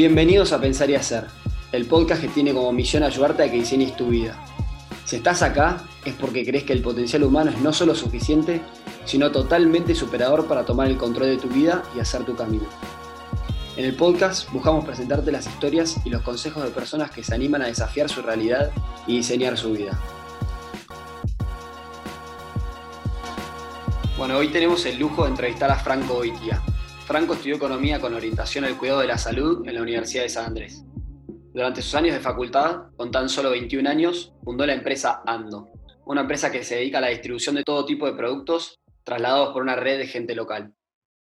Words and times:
Bienvenidos 0.00 0.54
a 0.54 0.60
Pensar 0.62 0.88
y 0.88 0.94
Hacer, 0.94 1.26
el 1.72 1.84
podcast 1.84 2.22
que 2.22 2.28
tiene 2.28 2.54
como 2.54 2.72
misión 2.72 3.02
ayudarte 3.02 3.42
a 3.42 3.50
que 3.50 3.58
diseñes 3.58 3.94
tu 3.96 4.06
vida. 4.06 4.42
Si 5.04 5.16
estás 5.16 5.42
acá 5.42 5.82
es 6.06 6.14
porque 6.14 6.42
crees 6.42 6.64
que 6.64 6.72
el 6.72 6.80
potencial 6.80 7.22
humano 7.22 7.50
es 7.50 7.58
no 7.60 7.70
solo 7.74 7.94
suficiente, 7.94 8.62
sino 9.04 9.30
totalmente 9.30 9.94
superador 9.94 10.46
para 10.46 10.64
tomar 10.64 10.86
el 10.86 10.96
control 10.96 11.28
de 11.28 11.36
tu 11.36 11.48
vida 11.48 11.82
y 11.94 12.00
hacer 12.00 12.24
tu 12.24 12.34
camino. 12.34 12.64
En 13.76 13.84
el 13.84 13.94
podcast 13.94 14.50
buscamos 14.52 14.86
presentarte 14.86 15.32
las 15.32 15.46
historias 15.46 15.98
y 16.02 16.08
los 16.08 16.22
consejos 16.22 16.64
de 16.64 16.70
personas 16.70 17.10
que 17.10 17.22
se 17.22 17.34
animan 17.34 17.60
a 17.60 17.66
desafiar 17.66 18.08
su 18.08 18.22
realidad 18.22 18.70
y 19.06 19.18
diseñar 19.18 19.58
su 19.58 19.72
vida. 19.72 20.00
Bueno, 24.16 24.38
hoy 24.38 24.48
tenemos 24.48 24.86
el 24.86 24.98
lujo 24.98 25.24
de 25.24 25.28
entrevistar 25.32 25.70
a 25.70 25.76
Franco 25.76 26.14
Oitia. 26.14 26.62
Franco 27.10 27.34
estudió 27.34 27.56
economía 27.56 28.00
con 28.00 28.14
orientación 28.14 28.64
al 28.64 28.78
cuidado 28.78 29.00
de 29.00 29.08
la 29.08 29.18
salud 29.18 29.66
en 29.66 29.74
la 29.74 29.82
Universidad 29.82 30.22
de 30.22 30.28
San 30.28 30.46
Andrés. 30.46 30.84
Durante 31.52 31.82
sus 31.82 31.96
años 31.96 32.14
de 32.14 32.20
facultad, 32.20 32.82
con 32.96 33.10
tan 33.10 33.28
solo 33.28 33.50
21 33.50 33.90
años, 33.90 34.32
fundó 34.44 34.64
la 34.64 34.74
empresa 34.74 35.20
Ando, 35.26 35.70
una 36.06 36.20
empresa 36.20 36.52
que 36.52 36.62
se 36.62 36.76
dedica 36.76 36.98
a 36.98 37.00
la 37.00 37.08
distribución 37.08 37.56
de 37.56 37.64
todo 37.64 37.84
tipo 37.84 38.06
de 38.06 38.12
productos 38.12 38.78
trasladados 39.02 39.52
por 39.52 39.60
una 39.60 39.74
red 39.74 39.98
de 39.98 40.06
gente 40.06 40.36
local. 40.36 40.72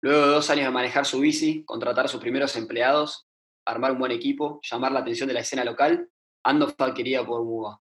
Luego 0.01 0.25
de 0.25 0.33
dos 0.33 0.49
años 0.49 0.65
de 0.65 0.71
manejar 0.71 1.05
su 1.05 1.21
bici, 1.21 1.63
contratar 1.63 2.03
a 2.03 2.09
sus 2.09 2.19
primeros 2.19 2.53
empleados, 2.57 3.25
armar 3.65 3.93
un 3.93 3.99
buen 3.99 4.11
equipo, 4.11 4.59
llamar 4.69 4.91
la 4.91 4.99
atención 4.99 5.29
de 5.29 5.35
la 5.35 5.39
escena 5.39 5.63
local, 5.63 6.09
Ando 6.43 6.67
fue 6.67 6.85
adquirida 6.85 7.25
por 7.25 7.45
MUBA. 7.45 7.79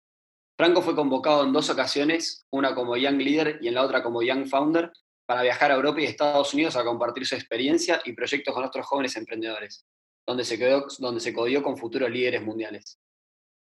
Franco 0.56 0.80
fue 0.80 0.96
convocado 0.96 1.44
en 1.44 1.52
dos 1.52 1.68
ocasiones, 1.68 2.46
una 2.50 2.74
como 2.74 2.96
Young 2.96 3.20
Leader 3.20 3.58
y 3.60 3.68
en 3.68 3.74
la 3.74 3.82
otra 3.82 4.02
como 4.02 4.22
Young 4.22 4.48
Founder, 4.48 4.90
para 5.26 5.42
viajar 5.42 5.70
a 5.70 5.74
Europa 5.74 6.00
y 6.00 6.04
Estados 6.04 6.52
Unidos 6.54 6.76
a 6.76 6.84
compartir 6.84 7.26
su 7.26 7.34
experiencia 7.34 8.00
y 8.04 8.12
proyectos 8.12 8.54
con 8.54 8.64
otros 8.64 8.86
jóvenes 8.86 9.16
emprendedores, 9.16 9.86
donde 10.26 10.44
se, 10.44 10.58
quedó, 10.58 10.86
donde 10.98 11.20
se 11.20 11.32
codió 11.32 11.62
con 11.62 11.76
futuros 11.76 12.10
líderes 12.10 12.42
mundiales. 12.42 12.98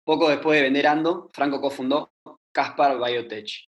Poco 0.03 0.29
después 0.29 0.57
de 0.57 0.63
vender 0.63 0.87
Ando, 0.87 1.29
Franco 1.33 1.61
cofundó 1.61 2.13
Caspar 2.51 2.97
Biotech, 2.97 3.67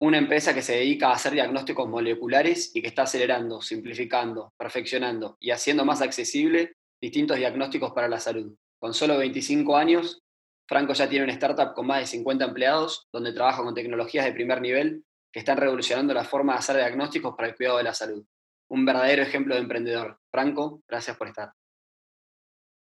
una 0.00 0.18
empresa 0.18 0.54
que 0.54 0.62
se 0.62 0.76
dedica 0.76 1.08
a 1.08 1.14
hacer 1.14 1.32
diagnósticos 1.32 1.88
moleculares 1.88 2.74
y 2.74 2.82
que 2.82 2.88
está 2.88 3.02
acelerando, 3.02 3.60
simplificando, 3.60 4.52
perfeccionando 4.56 5.36
y 5.40 5.50
haciendo 5.50 5.84
más 5.84 6.02
accesible 6.02 6.74
distintos 7.00 7.36
diagnósticos 7.36 7.92
para 7.92 8.08
la 8.08 8.18
salud. 8.18 8.54
Con 8.80 8.94
solo 8.94 9.16
25 9.18 9.76
años, 9.76 10.20
Franco 10.68 10.92
ya 10.92 11.08
tiene 11.08 11.24
una 11.24 11.32
startup 11.34 11.74
con 11.74 11.86
más 11.86 12.00
de 12.00 12.06
50 12.06 12.44
empleados, 12.44 13.06
donde 13.12 13.32
trabaja 13.32 13.62
con 13.62 13.74
tecnologías 13.74 14.24
de 14.24 14.32
primer 14.32 14.60
nivel 14.60 15.04
que 15.32 15.40
están 15.40 15.56
revolucionando 15.56 16.12
la 16.12 16.24
forma 16.24 16.52
de 16.52 16.58
hacer 16.58 16.76
diagnósticos 16.76 17.34
para 17.34 17.48
el 17.48 17.56
cuidado 17.56 17.78
de 17.78 17.84
la 17.84 17.94
salud. 17.94 18.24
Un 18.68 18.84
verdadero 18.84 19.22
ejemplo 19.22 19.54
de 19.54 19.62
emprendedor. 19.62 20.18
Franco, 20.30 20.82
gracias 20.86 21.16
por 21.16 21.28
estar. 21.28 21.52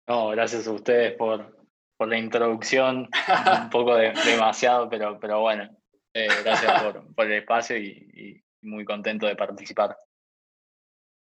No, 0.08 0.30
gracias 0.30 0.68
a 0.68 0.72
ustedes 0.72 1.16
por, 1.16 1.66
por 1.98 2.08
la 2.08 2.18
introducción, 2.18 3.10
un 3.10 3.10
poco 3.72 3.96
demasiado, 3.96 4.90
pero, 4.90 5.20
pero 5.20 5.42
bueno, 5.42 5.70
eh, 6.14 6.30
gracias 6.44 6.84
por, 6.84 7.14
por, 7.14 7.26
el 7.26 7.34
espacio 7.34 7.78
y, 7.78 8.44
y 8.62 8.68
muy 8.68 8.86
contento 8.86 9.26
de 9.26 9.36
participar. 9.36 9.98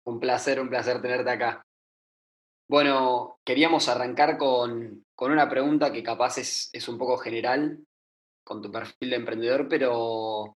Un 0.06 0.20
placer, 0.20 0.60
un 0.60 0.70
placer 0.70 1.02
tenerte 1.02 1.30
acá. 1.30 1.66
Bueno, 2.72 3.42
queríamos 3.44 3.90
arrancar 3.90 4.38
con, 4.38 5.06
una 5.18 5.50
pregunta 5.50 5.92
que 5.92 6.04
capaz 6.04 6.38
es, 6.38 6.88
un 6.88 6.98
poco 6.98 7.18
general 7.18 7.86
con 8.46 8.62
tu 8.62 8.72
perfil 8.72 9.10
de 9.10 9.16
emprendedor, 9.18 9.68
pero 9.68 10.56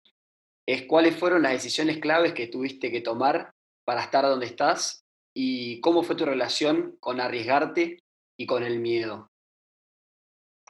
es 0.65 0.83
cuáles 0.83 1.15
fueron 1.15 1.43
las 1.43 1.53
decisiones 1.53 1.99
claves 1.99 2.33
que 2.33 2.47
tuviste 2.47 2.91
que 2.91 3.01
tomar 3.01 3.53
para 3.85 4.03
estar 4.03 4.23
donde 4.23 4.45
estás 4.45 5.05
y 5.35 5.81
cómo 5.81 6.03
fue 6.03 6.15
tu 6.15 6.25
relación 6.25 6.95
con 6.99 7.19
arriesgarte 7.19 7.99
y 8.37 8.45
con 8.45 8.63
el 8.63 8.79
miedo. 8.79 9.29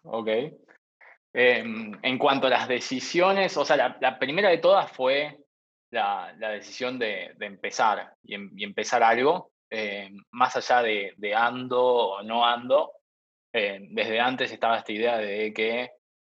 Ok. 0.03 0.28
Em, 1.34 1.92
en 2.02 2.18
cuanto 2.18 2.48
a 2.48 2.52
las 2.52 2.68
decisiones, 2.68 3.56
o 3.58 3.66
sea, 3.66 3.98
la, 4.00 4.20
primera 4.20 4.50
de 4.50 4.59
todas 4.59 4.92
fue 4.92 5.38
la, 5.92 6.34
decisión 6.38 7.00
de, 7.00 7.36
empezar 7.40 8.14
em, 8.24 8.52
y, 8.56 8.64
empezar 8.64 9.03
algo. 9.03 9.52
Eh, 9.70 10.12
más 10.32 10.56
allá 10.56 10.84
de, 10.84 11.34
ando 11.36 11.84
o 11.84 12.24
no 12.24 12.46
ando, 12.46 12.92
desde 13.52 14.20
antes 14.20 14.52
estaba 14.52 14.78
esta 14.78 14.92
idea 14.92 15.18
de 15.18 15.53
que 15.53 15.92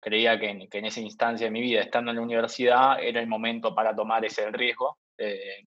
creía 0.06 0.40
que 0.40 0.50
en, 0.50 0.86
esa 0.86 1.00
instancia 1.00 1.48
de 1.48 1.52
mi 1.52 1.62
vida, 1.62 1.82
estando 1.82 2.12
en 2.12 2.18
la 2.18 2.24
universidad, 2.24 3.02
era 3.02 3.20
el 3.20 3.26
momento 3.26 3.74
para 3.74 3.96
tomar 3.96 4.24
ese 4.24 4.52
riesgo 4.52 5.00
eh, 5.18 5.66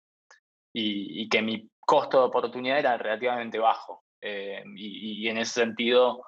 y, 0.73 1.27
que 1.27 1.41
mi 1.41 1.69
costo 1.77 2.19
de 2.19 2.27
oportunidad 2.27 2.79
era 2.79 2.97
relativamente 2.97 3.59
bajo. 3.59 4.05
Y, 4.21 5.25
y, 5.25 5.27
en 5.27 5.39
ese 5.39 5.65
sentido 5.65 6.23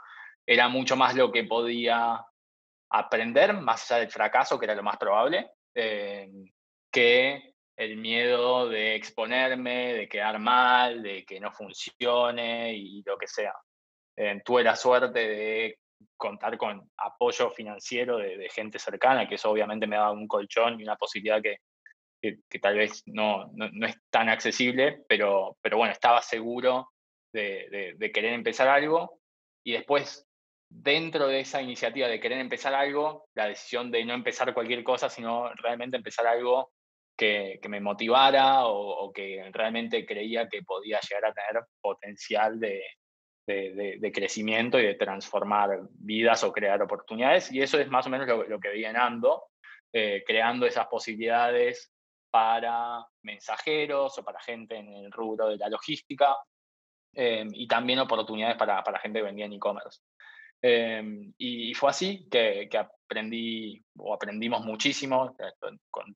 era 0.46 0.68
mucho 0.68 0.98
más 0.98 1.16
lo 1.16 1.32
que 1.32 1.46
podía 1.46 2.22
aprender, 2.90 3.54
más 3.54 3.90
allá 3.90 4.02
del 4.02 4.12
fracaso, 4.12 4.60
que 4.60 4.66
era 4.66 4.76
lo 4.76 4.84
más 4.84 4.98
probable, 4.98 5.52
que 5.74 7.54
el 7.78 7.96
miedo 7.96 8.68
de 8.68 8.96
exponerme, 8.96 9.94
de 9.94 10.10
quedar 10.10 10.38
mal, 10.38 11.02
de 11.02 11.24
que 11.24 11.40
no 11.40 11.50
funcione 11.54 12.74
y 12.74 13.02
lo 13.04 13.18
que 13.18 13.28
sea. 13.28 13.54
Eh, 14.18 14.42
tuve 14.44 14.64
la 14.64 14.76
suerte 14.76 15.20
de 15.20 15.80
contar 16.18 16.58
con 16.58 16.90
apoyo 16.98 17.50
financiero 17.50 18.18
de, 18.18 18.50
gente 18.50 18.80
cercana, 18.80 19.28
que 19.28 19.36
eso 19.36 19.50
obviamente 19.50 19.88
me 19.88 19.96
daba 19.96 20.12
un 20.12 20.28
colchón 20.28 20.80
y 20.80 20.84
una 20.84 20.96
posibilidad 20.96 21.42
que, 21.42 21.58
que, 22.22 22.60
tal 22.60 22.78
vez 22.78 23.04
no, 23.06 23.50
no, 23.54 23.88
es 23.88 23.96
tan 24.10 24.30
accesible, 24.30 25.04
pero, 25.08 25.58
pero 25.62 25.78
bueno, 25.78 25.92
estaba 25.92 26.22
seguro 26.22 26.92
de, 27.34 27.96
de, 27.98 28.12
querer 28.12 28.34
empezar 28.34 28.68
algo. 28.68 29.20
Y 29.64 29.74
después, 29.74 30.28
dentro 30.70 31.28
de 31.28 31.40
esa 31.40 31.62
iniciativa 31.62 32.08
de 32.08 32.20
querer 32.20 32.40
empezar 32.40 32.74
algo, 32.74 33.28
la 33.34 33.48
decisión 33.48 33.92
de 33.92 34.06
no 34.06 34.14
empezar 34.14 34.54
cualquier 34.54 34.84
cosa, 34.84 35.10
sino 35.10 35.52
realmente 35.56 35.98
empezar 35.98 36.28
algo 36.28 36.72
que, 37.18 37.60
me 37.70 37.80
motivara 37.80 38.66
o, 38.66 39.12
que 39.14 39.48
realmente 39.52 40.06
creía 40.06 40.48
que 40.50 40.64
podía 40.64 41.00
llegar 41.00 41.26
a 41.26 41.34
tener 41.34 41.64
potencial 41.80 42.60
de, 42.60 42.84
de, 43.46 44.12
crecimiento 44.14 44.80
y 44.80 44.84
de 44.84 44.96
transformar 44.96 45.82
vidas 45.92 46.44
o 46.44 46.52
crear 46.52 46.82
oportunidades. 46.82 47.52
Y 47.52 47.62
eso 47.62 47.80
es 47.80 47.90
más 47.90 48.06
o 48.08 48.10
menos 48.10 48.28
lo, 48.28 48.60
que 48.60 48.70
vi 48.70 48.86
en 48.86 48.98
Ando, 48.98 49.46
eh, 49.94 50.24
creando 50.26 50.66
esas 50.66 50.88
posibilidades 50.88 51.92
para 52.30 53.06
mensajeros 53.24 54.18
o 54.18 54.24
para 54.24 54.40
gente 54.40 54.78
en 54.78 54.88
el 54.88 55.12
rubro 55.12 55.50
de 55.50 55.58
la 55.58 55.70
logística 55.70 56.36
eh, 57.14 57.46
y 57.52 57.68
también 57.68 58.00
oportunidades 58.00 58.58
para, 58.58 58.82
para 58.84 59.00
gente 59.00 59.20
que 59.20 59.26
vendía 59.26 59.46
en 59.46 59.54
e-commerce. 59.54 60.02
Eh, 60.62 61.04
y, 61.38 61.74
fue 61.74 61.90
así 61.90 62.28
que, 62.30 62.70
aprendí 62.78 63.84
o 63.98 64.14
aprendimos 64.14 64.64
muchísimo 64.64 65.36
con 65.90 66.16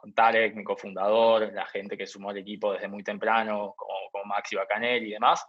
con 0.00 0.12
Tarek, 0.12 0.54
mi 0.54 0.62
cofundador, 0.62 1.52
la 1.52 1.66
gente 1.66 1.96
que 1.96 2.06
sumó 2.06 2.30
el 2.30 2.38
equipo 2.38 2.72
desde 2.72 2.86
muy 2.86 3.02
temprano, 3.02 3.74
como, 3.76 4.24
Maxi 4.26 4.54
Bacanel 4.54 5.04
y 5.04 5.10
demás. 5.10 5.44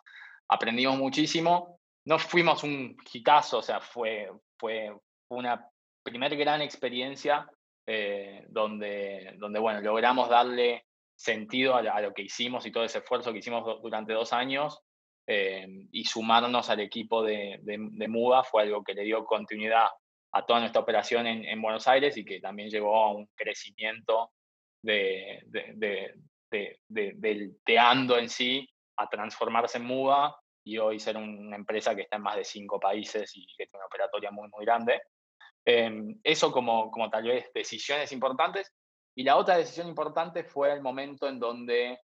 Aprendimos 0.50 0.98
muchísimo. 0.98 1.80
No 2.06 2.18
fuimos 2.18 2.64
un 2.64 2.98
hitazo, 3.12 3.60
o 3.60 3.62
sea, 3.62 3.80
fue, 3.80 4.30
fue 4.58 4.92
una 5.30 5.70
primer 6.04 6.36
gran 6.36 6.62
experiencia 6.62 7.48
eh, 7.86 8.46
donde, 8.50 9.36
donde, 9.38 9.60
bueno, 9.60 9.82
logramos 9.82 10.30
darle 10.30 10.86
sentido 11.16 11.76
a, 11.76 12.02
lo 12.02 12.14
que 12.14 12.24
hicimos 12.24 12.66
y 12.66 12.72
todo 12.72 12.84
ese 12.84 13.00
esfuerzo 13.00 13.32
que 13.32 13.40
hicimos 13.40 13.82
durante 13.82 14.14
dos 14.14 14.32
años 14.32 14.80
eh, 15.28 15.68
y 15.92 16.06
sumarnos 16.06 16.70
al 16.70 16.80
equipo 16.80 17.24
de, 17.24 17.60
de, 17.62 18.08
MUDA 18.08 18.44
fue 18.44 18.64
algo 18.64 18.84
que 18.84 18.94
le 18.94 19.04
dio 19.04 19.26
continuidad 19.26 19.88
a 20.32 20.46
toda 20.46 20.62
nuestra 20.62 20.82
operación 20.82 21.28
en, 21.28 21.44
en, 21.44 21.62
Buenos 21.62 21.88
Aires 21.88 22.16
y 22.16 22.24
que 22.24 22.40
también 22.40 22.70
llevó 22.70 22.96
a 22.96 23.12
un 23.12 23.28
crecimiento 23.36 24.32
de, 24.82 25.44
del 26.88 27.58
teando 27.66 28.18
en 28.18 28.30
sí 28.30 28.68
a 29.00 29.08
transformarse 29.08 29.78
en 29.78 29.86
MUBA 29.86 30.40
y 30.64 30.78
hoy 30.78 31.00
ser 31.00 31.18
una 31.18 31.56
empresa 31.56 31.96
que 31.96 32.02
está 32.04 32.18
en 32.18 32.24
más 32.24 32.36
de 32.36 32.44
cinco 32.44 32.80
países 32.80 33.32
y 33.36 33.46
que 33.48 33.66
tiene 33.66 33.80
una 33.80 33.86
operatoria 33.86 34.30
muy, 34.32 34.50
muy 34.50 34.66
grande. 34.66 35.02
Em, 35.66 36.20
eso 36.24 36.52
como, 36.52 36.92
como 36.92 37.10
tal 37.10 37.24
vez 37.24 37.50
decisiones 37.54 38.12
importantes. 38.12 38.72
Y 39.16 39.24
la 39.24 39.38
otra 39.38 39.58
decisión 39.58 39.88
importante 39.88 40.44
fue 40.44 40.72
el 40.74 40.82
momento 40.82 41.28
en 41.28 41.40
donde 41.40 42.00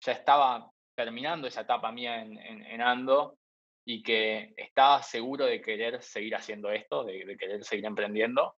ya 0.00 0.12
estaba 0.12 0.70
terminando 0.96 1.46
esa 1.46 1.62
etapa 1.62 1.92
mía 1.92 2.22
en, 2.22 2.38
en, 2.38 2.82
Ando 2.82 3.38
y 3.86 4.02
que 4.02 4.52
estaba 4.56 5.02
seguro 5.02 5.46
de 5.46 5.60
querer 5.60 6.02
seguir 6.02 6.34
haciendo 6.34 6.70
esto, 6.70 7.04
de, 7.04 7.36
querer 7.38 7.64
seguir 7.64 7.86
emprendiendo, 7.86 8.56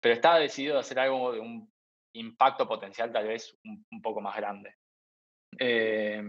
pero 0.00 0.14
estaba 0.14 0.38
decidido 0.38 0.76
a 0.76 0.80
hacer 0.80 0.98
algo 0.98 1.32
de 1.32 1.40
un 1.40 1.72
impacto 2.14 2.66
potencial 2.66 3.12
tal 3.12 3.28
vez 3.28 3.56
un, 3.64 4.02
poco 4.02 4.20
más 4.20 4.36
grande. 4.36 4.74
Eh, 5.58 6.22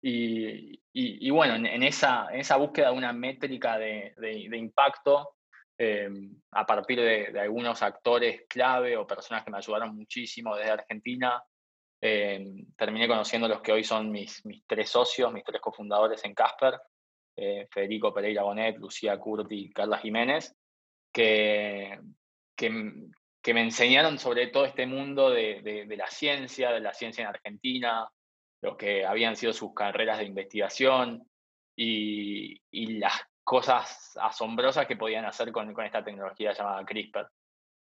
y, 0.00 1.30
bueno, 1.30 1.54
en, 1.56 1.82
esa, 1.82 2.28
en 2.30 2.40
esa 2.40 2.56
búsqueda 2.56 2.90
de 2.90 2.96
una 2.96 3.12
métrica 3.12 3.78
de, 3.78 4.14
impacto, 4.52 5.36
eh, 5.76 6.08
a 6.52 6.66
partir 6.66 7.00
de, 7.00 7.38
algunos 7.40 7.82
actores 7.82 8.42
clave 8.48 8.96
o 8.96 9.06
personas 9.06 9.44
que 9.44 9.50
me 9.50 9.58
ayudaron 9.58 9.94
muchísimo 9.96 10.56
desde 10.56 10.72
Argentina, 10.72 11.42
eh, 12.00 12.44
terminé 12.76 13.08
conociendo 13.08 13.48
los 13.48 13.60
que 13.60 13.72
hoy 13.72 13.84
son 13.84 14.10
mis, 14.10 14.44
mis 14.46 14.64
tres 14.66 14.88
socios, 14.88 15.32
mis 15.32 15.44
tres 15.44 15.60
cofundadores 15.60 16.24
en 16.24 16.34
Casper, 16.34 16.78
Federico 17.70 18.12
Pereira 18.12 18.42
Bonet, 18.42 18.78
Lucía 18.78 19.16
Curti 19.16 19.66
y 19.66 19.70
Carla 19.70 19.98
Jiménez, 19.98 20.56
que, 21.12 21.98
que, 22.56 22.70
me 23.54 23.62
enseñaron 23.62 24.18
sobre 24.18 24.48
todo 24.48 24.66
este 24.66 24.86
mundo 24.86 25.30
de, 25.30 25.86
la 25.96 26.08
ciencia, 26.08 26.70
de 26.70 26.80
la 26.80 26.92
ciencia 26.92 27.22
en 27.22 27.28
Argentina, 27.28 28.08
lo 28.62 28.76
que 28.76 29.06
habían 29.06 29.36
sido 29.36 29.52
sus 29.52 29.74
carreras 29.74 30.18
de 30.18 30.24
investigación 30.24 31.28
y, 31.76 32.60
las 32.98 33.20
cosas 33.44 34.18
asombrosas 34.20 34.86
que 34.86 34.96
podían 34.96 35.24
hacer 35.24 35.52
con, 35.52 35.74
esta 35.84 36.04
tecnología 36.04 36.52
llamada 36.52 36.84
CRISPR. 36.84 37.28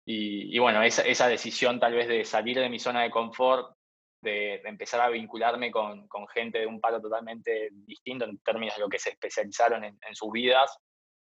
Y, 0.07 0.59
bueno, 0.59 0.83
esa, 0.83 1.27
decisión 1.27 1.79
tal 1.79 1.93
vez 1.93 2.07
de 2.07 2.23
salir 2.23 2.59
de 2.59 2.69
mi 2.69 2.77
zona 2.77 3.01
de 3.01 3.09
confort, 3.09 3.75
de, 4.21 4.61
empezar 4.65 5.01
a 5.01 5.09
vincularme 5.09 5.71
con, 5.71 6.07
gente 6.33 6.59
de 6.59 6.67
un 6.67 6.79
palo 6.79 7.01
totalmente 7.01 7.69
distinto 7.71 8.25
en 8.25 8.37
términos 8.39 8.75
de 8.75 8.81
lo 8.81 8.89
que 8.89 8.99
se 8.99 9.11
especializaron 9.11 9.83
en, 9.83 9.97
sus 10.13 10.31
vidas 10.31 10.77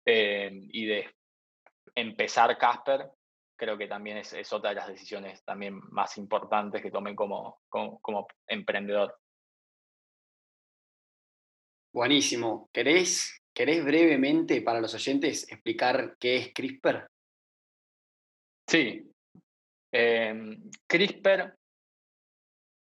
eh, 0.06 0.51
y 0.51 0.86
de 0.86 1.13
empezar 1.96 2.57
Casper, 2.57 3.12
creo 3.56 3.78
que 3.78 3.88
también 3.88 4.18
es, 4.18 4.54
otra 4.54 4.72
de 4.72 4.75
las 4.75 4.88
decisiones 4.88 5.44
también 5.44 5.80
más 5.92 6.18
importantes 6.18 6.81
que 6.81 6.92
tomé 6.92 7.16
como, 7.16 7.62
como, 7.69 8.28
emprendedor. 8.48 9.16
Buenísimo. 11.94 12.69
¿Querés, 12.74 13.40
¿Querés 13.54 13.86
brevemente 13.86 14.63
para 14.63 14.81
los 14.81 14.95
oyentes 14.95 15.50
explicar 15.51 16.16
qué 16.19 16.38
es 16.38 16.51
CRISPR? 16.51 17.07
Sí. 18.68 19.12
Em, 19.92 20.72
CRISPR 20.88 21.56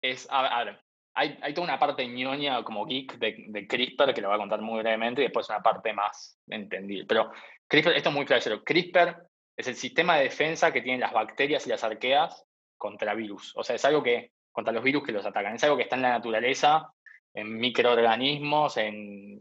es, 0.02 0.26
a, 0.32 0.64
ver, 0.64 0.82
hay, 1.14 1.38
hay, 1.42 1.54
toda 1.54 1.68
una 1.68 1.78
parte 1.78 2.08
ñoña 2.08 2.64
como 2.64 2.86
geek 2.86 3.18
de, 3.18 3.68
CRISPR 3.68 4.14
que 4.14 4.22
lo 4.22 4.30
voy 4.30 4.36
a 4.36 4.40
contar 4.40 4.62
muy 4.62 4.80
brevemente 4.80 5.22
y 5.22 5.26
después 5.26 5.50
una 5.50 5.62
parte 5.62 5.92
más 5.92 6.40
entendible. 6.48 7.06
Pero 7.06 7.34
CRISPR, 7.68 7.98
esto 7.98 8.10
es 8.10 8.16
muy 8.16 8.26
claro. 8.26 8.64
CRISPR 8.64 9.28
es 9.58 9.68
el 9.68 9.76
sistema 9.76 10.16
de 10.16 10.24
defensa 10.24 10.72
que 10.72 10.82
tienen 10.82 11.02
las 11.02 11.12
bacterias 11.12 11.68
y 11.68 11.70
las 11.70 11.84
arqueas 11.84 12.46
contra 12.78 13.14
virus. 13.14 13.52
O 13.58 13.64
sea, 13.64 13.76
es 13.76 13.84
algo 13.84 14.02
que, 14.02 14.32
contra 14.54 14.72
los 14.72 14.86
virus 14.86 15.04
que 15.04 15.12
los 15.12 15.26
atacan, 15.26 15.56
es 15.56 15.64
algo 15.66 15.76
que 15.76 15.84
está 15.84 15.98
en 15.98 16.04
la 16.04 16.12
naturaleza, 16.12 16.94
en 17.34 17.58
microorganismos, 17.58 18.78
en, 18.78 19.40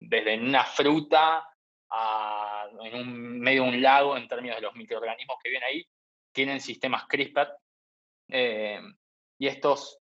desde 0.00 0.38
una 0.38 0.64
fruta 0.64 1.46
a, 1.90 2.68
en 2.82 2.94
un, 2.94 3.40
medio 3.40 3.64
de 3.64 3.68
un 3.68 3.82
lago, 3.82 4.16
en 4.16 4.28
términos 4.28 4.56
de 4.56 4.62
los 4.62 4.74
microorganismos 4.74 5.36
que 5.42 5.50
viven 5.50 5.64
ahí, 5.64 5.86
tienen 6.32 6.60
sistemas 6.60 7.06
CRISPR. 7.06 7.48
Eh, 8.28 8.80
y 9.38 9.46
estos 9.46 9.98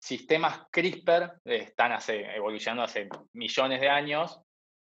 sistemas 0.00 0.66
CRISPR 0.70 1.40
están 1.44 1.92
hace, 1.92 2.34
evolucionando 2.34 2.82
hace 2.82 3.08
millones 3.32 3.80
de 3.80 3.88
años 3.88 4.40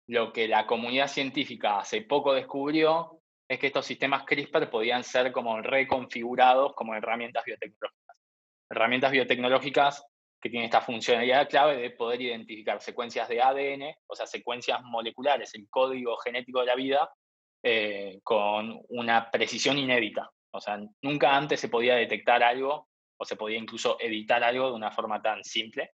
lo 0.07 0.33
que 0.33 0.47
la 0.47 0.65
comunidad 0.65 1.07
científica 1.07 1.79
hace 1.79 2.01
poco 2.01 2.33
descubrió 2.33 3.21
es 3.47 3.59
que 3.59 3.67
estos 3.67 3.85
sistemas 3.85 4.23
CRISPR 4.25 4.69
podían 4.69 5.03
ser 5.03 5.31
como 5.31 5.61
reconfigurados 5.61 6.73
como 6.73 6.95
herramientas 6.95 7.45
biotecnológicas. 7.45 8.17
Herramientas 8.69 9.11
biotecnológicas 9.11 10.05
que 10.41 10.49
tienen 10.49 10.65
esta 10.65 10.81
funcionalidad 10.81 11.47
clave 11.47 11.77
de 11.77 11.91
poder 11.91 12.21
identificar 12.21 12.81
secuencias 12.81 13.29
de 13.29 13.41
ADN, 13.41 13.95
o 14.07 14.15
sea, 14.15 14.25
secuencias 14.25 14.81
moleculares, 14.83 15.53
el 15.53 15.69
código 15.69 16.17
genético 16.17 16.61
de 16.61 16.65
la 16.65 16.75
vida, 16.75 17.09
eh, 17.63 18.19
con 18.23 18.81
una 18.89 19.29
precisión 19.29 19.77
inédita. 19.77 20.31
O 20.51 20.59
sea, 20.59 20.79
nunca 21.03 21.35
antes 21.35 21.59
se 21.59 21.69
podía 21.69 21.95
detectar 21.95 22.41
algo 22.41 22.89
o 23.17 23.25
se 23.25 23.35
podía 23.35 23.59
incluso 23.59 23.97
editar 23.99 24.43
algo 24.43 24.69
de 24.69 24.75
una 24.75 24.91
forma 24.91 25.21
tan 25.21 25.43
simple. 25.43 25.91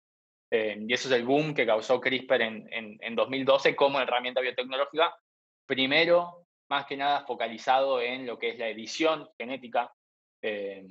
Eh, 0.51 0.77
y 0.85 0.93
eso 0.93 1.07
es 1.07 1.15
el 1.15 1.25
boom 1.25 1.53
que 1.53 1.65
causó 1.65 2.01
CRISPR 2.01 2.41
en, 2.41 2.67
en, 2.69 3.15
2012 3.15 3.75
como 3.77 4.01
herramienta 4.01 4.41
biotecnológica. 4.41 5.15
Primero, 5.65 6.45
más 6.69 6.85
que 6.85 6.97
nada 6.97 7.25
focalizado 7.25 8.01
en 8.01 8.27
lo 8.27 8.37
que 8.37 8.49
es 8.49 8.59
la 8.59 8.67
edición 8.67 9.29
genética, 9.37 9.91
eh, 10.41 10.85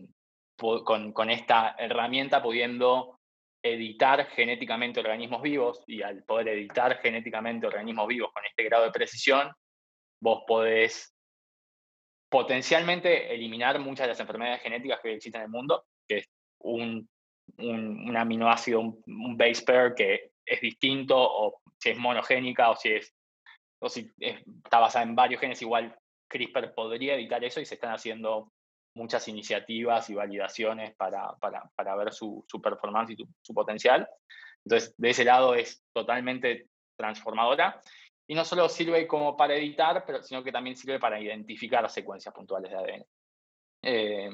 con, 0.56 1.12
con, 1.12 1.30
esta 1.30 1.76
herramienta 1.78 2.42
pudiendo 2.42 3.20
editar 3.62 4.26
genéticamente 4.26 5.00
organismos 5.00 5.42
vivos 5.42 5.82
y 5.86 6.02
al 6.02 6.24
poder 6.24 6.48
editar 6.48 6.98
genéticamente 6.98 7.66
organismos 7.66 8.08
vivos 8.08 8.32
con 8.32 8.44
este 8.44 8.64
grado 8.64 8.84
de 8.84 8.90
precisión, 8.90 9.52
vos 10.20 10.42
podés 10.46 11.14
potencialmente 12.28 13.32
eliminar 13.34 13.78
muchas 13.78 14.04
de 14.04 14.08
las 14.08 14.20
enfermedades 14.20 14.62
genéticas 14.62 15.00
que 15.00 15.14
existen 15.14 15.42
en 15.42 15.46
el 15.46 15.50
mundo, 15.50 15.84
que 16.08 16.18
es 16.18 16.30
un 16.58 17.08
un, 17.58 18.16
aminoácido, 18.16 18.80
un, 18.80 19.36
base 19.36 19.62
pair 19.64 19.94
que 19.94 20.32
es 20.44 20.60
distinto, 20.60 21.16
o 21.16 21.60
si 21.78 21.90
es 21.90 21.98
monogénica, 21.98 22.70
o 22.70 22.76
si, 22.76 22.90
es, 22.90 23.14
o 23.80 23.88
si 23.88 24.10
está 24.18 24.78
basada 24.78 25.04
en 25.04 25.14
varios 25.14 25.40
genes, 25.40 25.62
igual 25.62 25.96
CRISPR 26.28 26.74
podría 26.74 27.14
editar 27.14 27.42
eso 27.44 27.60
y 27.60 27.66
se 27.66 27.74
están 27.74 27.92
haciendo 27.92 28.52
muchas 28.94 29.26
iniciativas 29.28 30.08
y 30.10 30.14
validaciones 30.14 30.94
para, 30.94 31.34
para, 31.40 31.70
para 31.74 31.96
ver 31.96 32.12
su, 32.12 32.44
su, 32.48 32.60
performance 32.60 33.10
y 33.10 33.16
su, 33.16 33.54
potencial. 33.54 34.08
Entonces, 34.64 34.94
de 34.96 35.10
ese 35.10 35.24
lado 35.24 35.54
es 35.54 35.82
totalmente 35.92 36.68
transformadora. 36.96 37.80
Y 38.28 38.34
no 38.34 38.44
solo 38.44 38.68
sirve 38.68 39.06
como 39.06 39.36
para 39.36 39.54
editar, 39.54 40.04
pero, 40.06 40.22
sino 40.22 40.42
que 40.44 40.52
también 40.52 40.76
sirve 40.76 41.00
para 41.00 41.20
identificar 41.20 41.88
secuencias 41.90 42.34
puntuales 42.34 42.70
de 42.70 42.76
ADN. 42.76 43.06
Eh, 43.84 44.30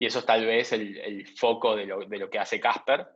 y 0.00 0.06
eso 0.06 0.20
es 0.20 0.26
tal 0.26 0.44
vez 0.44 0.72
el, 0.72 1.26
foco 1.36 1.76
de 1.76 1.86
lo, 1.86 2.30
que 2.30 2.38
hace 2.38 2.60
Casper. 2.60 3.06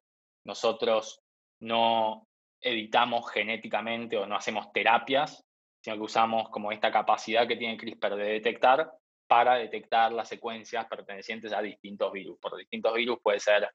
Nosotros 0.45 1.21
no 1.61 2.27
editamos 2.61 3.31
genéticamente 3.31 4.17
o 4.17 4.27
no 4.27 4.37
hacemos 4.37 4.73
terapias, 4.73 5.45
sino 5.83 5.97
que 5.97 6.03
usamos 6.03 6.49
como 6.51 6.71
esta 6.73 6.93
capacidad 6.93 7.47
que 7.47 7.57
tiene 7.57 7.77
CRISPR 7.77 8.17
de 8.17 8.25
detectar 8.25 8.93
para 9.33 9.55
detectar 9.55 10.13
las 10.13 10.29
secuencias 10.29 10.85
pertenecientes 10.85 11.55
a 11.55 11.63
distintos 11.63 12.13
virus. 12.13 12.39
Por 12.39 12.55
distintos 12.55 12.93
virus 12.93 13.19
puede 13.23 13.41
ser 13.41 13.67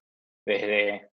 desde 0.46 1.10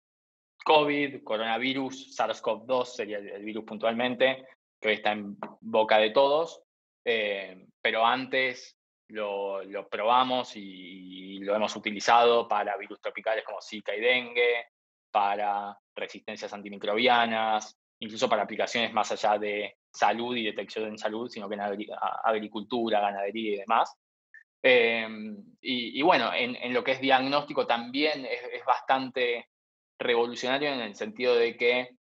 COVID, 0.65 1.23
coronavirus, 1.23 2.19
SARS-CoV-2 2.19 2.85
sería 2.87 3.19
el, 3.19 3.45
virus 3.45 3.63
puntualmente, 3.63 4.45
que 4.81 4.89
hoy 4.89 4.95
está 4.95 5.13
en 5.13 5.37
boca 5.61 5.99
de 5.99 6.11
todos, 6.11 6.61
eh, 7.05 7.69
pero 7.81 8.05
antes 8.05 8.77
lo, 9.11 9.63
lo 9.63 9.89
probamos 9.89 10.57
y, 10.57 11.39
lo 11.39 11.55
hemos 11.55 11.77
utilizado 11.77 12.49
para 12.49 12.77
virus 12.77 13.01
tropicales 13.01 13.45
como 13.45 13.63
Zika 13.63 13.95
y 13.95 14.01
dengue, 14.01 14.67
para 15.13 15.79
resistencias 15.95 16.53
antimicrobianas, 16.53 17.79
incluso 18.01 18.29
para 18.29 18.43
aplicaciones 18.43 18.93
más 18.93 19.13
allá 19.13 19.39
de 19.39 19.77
salud 19.93 20.35
y 20.35 20.47
detección 20.47 20.87
en 20.89 20.99
salud, 20.99 21.29
sino 21.29 21.49
que 21.49 21.55
en 21.55 21.61
agricultura, 22.25 23.01
ganadería 23.01 23.55
y 23.55 23.59
demás. 23.59 23.97
Em, 24.63 25.37
y, 25.61 26.03
bueno, 26.03 26.33
en, 26.33 26.57
en, 26.57 26.73
lo 26.73 26.85
que 26.85 26.93
es 26.93 27.01
diagnóstico 27.01 27.67
también 27.67 28.27
es, 28.27 28.65
bastante 28.65 29.49
revolucionario 29.99 30.71
en 30.71 30.81
el 30.81 30.95
sentido 30.95 31.35
de 31.35 31.57
que 31.57 31.97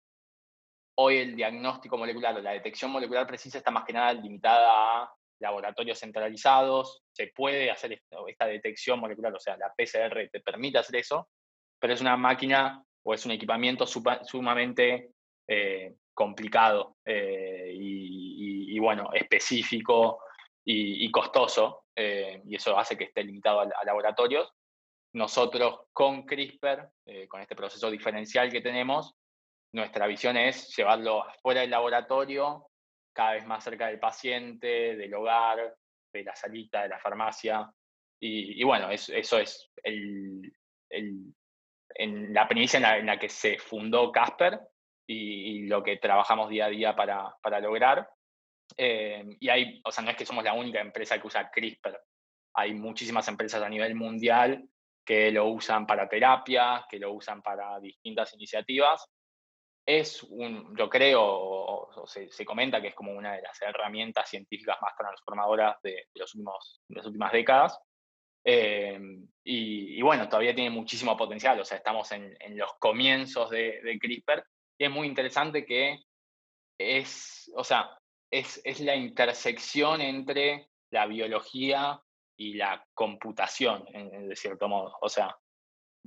hoy 0.96 1.18
el 1.18 1.36
diagnóstico 1.36 1.98
molecular 1.98 2.36
o 2.36 2.42
la 2.42 2.52
detección 2.52 2.92
molecular 2.92 3.28
precisa 3.28 3.60
está 3.60 3.72
más 3.72 3.86
que 3.86 3.94
nada 3.94 4.14
limitada 4.14 5.04
a 5.04 5.14
laboratorios 5.40 6.00
centralizados, 6.00 7.04
se 7.12 7.28
puede 7.28 7.70
hacer 7.70 8.02
esta, 8.28 8.46
detección 8.48 9.00
molecular, 9.00 9.34
o 9.34 9.40
sea, 9.40 9.58
la 9.58 9.74
PCR 9.76 10.30
te 10.32 10.40
permite 10.40 10.80
hacer 10.80 10.98
eso, 10.98 11.30
pero 11.80 11.94
es 11.94 12.02
una 12.02 12.18
máquina 12.18 12.84
o 13.04 13.14
es 13.14 13.26
un 13.26 13.32
equipamiento 13.32 13.86
sumamente 13.86 15.12
eh, 15.48 15.96
complicado 16.14 16.98
eh, 17.06 17.72
y, 17.74 18.80
bueno, 18.80 19.10
específico 19.14 20.20
y, 20.66 21.10
costoso, 21.12 21.84
eh, 21.98 22.42
y 22.46 22.56
eso 22.56 22.77
hace 22.77 22.98
que 22.98 23.06
esté 23.06 23.24
limitado 23.24 23.62
a, 23.62 23.84
laboratorios. 23.84 24.54
Nosotros 25.13 25.88
con 25.94 26.25
CRISPR, 26.25 26.92
con 27.27 27.42
este 27.42 27.56
proceso 27.56 27.89
diferencial 27.89 28.51
que 28.51 28.62
tenemos, 28.62 29.16
nuestra 29.74 30.08
visión 30.08 30.38
es 30.38 30.75
llevarlo 30.75 31.25
fuera 31.42 31.62
del 31.62 31.72
laboratorio 31.72 32.70
cada 33.13 33.34
vez 33.34 33.46
más 33.46 33.63
cerca 33.63 33.88
del 33.88 34.00
paciente, 34.00 34.96
del 34.96 35.13
hogar, 35.13 35.75
de 36.13 36.24
la 36.24 36.36
salita, 36.36 36.84
de 36.84 36.89
la 36.89 37.00
farmacia. 37.00 37.72
Y, 38.20 38.63
bueno, 38.63 38.89
eso, 38.92 39.39
es 39.39 39.72
el, 39.84 40.54
en 40.89 42.34
la 42.34 42.48
primicia 42.48 42.98
en 42.98 43.06
la, 43.06 43.20
que 43.20 43.30
se 43.30 43.58
fundó 43.58 44.12
Casper 44.12 44.60
y, 45.08 45.68
lo 45.68 45.84
que 45.84 45.98
trabajamos 45.98 46.50
día 46.50 46.66
a 46.66 46.70
día 46.70 46.96
para, 46.96 47.36
para 47.42 47.60
lograr. 47.60 48.10
Eh, 48.75 49.38
y 49.39 49.50
hay, 49.50 49.81
o 49.83 49.91
sea, 49.91 50.03
no 50.03 50.12
es 50.12 50.17
que 50.17 50.25
somos 50.25 50.43
la 50.43 50.53
única 50.53 50.81
empresa 50.81 51.19
que 51.19 51.27
usa 51.27 51.50
CRISPR. 51.50 52.00
Hay 52.55 52.74
muchísimas 52.74 53.27
empresas 53.27 53.62
a 53.62 53.69
nivel 53.69 53.95
mundial 53.95 54.67
que 55.05 55.31
lo 55.31 55.45
usan 55.45 55.88
para 55.88 56.09
terapias, 56.09 56.86
que 56.89 57.00
lo 57.00 57.13
usan 57.13 57.41
para 57.41 57.79
distintas 57.79 58.33
iniciativas 58.33 59.07
es 59.88 60.21
un, 60.24 60.75
yo 60.77 60.89
creo, 60.89 61.24
o, 61.24 62.05
se, 62.05 62.45
comenta 62.45 62.81
que 62.81 62.89
es 62.89 62.95
como 62.95 63.13
una 63.13 63.36
de 63.36 63.41
las 63.41 63.59
herramientas 63.62 64.29
científicas 64.29 64.77
más 64.81 64.93
transformadoras 64.97 65.81
de, 65.81 66.09
los 66.13 66.36
últimos, 66.36 66.81
las 66.89 67.05
últimas 67.05 67.31
décadas. 67.31 67.79
Eh, 68.43 69.00
y, 69.45 70.01
bueno, 70.01 70.27
todavía 70.27 70.53
tiene 70.53 70.69
muchísimo 70.69 71.15
potencial, 71.15 71.57
o 71.59 71.65
sea, 71.65 71.77
estamos 71.77 72.12
en, 72.12 72.36
los 72.57 72.74
comienzos 72.79 73.50
de, 73.50 73.97
CRISPR 74.00 74.43
y 74.77 74.83
es 74.83 74.91
muy 74.91 75.07
interesante 75.07 75.65
que 75.65 76.01
es, 76.77 77.50
o 77.55 77.63
sea, 77.63 77.97
es, 78.31 78.62
es 78.63 78.79
la 78.79 78.96
intersección 78.96 80.01
entre 80.01 80.69
la 80.91 81.05
biología 81.05 82.01
y 82.38 82.53
la 82.53 82.86
computación, 82.93 83.86
en, 83.93 84.29
de 84.29 84.36
cierto 84.36 84.67
modo. 84.67 84.96
O 85.01 85.10
sea, 85.10 85.36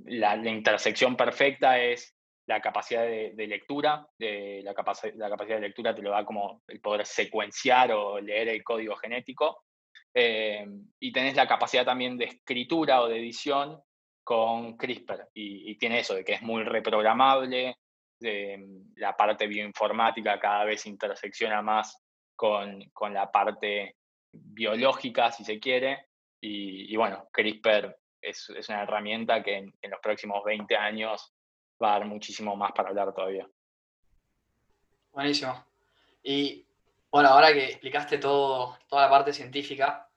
la, 0.05 0.35
intersección 0.35 1.15
perfecta 1.15 1.79
es 1.79 2.15
la 2.47 2.61
capacidad 2.61 3.03
de, 3.03 3.47
lectura, 3.47 4.07
de, 4.17 4.61
la, 4.63 4.71
la 4.71 5.29
capacidad 5.29 5.55
de 5.55 5.67
lectura 5.67 5.93
te 5.93 6.01
lo 6.01 6.11
da 6.11 6.25
como 6.25 6.63
el 6.67 6.79
poder 6.79 7.05
secuenciar 7.05 7.91
o 7.91 8.19
leer 8.19 8.49
el 8.49 8.63
código 8.63 8.95
genético, 8.95 9.63
eh, 10.13 10.65
y 10.99 11.11
tenés 11.11 11.35
la 11.35 11.47
capacidad 11.47 11.85
también 11.85 12.17
de 12.17 12.25
escritura 12.25 13.01
o 13.01 13.07
de 13.07 13.19
edición 13.19 13.81
con 14.23 14.77
CRISPR, 14.77 15.29
y, 15.33 15.75
tiene 15.77 15.99
eso, 15.99 16.15
de 16.15 16.23
que 16.23 16.33
es 16.33 16.41
muy 16.41 16.63
reprogramable, 16.63 17.77
de, 18.19 18.63
la 18.95 19.15
parte 19.15 19.47
bioinformática 19.47 20.39
cada 20.39 20.63
vez 20.63 20.85
intersecciona 20.85 21.61
más 21.61 21.97
con, 22.41 22.89
con 22.91 23.13
la 23.13 23.31
parte 23.31 23.97
biológica, 24.31 25.31
si 25.31 25.45
se 25.45 25.59
quiere, 25.59 26.07
y, 26.39 26.95
bueno, 26.95 27.29
CRISPR 27.31 27.95
es, 28.19 28.49
es, 28.49 28.67
una 28.67 28.81
herramienta 28.81 29.43
que 29.43 29.57
en, 29.57 29.91
los 29.91 29.99
próximos 29.99 30.43
20 30.43 30.75
años 30.75 31.35
va 31.79 31.89
a 31.89 31.99
dar 31.99 32.07
muchísimo 32.07 32.55
más 32.55 32.71
para 32.71 32.89
hablar 32.89 33.13
todavía. 33.13 33.47
Buenísimo. 35.11 35.63
Y 36.23 36.65
bueno, 37.11 37.29
ahora 37.29 37.53
que 37.53 37.65
explicaste 37.65 38.17
todo, 38.17 38.75
toda 38.87 39.03
la 39.03 39.09
parte 39.11 39.33
científica, 39.33 40.09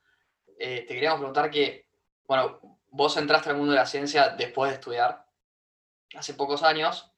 eh, 0.59 0.87
te 0.88 0.95
queríamos 0.95 1.19
preguntar 1.19 1.50
que, 1.50 1.88
bueno, 2.26 2.59
vos 2.88 3.14
entraste 3.19 3.50
al 3.50 3.59
mundo 3.59 3.73
de 3.73 3.81
la 3.81 3.87
ciencia 3.87 4.31
después 4.31 4.71
de 4.71 4.76
estudiar, 4.76 5.26
hace 6.16 6.33
pocos 6.33 6.62
años, 6.62 7.12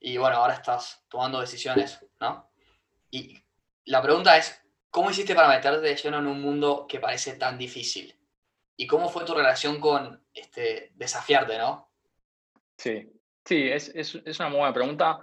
y 0.00 0.16
bueno, 0.16 0.38
ahora 0.38 0.54
estás 0.54 1.06
tomando 1.08 1.40
decisiones, 1.40 2.04
¿no? 2.18 2.50
Y 3.12 3.40
la 3.88 4.02
pregunta 4.02 4.36
es, 4.36 4.62
¿cómo 4.90 5.10
hiciste 5.10 5.34
para 5.34 5.48
meterte 5.48 5.80
de 5.80 5.96
lleno 5.96 6.18
en 6.18 6.26
un 6.26 6.40
mundo 6.40 6.86
que 6.88 7.00
parece 7.00 7.36
tan 7.36 7.56
difícil? 7.58 8.14
¿Y 8.76 8.86
cómo 8.86 9.08
fue 9.08 9.24
tu 9.24 9.34
relación 9.34 9.80
con 9.80 10.24
este, 10.32 10.92
desafiarte, 10.94 11.58
no? 11.58 11.90
Sí, 12.76 13.10
sí, 13.44 13.68
es, 13.68 13.88
es, 13.94 14.14
es 14.24 14.38
una 14.38 14.50
muy 14.50 14.58
buena 14.58 14.74
pregunta. 14.74 15.18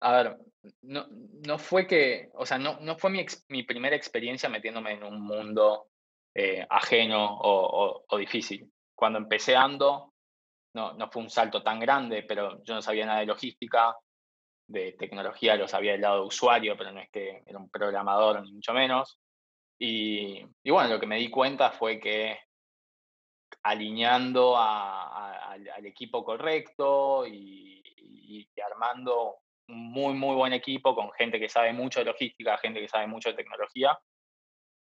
A 0.00 0.12
ver, 0.12 0.38
no, 0.82 1.06
no 1.10 1.58
fue 1.58 1.86
que, 1.86 2.30
o 2.34 2.46
sea, 2.46 2.58
no, 2.58 2.78
no 2.80 2.96
fue 2.96 3.10
mi, 3.10 3.26
mi 3.48 3.64
primera 3.64 3.96
experiencia 3.96 4.48
metiéndome 4.48 4.92
en 4.92 5.04
un 5.04 5.20
mundo 5.20 5.88
eh, 6.34 6.64
ajeno 6.70 7.38
o, 7.38 8.04
o, 8.08 8.16
difícil. 8.16 8.70
Cuando 8.94 9.18
empecé 9.18 9.56
Ando, 9.56 10.14
no, 10.74 10.92
no 10.94 11.10
fue 11.10 11.22
un 11.22 11.30
salto 11.30 11.62
tan 11.62 11.80
grande, 11.80 12.22
pero 12.22 12.62
yo 12.62 12.74
no 12.74 12.82
sabía 12.82 13.06
nada 13.06 13.20
de 13.20 13.26
logística, 13.26 13.96
de 14.68 14.92
tecnología, 14.92 15.56
lo 15.56 15.68
sabía 15.68 15.92
del 15.92 16.00
lado 16.00 16.20
de 16.20 16.26
usuario, 16.26 16.76
pero 16.76 16.92
no 16.92 17.00
es 17.00 17.10
que 17.10 17.42
era 17.46 17.58
un 17.58 17.70
programador, 17.70 18.42
ni 18.42 18.52
mucho 18.52 18.72
menos. 18.72 19.20
Y, 19.78 20.44
y 20.62 20.70
bueno, 20.70 20.88
lo 20.88 21.00
que 21.00 21.06
me 21.06 21.18
di 21.18 21.30
cuenta 21.30 21.70
fue 21.70 22.00
que 22.00 22.38
alineando 23.62 24.56
al 24.56 25.86
equipo 25.86 26.24
correcto 26.24 27.26
y, 27.26 27.82
armando 28.64 29.38
un 29.68 29.90
muy, 29.90 30.14
muy 30.14 30.34
buen 30.34 30.52
equipo 30.52 30.94
con 30.94 31.12
gente 31.12 31.38
que 31.38 31.48
sabe 31.48 31.72
mucho 31.72 32.00
de 32.00 32.06
logística, 32.06 32.58
gente 32.58 32.80
que 32.80 32.88
sabe 32.88 33.06
mucho 33.06 33.30
de 33.30 33.36
tecnología, 33.36 33.98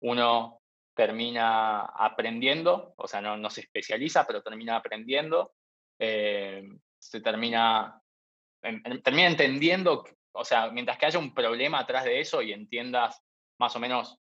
uno 0.01 0.59
termina 0.95 1.81
aprendiendo, 1.81 2.93
o 2.97 3.07
sea, 3.07 3.21
no, 3.21 3.37
no 3.37 3.49
se 3.49 3.61
especializa, 3.61 4.25
pero 4.25 4.41
termina 4.41 4.75
aprendiendo, 4.75 5.53
eh, 5.99 6.67
se 6.99 7.21
termina, 7.21 8.01
termina 9.03 9.27
entendiendo, 9.27 10.03
o 10.33 10.45
sea, 10.45 10.69
mientras 10.69 10.97
que 10.97 11.05
haya 11.07 11.19
un 11.19 11.33
problema 11.33 11.79
atrás 11.79 12.05
de 12.05 12.19
eso 12.19 12.41
y 12.41 12.53
entiendas 12.53 13.21
más 13.59 13.75
o 13.75 13.79
menos 13.79 14.17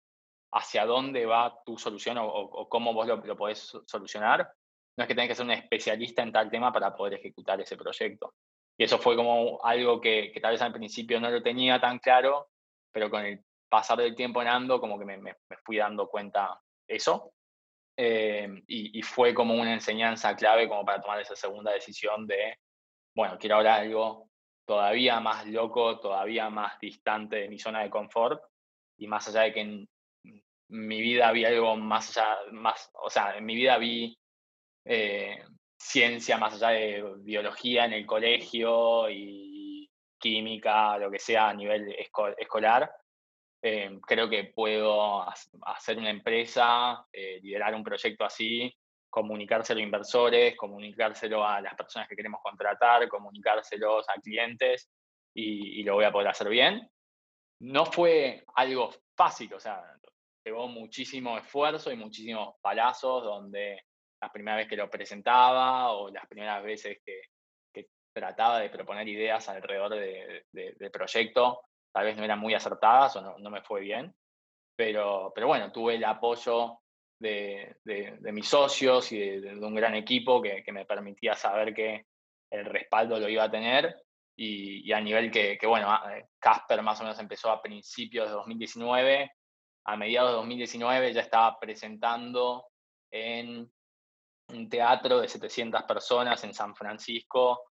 hacia 0.52 0.86
dónde 0.86 1.26
va 1.26 1.62
tu 1.64 1.76
solución 1.78 2.16
o, 2.20 2.68
cómo 2.68 2.94
vos 2.94 3.06
lo, 3.06 3.16
lo, 3.16 3.36
podés 3.36 3.76
solucionar. 3.86 4.50
No 4.96 5.04
es 5.04 5.08
que 5.08 5.14
tengas 5.14 5.28
que 5.28 5.34
ser 5.34 5.44
un 5.44 5.52
especialista 5.52 6.22
en 6.22 6.32
tal 6.32 6.50
tema 6.50 6.72
para 6.72 6.94
poder 6.94 7.14
ejecutar 7.14 7.60
ese 7.60 7.76
proyecto. 7.76 8.34
Y 8.78 8.84
eso 8.84 8.98
fue 8.98 9.16
como 9.16 9.62
algo 9.62 10.00
que, 10.00 10.32
tal 10.40 10.52
vez 10.52 10.62
al 10.62 10.72
principio 10.72 11.20
no 11.20 11.30
lo 11.30 11.42
tenía 11.42 11.80
tan 11.80 11.98
claro, 11.98 12.48
pero 12.92 13.10
con 13.10 13.24
el 13.24 13.44
pasar 13.68 13.98
del 13.98 14.14
tiempo 14.14 14.40
en 14.42 14.48
Ando 14.48 14.80
como 14.80 14.98
que 14.98 15.04
me, 15.04 15.18
me, 15.18 15.34
fui 15.64 15.76
dando 15.76 16.08
cuenta 16.08 16.60
eso. 16.86 17.32
Eh, 17.98 18.62
y, 18.66 18.98
y, 18.98 19.02
fue 19.02 19.32
como 19.32 19.54
una 19.54 19.72
enseñanza 19.72 20.36
clave 20.36 20.68
como 20.68 20.84
para 20.84 21.00
tomar 21.00 21.20
esa 21.20 21.34
segunda 21.34 21.72
decisión 21.72 22.26
de, 22.26 22.58
bueno, 23.14 23.38
quiero 23.38 23.56
ahora 23.56 23.76
algo 23.76 24.28
todavía 24.66 25.20
más 25.20 25.46
loco, 25.46 25.98
todavía 26.00 26.50
más 26.50 26.78
distante 26.80 27.36
de 27.36 27.48
mi 27.48 27.58
zona 27.58 27.82
de 27.82 27.90
confort 27.90 28.42
y 28.98 29.06
más 29.06 29.28
allá 29.28 29.42
de 29.42 29.52
que 29.52 29.86
mi 30.68 31.00
vida 31.00 31.30
vi 31.32 31.44
algo 31.44 31.76
más 31.76 32.16
allá, 32.16 32.36
más, 32.52 32.90
o 32.94 33.08
sea, 33.08 33.36
en 33.36 33.44
mi 33.44 33.54
vida 33.54 33.78
vi 33.78 34.18
eh, 34.84 35.38
ciencia 35.78 36.38
más 36.38 36.54
allá 36.54 36.70
de 36.70 37.04
biología 37.18 37.84
en 37.84 37.92
el 37.92 38.06
colegio 38.06 39.08
y 39.08 39.88
química, 40.18 40.98
lo 40.98 41.10
que 41.10 41.18
sea 41.18 41.50
a 41.50 41.54
nivel 41.54 41.94
escolar. 42.38 42.90
Eh, 43.62 43.98
creo 44.06 44.28
que 44.28 44.44
puedo 44.44 45.22
hacer 45.62 45.98
una 45.98 46.10
empresa, 46.10 47.06
eh, 47.12 47.40
liderar 47.42 47.74
un 47.74 47.84
proyecto 47.84 48.24
así, 48.24 48.74
comunicárselo 49.10 49.80
a 49.80 49.82
inversores, 49.82 50.56
comunicárselo 50.56 51.46
a 51.46 51.60
las 51.60 51.74
personas 51.74 52.08
que 52.08 52.16
queremos 52.16 52.40
contratar, 52.42 53.08
comunicárselos 53.08 54.06
a 54.08 54.20
clientes 54.20 54.90
y, 55.34 55.80
y 55.80 55.82
lo 55.82 55.94
voy 55.94 56.04
a 56.04 56.12
poder 56.12 56.28
hacer 56.28 56.48
bien. 56.48 56.88
No 57.60 57.86
fue 57.86 58.44
algo 58.54 58.90
fácil, 59.16 59.54
o 59.54 59.60
sea, 59.60 59.82
llevó 60.44 60.68
muchísimo 60.68 61.36
esfuerzo 61.38 61.90
y 61.90 61.96
muchísimos 61.96 62.54
palazos 62.60 63.24
donde 63.24 63.82
la 64.20 64.30
primera 64.30 64.56
vez 64.56 64.68
que 64.68 64.76
lo 64.76 64.88
presentaba 64.88 65.90
o 65.92 66.10
las 66.10 66.26
primeras 66.26 66.62
veces 66.62 66.98
que, 67.04 67.22
trataba 68.14 68.60
de 68.60 68.70
proponer 68.70 69.06
ideas 69.06 69.46
alrededor 69.50 69.90
de, 69.90 70.46
del 70.50 70.90
proyecto, 70.90 71.60
tal 71.92 72.06
vez 72.06 72.16
no 72.16 72.24
eran 72.24 72.38
muy 72.38 72.54
acertadas 72.54 73.14
o 73.16 73.20
no, 73.20 73.36
no 73.36 73.50
me 73.50 73.60
fue 73.60 73.82
bien, 73.82 74.10
pero, 74.74 75.30
pero 75.34 75.48
bueno, 75.48 75.70
tuve 75.70 75.96
el 75.96 76.04
apoyo 76.04 76.78
de, 77.18 77.76
de 77.84 78.32
mis 78.32 78.48
socios 78.48 79.10
y 79.12 79.18
de, 79.18 79.56
un 79.56 79.74
gran 79.74 79.94
equipo 79.94 80.42
que, 80.42 80.62
que, 80.62 80.72
me 80.72 80.84
permitía 80.84 81.34
saber 81.34 81.74
que 81.74 82.06
el 82.50 82.64
respaldo 82.66 83.18
lo 83.18 83.28
iba 83.28 83.44
a 83.44 83.50
tener. 83.50 83.96
Y, 84.38 84.86
y 84.86 84.92
a 84.92 85.00
nivel 85.00 85.30
que, 85.30 85.56
que, 85.56 85.66
bueno, 85.66 85.90
ah, 85.90 86.12
Casper 86.38 86.82
más 86.82 87.00
o 87.00 87.04
menos 87.04 87.18
empezó 87.18 87.50
a 87.50 87.62
principios 87.62 88.28
de 88.28 88.34
2019 88.34 89.30
a 89.86 89.96
mediados 89.96 90.30
de 90.30 90.36
2019 90.36 91.12
ya 91.12 91.20
estaba 91.20 91.58
presentando 91.60 92.66
en 93.10 93.70
un 94.48 94.68
teatro 94.68 95.20
de 95.20 95.28
700 95.28 95.84
personas 95.84 96.42
en 96.44 96.54
San 96.54 96.74
Francisco 96.74 97.62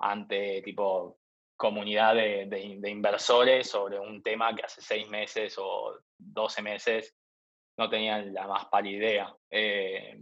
ante 0.00 0.62
tipo 0.62 1.18
comunidad 1.56 2.14
de, 2.14 2.46
de, 2.46 2.90
inversores 2.90 3.68
sobre 3.68 4.00
un 4.00 4.22
tema 4.22 4.54
que 4.54 4.62
hace 4.62 4.80
seis 4.80 5.08
meses 5.08 5.56
o 5.58 5.98
12 6.18 6.62
meses 6.62 7.14
no 7.78 7.88
tenían 7.88 8.32
la 8.32 8.46
más 8.46 8.66
pálida 8.66 8.96
idea. 8.96 9.36
Eh, 9.50 10.20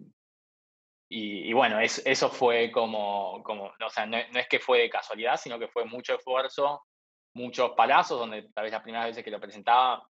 y, 1.11 1.53
bueno, 1.55 1.81
eso 1.81 2.29
fue 2.29 2.71
como, 2.71 3.43
como 3.43 3.65
o 3.65 3.91
sea, 3.91 4.05
no, 4.05 4.19
es 4.19 4.47
que 4.49 4.59
fue 4.59 4.81
de 4.81 4.91
casualidad, 4.91 5.37
sino 5.37 5.59
que 5.59 5.69
fue 5.69 5.87
mucho 5.87 6.15
esfuerzo, 6.15 6.83
muchos 7.35 7.71
palazos, 7.71 8.19
donde 8.19 8.51
tal 8.53 8.65
vez 8.65 8.73
las 8.73 8.83
primeras 8.83 9.07
veces 9.07 9.25
que 9.25 9.31
lo 9.31 9.41
presentaba 9.41 10.07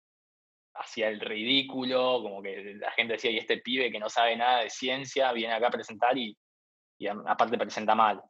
hacía 0.74 1.08
el 1.08 1.20
ridículo, 1.20 2.20
como 2.22 2.42
que 2.42 2.74
la 2.74 2.92
gente 2.92 3.14
decía, 3.14 3.30
y 3.30 3.38
este 3.38 3.58
pibe 3.58 3.90
que 3.90 3.98
no 3.98 4.08
sabe 4.08 4.36
nada 4.36 4.60
de 4.60 4.70
ciencia 4.70 5.32
viene 5.32 5.54
acá 5.54 5.68
a 5.68 5.72
presentar 5.72 6.16
y, 6.16 6.36
y 6.98 7.06
aparte 7.06 7.58
presenta 7.58 7.94
mal. 7.94 8.22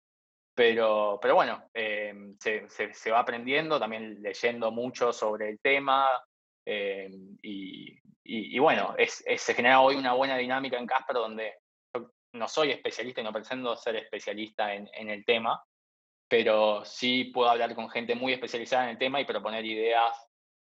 Pero, 0.55 1.19
pero 1.21 1.35
bueno, 1.35 1.69
eh, 1.75 2.15
se, 2.39 2.69
se, 2.69 3.11
va 3.11 3.19
aprendiendo, 3.19 3.81
también 3.81 4.23
leyendo 4.23 4.71
mucho 4.71 5.13
sobre 5.13 5.51
el 5.51 5.59
tema 5.59 6.09
eh, 6.65 7.11
y, 7.43 7.99
y, 8.25 8.59
bueno, 8.59 8.95
es, 8.97 9.23
se 9.37 9.55
genera 9.55 9.81
hoy 9.81 9.97
una 9.97 10.15
buena 10.15 10.37
dinámica 10.37 10.79
en 10.79 10.87
Casper 10.87 11.17
donde 11.17 11.59
yo 11.95 12.11
no 12.33 12.49
soy 12.49 12.71
especialista 12.71 13.21
y 13.21 13.25
no 13.25 13.33
pretendo 13.33 13.77
ser 13.77 13.97
especialista 13.97 14.75
en, 14.75 14.89
en 14.95 15.11
el 15.11 15.25
tema, 15.25 15.63
pero 16.29 16.85
sí 16.85 17.25
puedo 17.25 17.51
hablar 17.51 17.75
con 17.75 17.91
gente 17.91 18.15
muy 18.15 18.33
especializada 18.33 18.85
en 18.85 18.91
el 18.91 18.99
tema 18.99 19.21
y 19.21 19.27
proponer 19.27 19.65
ideas 19.65 20.17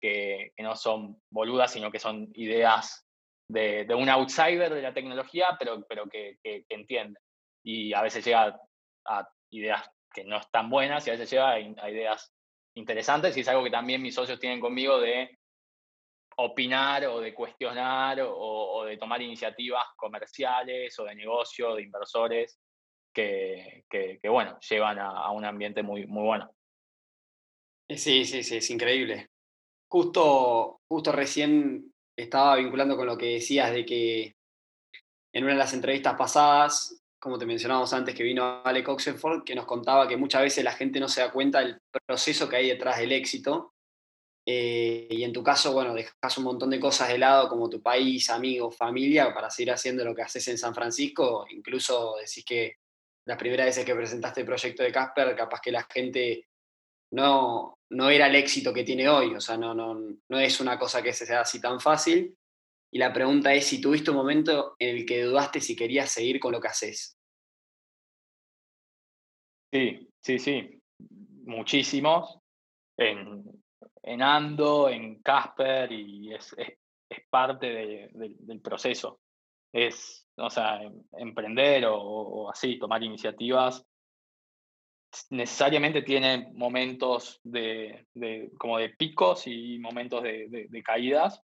que, 0.01 0.53
no 0.59 0.75
son 0.75 1.21
boludas, 1.31 1.71
sino 1.71 1.91
que 1.91 1.99
son 1.99 2.29
ideas 2.33 3.05
de, 3.49 3.87
un 3.95 4.09
outsider 4.09 4.73
de 4.73 4.81
la 4.81 4.93
tecnología, 4.93 5.55
pero, 5.59 5.85
pero 5.87 6.07
que, 6.07 6.37
que, 6.43 6.65
entiende. 6.69 7.19
Y 7.63 7.93
a 7.93 8.01
veces 8.01 8.25
llega 8.25 8.59
a 9.07 9.29
ideas 9.51 9.89
que 10.13 10.23
no 10.23 10.37
están 10.37 10.69
buenas 10.69 11.05
y 11.05 11.09
a 11.09 11.13
veces 11.13 11.29
llega 11.29 11.51
a, 11.51 11.89
ideas 11.89 12.33
interesantes 12.75 13.35
y 13.37 13.41
es 13.41 13.47
algo 13.47 13.63
que 13.63 13.71
también 13.71 14.01
mis 14.01 14.15
socios 14.15 14.39
tienen 14.39 14.59
conmigo 14.59 14.99
de 14.99 15.37
opinar 16.37 17.05
o 17.05 17.21
de 17.21 17.33
cuestionar 17.33 18.19
o, 18.21 18.83
de 18.85 18.97
tomar 18.97 19.21
iniciativas 19.21 19.85
comerciales 19.95 20.97
o 20.99 21.05
de 21.05 21.15
negocio, 21.15 21.75
de 21.75 21.83
inversores, 21.83 22.59
que, 23.13 23.85
que, 23.89 24.19
bueno, 24.27 24.59
llevan 24.59 24.99
a, 24.99 25.09
a, 25.09 25.31
un 25.31 25.45
ambiente 25.45 25.81
muy, 25.81 26.05
muy 26.05 26.23
bueno. 26.23 26.51
Sí, 27.89 28.25
sí, 28.25 28.43
sí, 28.43 28.57
es 28.57 28.69
increíble. 28.69 29.29
justo, 29.89 30.81
justo 30.87 31.11
recién 31.11 31.93
estaba 32.17 32.55
vinculando 32.55 32.97
con 32.97 33.07
lo 33.07 33.17
que 33.17 33.35
decías 33.35 33.71
de 33.71 33.85
que 33.85 34.35
en 35.33 35.43
una 35.43 35.53
de 35.53 35.59
las 35.59 35.73
entrevistas 35.73 36.15
pasadas, 36.15 37.03
como 37.19 37.37
te 37.37 37.45
mencionábamos 37.45 37.93
antes, 37.93 38.15
que 38.15 38.23
vino 38.23 38.61
Alec 38.63 38.87
Oxenford, 38.87 39.43
que 39.43 39.55
nos 39.55 39.65
contaba 39.65 40.07
que 40.07 40.17
muchas 40.17 40.41
veces 40.41 40.63
la 40.63 40.71
gente 40.71 40.99
no 40.99 41.09
se 41.09 41.21
da 41.21 41.31
cuenta 41.31 41.59
del 41.59 41.79
proceso 42.07 42.47
que 42.47 42.55
hay 42.55 42.69
detrás 42.69 42.99
del 42.99 43.11
éxito. 43.11 43.74
Eh, 44.47 45.07
y 45.09 45.23
en 45.23 45.33
tu 45.33 45.43
caso, 45.43 45.73
bueno, 45.73 45.93
dejas 45.93 46.37
un 46.37 46.43
montón 46.43 46.69
de 46.69 46.79
cosas 46.79 47.09
de 47.09 47.17
lado, 47.17 47.49
como 47.49 47.69
tu 47.69 47.81
país, 47.81 48.29
amigos, 48.29 48.77
familia, 48.77 49.33
para 49.33 49.49
seguir 49.49 49.71
haciendo 49.71 50.05
lo 50.05 50.13
que 50.13 50.21
haces 50.21 50.47
en 50.47 50.57
San 50.57 50.75
Francisco. 50.75 51.47
Incluso 51.49 52.15
decís 52.19 52.45
que 52.45 52.77
las 53.25 53.37
primeras 53.37 53.67
veces 53.67 53.85
que 53.85 53.95
presentaste 53.95 54.41
el 54.41 54.45
proyecto 54.45 54.83
de 54.83 54.91
Casper, 54.91 55.35
capaz 55.35 55.61
que 55.61 55.71
la 55.71 55.83
gente 55.83 56.47
no, 57.11 57.79
no 57.89 58.09
era 58.09 58.27
el 58.27 58.35
éxito 58.35 58.71
que 58.71 58.83
tiene 58.83 59.09
hoy. 59.09 59.33
O 59.33 59.41
sea, 59.41 59.57
no, 59.57 59.73
no, 59.73 59.95
no 60.29 60.39
es 60.39 60.59
una 60.59 60.77
cosa 60.77 61.01
que 61.01 61.13
se 61.13 61.25
sea 61.25 61.41
así 61.41 61.59
tan 61.59 61.79
fácil. 61.79 62.37
Y 62.93 62.99
la 62.99 63.11
pregunta 63.11 63.53
es 63.53 63.65
si 63.65 63.81
tuviste 63.81 64.11
un 64.11 64.17
momento 64.17 64.75
en 64.77 64.97
el 64.97 65.05
que 65.05 65.23
dudaste 65.23 65.59
si 65.59 65.75
querías 65.75 66.11
seguir 66.11 66.39
con 66.39 66.51
lo 66.51 66.61
que 66.61 66.67
haces. 66.67 67.17
Sí, 69.73 70.07
sí, 70.23 70.39
sí. 70.39 70.81
Muchísimos. 71.45 72.39
En 74.05 74.21
Ando, 74.21 74.87
en 74.87 75.21
Casper, 75.21 75.91
y 75.91 76.33
es, 76.33 76.55
parte 77.29 78.09
del 78.13 78.61
proceso. 78.61 79.19
Es, 79.73 80.27
o 80.37 80.49
sea, 80.49 80.81
em, 80.81 81.03
emprender 81.17 81.85
o, 81.87 82.49
así, 82.49 82.77
tomar 82.77 83.03
iniciativas 83.03 83.85
necesariamente 85.29 86.01
tiene 86.01 86.51
momentos 86.55 87.39
de, 87.43 88.05
como 88.57 88.77
de 88.77 88.89
picos 88.89 89.47
y 89.47 89.79
momentos 89.79 90.21
de, 90.23 90.83
caídas, 90.83 91.41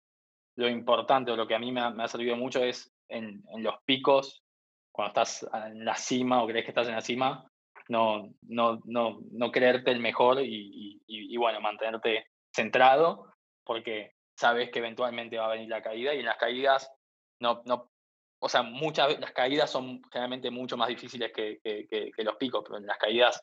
lo 0.55 0.69
importante 0.69 1.31
o 1.31 1.35
lo 1.35 1.47
que 1.47 1.55
a 1.55 1.59
mí 1.59 1.71
me 1.71 1.81
ha, 1.81 2.07
servido 2.07 2.35
mucho 2.35 2.63
es 2.63 2.93
en, 3.09 3.43
los 3.57 3.75
picos, 3.83 4.43
cuando 4.91 5.09
estás 5.09 5.47
en 5.51 5.83
la 5.83 5.95
cima 5.95 6.43
o 6.43 6.47
crees 6.47 6.63
que 6.63 6.71
estás 6.71 6.87
en 6.87 6.93
la 6.93 7.01
cima, 7.01 7.51
no, 7.89 8.29
no, 8.43 8.81
no, 8.85 9.19
no 9.31 9.51
creerte 9.51 9.89
el 9.89 9.99
mejor 9.99 10.41
y, 10.43 11.35
bueno, 11.37 11.59
mantenerte 11.59 12.27
centrado, 12.55 13.33
porque 13.65 14.13
sabes 14.37 14.69
que 14.71 14.79
eventualmente 14.79 15.37
va 15.37 15.45
a 15.45 15.53
venir 15.53 15.69
la 15.69 15.81
caída 15.81 16.13
y 16.13 16.19
en 16.19 16.25
las 16.25 16.37
caídas 16.37 16.91
no, 17.39 17.61
no 17.65 17.91
o 18.39 18.49
sea, 18.49 18.61
muchas 18.63 19.19
las 19.19 19.31
caídas 19.31 19.71
son 19.71 20.01
generalmente 20.11 20.51
mucho 20.51 20.77
más 20.77 20.87
difíciles 20.87 21.31
que, 21.33 21.59
que, 21.63 21.87
que, 21.87 22.23
los 22.23 22.35
picos, 22.35 22.63
pero 22.63 22.77
en 22.77 22.85
las 22.85 22.97
caídas 22.97 23.41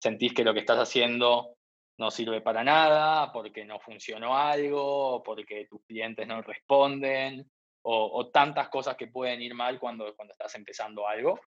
sentís 0.00 0.32
que 0.34 0.44
lo 0.44 0.52
que 0.54 0.60
estás 0.60 0.78
haciendo 0.78 1.56
no 1.98 2.10
sirve 2.10 2.42
para 2.42 2.62
nada, 2.62 3.32
porque 3.32 3.64
no 3.64 3.80
funcionó 3.80 4.36
algo, 4.36 5.22
porque 5.24 5.66
tus 5.66 5.82
clientes 5.84 6.26
no 6.26 6.42
responden, 6.42 7.50
o, 7.82 8.28
tantas 8.30 8.68
cosas 8.68 8.96
que 8.96 9.06
pueden 9.06 9.40
ir 9.40 9.54
mal 9.54 9.78
cuando, 9.78 10.14
cuando 10.14 10.32
estás 10.32 10.54
empezando 10.56 11.06
algo. 11.06 11.40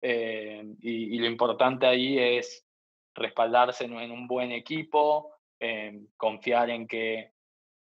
Eh, 0.00 0.62
y, 0.80 1.18
lo 1.18 1.26
importante 1.26 1.86
ahí 1.86 2.18
es 2.18 2.64
respaldarse 3.14 3.84
en, 3.84 4.10
un 4.10 4.26
buen 4.26 4.52
equipo, 4.52 5.34
confiar 6.16 6.70
en 6.70 6.86
que 6.86 7.32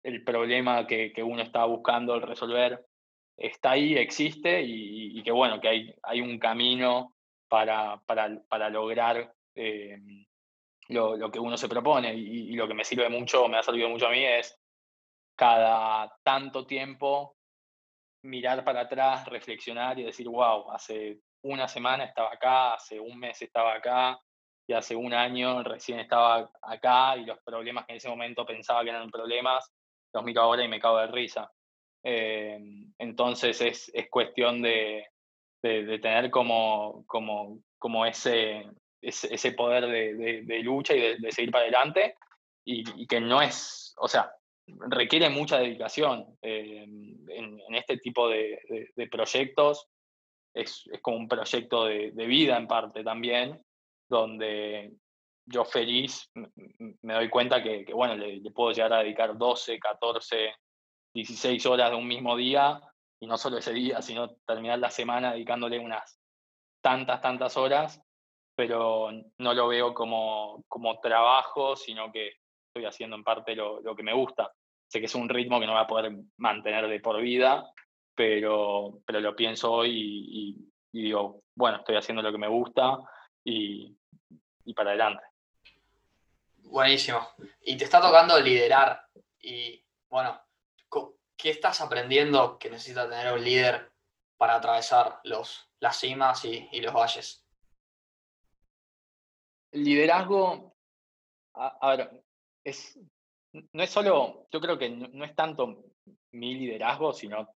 el 0.02 0.22
problema 0.22 0.86
que, 0.86 1.12
uno 1.22 1.42
está 1.42 1.64
buscando 1.64 2.18
resolver 2.20 2.86
está 3.36 3.72
ahí, 3.72 3.96
existe 3.96 4.62
y, 4.62 5.22
que 5.22 5.32
bueno, 5.32 5.60
que 5.60 5.68
hay, 5.68 5.94
hay 6.02 6.20
un 6.20 6.38
camino 6.38 7.14
para, 7.48 8.00
para, 8.06 8.40
para 8.48 8.70
lograr 8.70 9.34
eh, 9.54 9.98
lo, 10.88 11.16
lo, 11.16 11.30
que 11.30 11.40
uno 11.40 11.56
se 11.56 11.68
propone 11.68 12.14
y, 12.14 12.52
lo 12.52 12.68
que 12.68 12.74
me 12.74 12.84
sirve 12.84 13.08
mucho, 13.08 13.48
me 13.48 13.58
ha 13.58 13.62
servido 13.62 13.88
mucho 13.88 14.06
a 14.06 14.10
mí 14.10 14.24
es 14.24 14.58
cada 15.34 16.16
tanto 16.22 16.66
tiempo 16.66 17.36
mirar 18.22 18.64
para 18.64 18.82
atrás, 18.82 19.26
reflexionar 19.26 19.98
y 19.98 20.04
decir, 20.04 20.28
wow, 20.28 20.70
hace 20.70 21.20
una 21.42 21.68
semana 21.68 22.04
estaba 22.04 22.32
acá, 22.32 22.74
hace 22.74 22.98
un 22.98 23.18
mes 23.18 23.42
estaba 23.42 23.74
acá 23.74 24.18
y 24.66 24.72
hace 24.72 24.96
un 24.96 25.14
año 25.14 25.62
recién 25.62 26.00
estaba 26.00 26.50
acá 26.62 27.16
y 27.16 27.24
los 27.24 27.38
problemas 27.40 27.86
que 27.86 27.92
en 27.92 27.98
ese 27.98 28.08
momento 28.08 28.44
pensaba 28.44 28.82
que 28.82 28.90
eran 28.90 29.10
problemas, 29.10 29.72
los 30.12 30.24
miro 30.24 30.42
ahora 30.42 30.64
y 30.64 30.68
me 30.68 30.80
cago 30.80 30.98
de 30.98 31.06
risa. 31.06 31.50
Eh, 32.02 32.58
entonces 32.98 33.60
es, 33.60 33.90
es 33.94 34.08
cuestión 34.10 34.62
de, 34.62 35.06
de, 35.62 35.98
tener 35.98 36.30
como, 36.30 37.04
como, 37.06 37.60
como 37.78 38.06
ese, 38.06 38.64
ese, 39.00 39.52
poder 39.52 39.86
de, 39.86 40.60
lucha 40.62 40.94
y 40.94 41.18
de, 41.18 41.32
seguir 41.32 41.50
para 41.50 41.64
adelante 41.64 42.14
y, 42.64 43.06
que 43.06 43.20
no 43.20 43.42
es, 43.42 43.94
o 43.98 44.08
sea, 44.08 44.32
requiere 44.66 45.28
mucha 45.30 45.58
dedicación 45.58 46.36
eh, 46.42 46.84
en, 46.84 47.60
en, 47.60 47.74
este 47.74 47.98
tipo 47.98 48.28
de, 48.28 48.58
proyectos. 49.10 49.88
Es, 50.54 50.84
es, 50.92 51.00
como 51.02 51.18
un 51.18 51.28
proyecto 51.28 51.84
de, 51.84 52.10
vida 52.10 52.56
en 52.56 52.66
parte 52.66 53.04
también, 53.04 53.62
donde 54.08 54.92
yo 55.46 55.64
feliz 55.64 56.30
me 57.02 57.14
doy 57.14 57.28
cuenta 57.28 57.62
que, 57.62 57.84
que 57.84 57.94
bueno, 57.94 58.16
le, 58.16 58.38
le, 58.38 58.50
puedo 58.50 58.72
llegar 58.72 58.92
a 58.92 58.98
dedicar 58.98 59.36
12, 59.36 59.78
14, 59.78 60.54
16 61.14 61.66
horas 61.66 61.90
de 61.90 61.96
un 61.96 62.06
mismo 62.06 62.36
día, 62.36 62.80
y 63.20 63.26
no 63.26 63.38
solo 63.38 63.58
ese 63.58 63.72
día, 63.72 64.02
sino 64.02 64.34
terminar 64.46 64.78
la 64.78 64.90
semana 64.90 65.32
dedicándole 65.32 65.78
unas 65.78 66.20
tantas, 66.82 67.20
tantas 67.20 67.56
horas, 67.56 68.02
pero 68.54 69.10
no 69.38 69.54
lo 69.54 69.68
veo 69.68 69.94
como, 69.94 70.64
como 70.68 70.98
trabajo, 71.00 71.76
sino 71.76 72.12
que 72.12 72.32
estoy 72.68 72.86
haciendo 72.86 73.16
en 73.16 73.24
parte 73.24 73.54
lo, 73.54 73.80
lo, 73.80 73.94
que 73.94 74.02
me 74.02 74.14
gusta. 74.14 74.52
Sé 74.88 75.00
que 75.00 75.06
es 75.06 75.14
un 75.14 75.28
ritmo 75.28 75.58
que 75.60 75.66
no 75.66 75.72
voy 75.72 75.82
a 75.82 75.86
poder 75.86 76.12
mantener 76.36 76.88
de 76.88 77.00
por 77.00 77.20
vida, 77.20 77.70
pero, 78.14 79.00
pero 79.06 79.20
lo 79.20 79.34
pienso 79.36 79.72
hoy 79.72 79.90
y, 79.92 80.72
digo, 80.92 81.42
bueno, 81.54 81.78
estoy 81.78 81.96
haciendo 81.96 82.22
lo 82.22 82.32
que 82.32 82.38
me 82.38 82.48
gusta 82.48 82.98
y, 83.46 83.96
y 84.64 84.74
para 84.74 84.90
adelante. 84.90 85.24
Buenísimo. 86.64 87.26
Y 87.62 87.76
te 87.76 87.84
está 87.84 88.00
tocando 88.00 88.38
liderar. 88.40 89.08
Y 89.40 89.82
bueno, 90.08 90.40
¿qué 91.36 91.50
estás 91.50 91.80
aprendiendo 91.80 92.58
que 92.58 92.70
necesita 92.70 93.08
tener 93.08 93.32
un 93.32 93.44
líder 93.44 93.90
para 94.36 94.56
atravesar 94.56 95.20
los, 95.24 95.70
las 95.80 95.98
cimas 95.98 96.44
y, 96.44 96.68
y 96.72 96.80
los 96.80 96.92
valles? 96.92 97.46
el 99.76 99.84
liderazgo, 99.84 100.74
a, 101.54 101.96
ver, 101.96 102.24
es, 102.64 102.98
no 103.52 103.82
es 103.82 103.90
solo, 103.90 104.46
yo 104.50 104.60
creo 104.60 104.78
que 104.78 104.88
no, 104.88 105.24
es 105.24 105.34
tanto 105.34 105.84
mi 106.32 106.54
liderazgo, 106.54 107.12
sino 107.12 107.55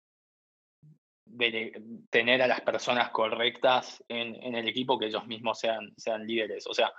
de 1.29 1.81
tener 2.09 2.41
a 2.41 2.47
las 2.47 2.61
personas 2.61 3.11
correctas 3.11 4.03
en, 4.07 4.55
el 4.55 4.67
equipo 4.67 4.97
que 4.97 5.07
ellos 5.07 5.25
mismos 5.27 5.59
sean, 5.59 5.93
sean 5.97 6.25
líderes. 6.25 6.65
O 6.67 6.73
sea, 6.73 6.91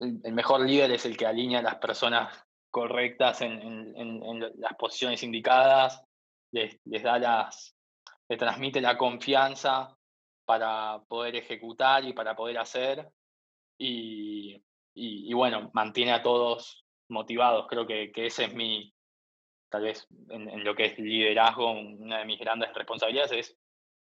el, 0.00 0.32
mejor 0.32 0.66
líder 0.66 0.90
es 0.92 1.06
el 1.06 1.16
que 1.16 1.26
alinea 1.26 1.60
a 1.60 1.62
las 1.62 1.76
personas 1.76 2.44
correctas 2.70 3.42
en, 3.42 4.40
las 4.56 4.74
posiciones 4.78 5.22
indicadas, 5.22 6.02
les, 6.52 6.78
les, 6.84 7.02
da 7.02 7.18
las, 7.18 7.76
les 8.28 8.38
transmite 8.38 8.80
la 8.80 8.96
confianza 8.96 9.96
para 10.44 11.00
poder 11.08 11.36
ejecutar 11.36 12.04
y 12.04 12.12
para 12.12 12.34
poder 12.34 12.58
hacer 12.58 13.10
y, 13.78 14.62
y, 14.94 15.32
bueno, 15.34 15.70
mantiene 15.74 16.12
a 16.12 16.22
todos 16.22 16.84
motivados. 17.08 17.66
Creo 17.68 17.86
que, 17.86 18.10
que 18.12 18.26
ese 18.26 18.44
es 18.44 18.54
mi, 18.54 18.92
tal 19.72 19.84
vez 19.84 20.06
en, 20.28 20.62
lo 20.62 20.74
que 20.74 20.84
es 20.84 20.98
liderazgo, 20.98 21.72
una 21.72 22.18
de 22.18 22.26
mis 22.26 22.38
grandes 22.38 22.72
responsabilidades 22.74 23.32
es 23.32 23.56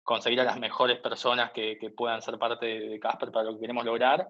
conseguir 0.04 0.40
a 0.40 0.44
las 0.44 0.60
mejores 0.60 1.00
personas 1.00 1.50
que, 1.50 1.76
que 1.76 1.90
puedan 1.90 2.22
ser 2.22 2.38
parte 2.38 2.66
de 2.66 3.00
Casper 3.00 3.32
para 3.32 3.46
lo 3.46 3.54
que 3.54 3.62
queremos 3.62 3.84
lograr 3.84 4.28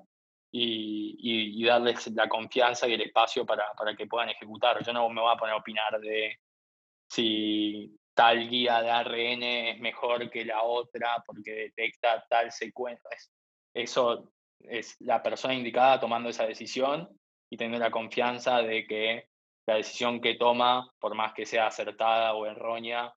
y, 0.51 1.19
y, 1.61 1.65
darles 1.65 2.07
la 2.15 2.27
confianza 2.27 2.89
y 2.89 2.95
el 2.95 3.03
espacio 3.03 3.45
para, 3.45 3.71
para, 3.75 3.95
que 3.95 4.07
puedan 4.07 4.31
ejecutar. 4.31 4.83
Yo 4.83 4.95
no 4.95 5.11
me 5.11 5.21
voy 5.21 5.31
a 5.31 5.37
poner 5.37 5.55
a 5.55 5.59
opinar 5.59 6.01
de 6.01 6.39
si 7.11 7.95
tal 8.15 8.49
guía 8.49 8.81
de 8.81 8.91
ARN 8.91 9.43
es 9.43 9.79
mejor 9.81 10.31
que 10.31 10.47
la 10.47 10.63
otra 10.63 11.23
porque 11.27 11.53
detecta 11.53 12.25
tal 12.31 12.51
secuencia. 12.51 13.11
Eso 13.75 14.33
es 14.61 14.97
la 15.01 15.23
persona 15.23 15.53
indicada 15.53 16.01
tomando 16.01 16.31
esa 16.31 16.47
decisión 16.47 17.07
y 17.51 17.59
teniendo 17.59 17.85
la 17.85 17.91
confianza 17.91 18.63
de 18.63 18.87
que 18.87 19.29
la 19.67 19.77
decisión 19.77 20.21
que 20.21 20.35
toma, 20.35 20.91
por 20.99 21.15
más 21.15 21.33
que 21.35 21.47
sea 21.47 21.67
acertada 21.67 22.35
o 22.35 22.47
errónea, 22.47 23.13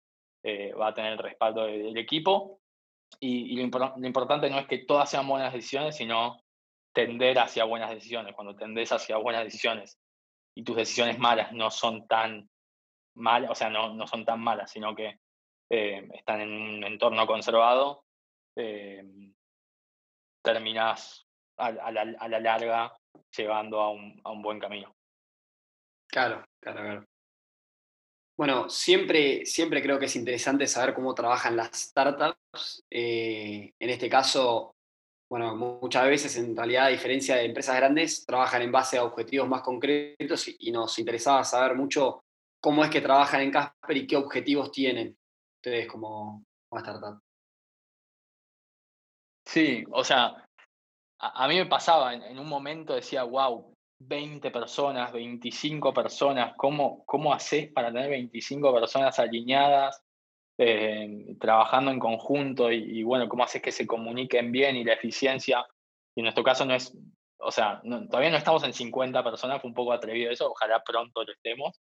eh, 0.44 0.74
va 0.74 0.88
a 0.88 0.94
tener 0.94 1.14
el 1.14 1.20
respaldo 1.20 1.66
del, 1.66 1.98
equipo. 1.98 2.62
Y, 3.20 3.56
lo, 3.58 3.64
importante 3.64 4.50
no 4.50 4.60
es 4.60 4.68
que 4.68 4.80
todas 4.80 5.10
sean 5.10 5.28
buenas 5.28 5.54
decisiones, 5.54 5.96
sino 5.96 6.42
tender 6.94 7.40
hacia 7.40 7.66
buenas 7.66 7.90
decisiones. 7.90 8.34
Cuando 8.34 8.56
tendes 8.56 8.92
hacia 8.92 9.18
buenas 9.18 9.44
decisiones 9.44 10.00
y 10.56 10.64
tus 10.64 10.76
decisiones 10.76 11.20
malas 11.20 11.52
no 11.52 11.70
son 11.70 12.08
tan 12.08 12.50
malas, 13.16 13.52
o 13.52 13.56
sea, 13.56 13.70
no, 13.70 13.94
no 13.94 14.08
son 14.08 14.26
tan 14.26 14.40
malas, 14.40 14.72
sino 14.72 14.96
que 14.96 15.20
eh, 15.70 16.08
están 16.14 16.42
en 16.42 16.52
un 16.52 16.84
entorno 16.84 17.28
conservado, 17.28 18.06
eh, 18.56 19.04
terminas 20.42 21.28
a, 21.58 21.92
la, 21.92 22.40
larga 22.40 22.94
llevando 23.36 23.82
a 23.82 23.92
un, 23.92 24.42
buen 24.42 24.60
camino. 24.60 24.96
Claro, 26.08 26.46
claro, 26.62 26.82
claro. 26.82 27.06
Bueno, 28.38 28.70
siempre, 28.70 29.46
siempre 29.48 29.82
creo 29.82 29.98
que 29.98 30.06
es 30.06 30.16
interesante 30.16 30.68
saber 30.68 30.94
cómo 30.94 31.16
trabajan 31.16 31.58
las 31.58 31.72
startups. 31.76 32.84
Eh, 32.90 33.74
en 33.80 33.90
este 33.90 34.08
caso, 34.08 34.76
bueno, 35.30 35.56
muchas 35.56 36.08
veces 36.08 36.38
en 36.38 36.56
realidad, 36.56 36.86
a 36.86 36.90
diferencia 36.90 37.36
de 37.36 37.46
empresas 37.46 37.76
grandes, 37.76 38.26
trabajan 38.26 38.62
en 38.62 38.72
base 38.72 38.98
a 38.98 39.04
objetivos 39.04 39.50
más 39.50 39.62
concretos 39.62 40.48
y, 40.60 40.72
nos 40.72 41.00
interesaba 41.00 41.44
saber 41.44 41.76
mucho 41.76 42.22
cómo 42.62 42.84
es 42.84 42.92
que 42.92 43.02
trabajan 43.02 43.42
en 43.42 43.52
Casper 43.52 43.98
y 43.98 44.08
qué 44.08 44.16
objetivos 44.16 44.72
tienen 44.72 45.18
ustedes 45.60 45.88
como, 45.88 46.44
startup. 46.72 47.20
Sí, 49.46 49.84
o 49.92 50.04
sea, 50.04 50.46
a, 51.20 51.48
mí 51.48 51.56
me 51.56 51.66
pasaba, 51.66 52.14
en, 52.14 52.38
un 52.38 52.48
momento 52.48 52.94
decía, 52.94 53.24
wow, 53.24 53.74
20 54.00 54.52
personas, 54.52 55.12
25 55.12 55.94
personas, 55.94 56.54
¿cómo, 56.56 57.04
cómo 57.06 57.34
haces 57.34 57.72
para 57.72 57.92
tener 57.92 58.10
25 58.10 58.74
personas 58.74 59.18
alineadas, 59.20 60.04
eh, 60.58 61.36
trabajando 61.40 61.92
en 61.92 62.00
conjunto 62.00 62.72
y, 62.72 63.04
bueno, 63.04 63.28
cómo 63.28 63.44
haces 63.44 63.62
que 63.62 63.72
se 63.72 63.88
comuniquen 63.88 64.52
bien 64.52 64.76
y 64.76 64.84
la 64.84 64.94
eficiencia? 64.94 65.66
Y 66.16 66.22
en 66.22 66.24
nuestro 66.24 66.44
caso 66.44 66.66
no 66.66 66.76
es, 66.76 66.96
o 67.40 67.52
sea, 67.52 67.82
todavía 68.10 68.32
no 68.32 68.38
estamos 68.38 68.64
en 68.64 68.74
50 68.74 69.24
personas, 69.24 69.62
fue 69.62 69.70
un 69.70 69.76
poco 69.76 69.94
atrevido 69.94 70.32
eso, 70.32 70.52
ojalá 70.52 70.84
pronto 70.84 71.24
lo 71.24 71.32
estemos. 71.32 71.80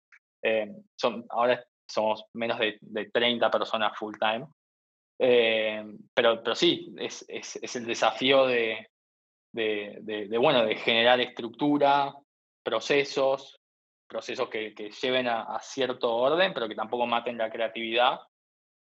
Eh, 0.43 0.71
son, 0.97 1.27
ahora 1.31 1.65
somos 1.87 2.25
menos 2.35 2.59
de, 2.59 2.79
de 2.81 3.11
30 3.11 3.51
personas 3.51 3.97
full 3.99 4.15
time. 4.19 4.47
Eh, 5.21 5.85
pero, 6.15 6.43
pero 6.43 6.55
sí, 6.55 6.95
es, 6.99 7.25
es, 7.29 7.57
es 7.57 7.77
el 7.77 7.87
desafío 7.87 8.47
de, 8.47 8.89
de, 9.53 10.29
bueno, 10.41 10.65
de 10.65 10.77
generar 10.77 11.21
estructura, 11.21 12.15
procesos, 12.63 13.61
procesos 14.09 14.49
que, 14.49 14.73
lleven 15.03 15.29
a, 15.29 15.59
cierto 15.61 16.15
orden, 16.15 16.53
pero 16.55 16.69
que 16.69 16.75
tampoco 16.75 17.07
maten 17.07 17.39
la 17.39 17.51
creatividad. 17.51 18.21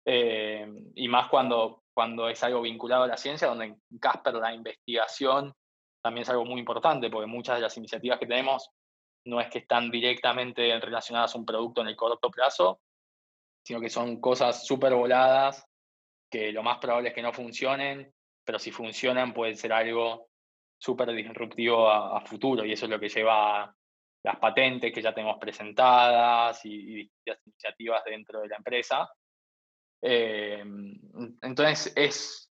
Eh, 0.08 0.68
y 0.96 1.08
más 1.08 1.30
cuando, 1.30 1.84
cuando 1.94 2.30
es 2.30 2.44
algo 2.44 2.62
vinculado 2.62 3.04
a 3.04 3.08
la 3.08 3.18
ciencia, 3.18 3.48
donde 3.48 3.66
en 3.66 4.00
Casper 4.00 4.36
la 4.36 4.54
investigación 4.54 5.54
también 6.04 6.24
es 6.24 6.30
algo 6.30 6.46
muy 6.46 6.60
importante, 6.60 7.10
porque 7.10 7.26
muchas 7.26 7.56
de 7.56 7.62
las 7.62 7.78
iniciativas 7.78 8.20
que 8.20 8.28
tenemos 8.28 8.70
no 9.26 9.42
es 9.42 9.50
que 9.50 9.60
están 9.60 9.90
directamente 9.90 10.80
relacionadas 10.80 11.34
a 11.34 11.38
un 11.40 11.46
producto 11.46 11.82
en 11.82 11.88
el 11.88 11.96
corto 11.96 12.30
plazo, 12.30 12.80
sino 13.66 13.82
que 13.82 13.90
son 13.90 14.22
cosas 14.22 14.68
súper 14.68 14.94
voladas, 14.94 15.66
que 16.32 16.52
lo 16.52 16.62
más 16.62 16.78
probable 16.78 17.10
es 17.10 17.16
que 17.16 17.24
no 17.24 17.34
funcionen, 17.34 18.14
pero 18.46 18.60
si 18.60 18.72
funcionan 18.72 19.34
puede 19.34 19.56
ser 19.56 19.74
algo 19.74 20.28
súper 20.86 21.12
disruptivo 21.14 21.90
a, 21.90 22.22
futuro 22.22 22.64
y 22.64 22.72
eso 22.72 22.86
es 22.86 22.92
lo 22.92 23.00
que 23.00 23.10
lleva 23.10 23.76
las 24.24 24.38
patentes 24.38 24.94
que 24.94 25.02
ya 25.02 25.14
tenemos 25.14 25.40
presentadas 25.40 26.64
y, 26.64 26.96
distintas 26.96 27.48
iniciativas 27.48 28.04
dentro 28.06 28.42
de 28.42 28.48
la 28.50 28.58
empresa. 28.58 29.10
Eh, 30.02 30.64
entonces, 31.42 31.92
es, 31.96 32.52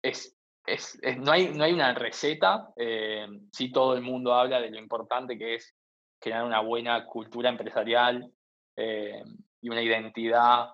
es, 0.00 0.38
es, 0.64 1.00
no, 1.18 1.32
hay, 1.32 1.48
no 1.48 1.64
hay 1.64 1.72
una 1.72 1.92
receta, 1.92 2.68
eh, 2.76 3.26
sí 3.52 3.72
todo 3.72 3.94
el 3.94 4.02
mundo 4.02 4.32
habla 4.32 4.60
de 4.60 4.70
lo 4.70 4.78
importante 4.78 5.36
que 5.36 5.56
es 5.56 5.74
crear 6.20 6.44
una 6.44 6.60
buena 6.60 7.04
cultura 7.04 7.48
empresarial 7.48 8.32
eh, 8.76 9.24
y 9.60 9.68
una 9.68 9.82
identidad, 9.82 10.68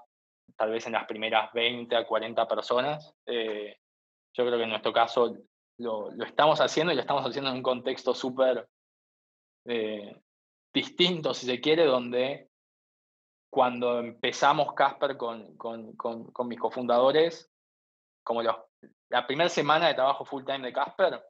tal 0.57 0.73
vez 0.73 0.87
en 0.87 0.93
las 0.93 1.07
primeras 1.07 1.51
20 1.55 1.97
a 1.97 2.07
40 2.07 2.47
personas. 2.47 3.15
yo 3.27 4.45
creo 4.45 4.59
que 4.59 4.65
en 4.65 4.71
nuestro 4.71 4.93
caso 4.93 5.35
lo, 5.79 6.11
estamos 6.25 6.61
haciendo 6.61 6.93
y 6.93 6.97
lo 6.97 7.03
estamos 7.03 7.25
haciendo 7.25 7.51
en 7.51 7.57
un 7.57 7.63
contexto 7.63 8.15
súper 8.15 8.69
eh, 9.65 10.21
distinto, 10.73 11.35
si 11.35 11.47
se 11.47 11.61
quiere, 11.61 11.85
donde 11.85 12.51
cuando 13.51 14.01
empezamos 14.01 14.75
Casper 14.75 15.17
con, 15.17 15.57
con, 15.57 15.95
con, 15.97 16.49
mis 16.49 16.59
cofundadores, 16.59 17.51
como 18.23 18.43
los, 18.43 18.57
la 19.09 19.27
primera 19.27 19.49
semana 19.49 19.89
de 19.89 19.95
trabajo 19.95 20.25
full 20.25 20.45
time 20.45 20.67
de 20.67 20.73
Casper 20.73 21.23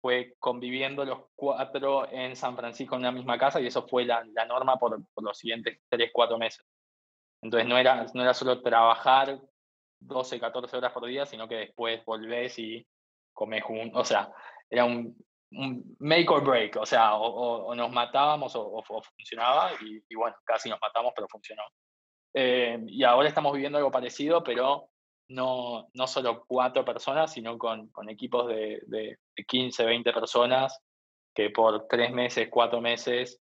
fue 0.00 0.34
conviviendo 0.40 1.04
los 1.04 1.20
cuatro 1.36 2.10
en 2.10 2.34
San 2.34 2.56
Francisco 2.56 2.96
en 2.96 3.02
la 3.02 3.12
misma 3.12 3.38
casa 3.38 3.60
y 3.60 3.68
eso 3.68 3.86
fue 3.86 4.04
la, 4.04 4.24
la 4.32 4.44
norma 4.46 4.76
por, 4.76 5.00
por, 5.14 5.22
los 5.22 5.38
siguientes 5.38 5.80
tres, 5.88 6.10
cuatro 6.12 6.38
meses. 6.38 6.66
Entonces 7.40 7.68
no 7.68 7.78
era, 7.78 8.06
no 8.12 8.22
era 8.22 8.34
solo 8.34 8.60
trabajar 8.62 9.40
12, 10.00 10.40
14 10.40 10.76
horas 10.76 10.92
por 10.92 11.06
día, 11.06 11.24
sino 11.24 11.46
que 11.46 11.56
después 11.56 12.04
volvés 12.04 12.58
y 12.58 12.84
comer 13.32 13.62
juntos, 13.62 14.00
o 14.00 14.04
sea, 14.04 14.32
era 14.70 14.84
un, 14.84 15.16
make 15.98 16.28
or 16.28 16.42
break, 16.42 16.76
o 16.76 16.86
sea, 16.86 17.14
o, 17.14 17.74
nos 17.74 17.90
matábamos 17.90 18.54
o, 18.56 18.82
funcionaba 18.84 19.72
y, 19.80 20.14
bueno, 20.14 20.36
casi 20.44 20.70
nos 20.70 20.80
matamos, 20.80 21.12
pero 21.14 21.28
funcionó. 21.28 21.62
Eh, 22.34 22.78
y 22.86 23.04
ahora 23.04 23.28
estamos 23.28 23.52
viviendo 23.52 23.78
algo 23.78 23.90
parecido, 23.90 24.42
pero 24.42 24.88
no, 25.28 25.88
no 25.92 26.06
solo 26.06 26.44
cuatro 26.46 26.84
personas, 26.84 27.32
sino 27.32 27.58
con, 27.58 27.88
con 27.88 28.08
equipos 28.08 28.48
de, 28.48 28.82
de, 28.86 29.18
15, 29.46 29.84
20 29.84 30.12
personas 30.12 30.78
que 31.34 31.50
por 31.50 31.86
tres 31.88 32.12
meses, 32.12 32.48
cuatro 32.50 32.80
meses 32.80 33.40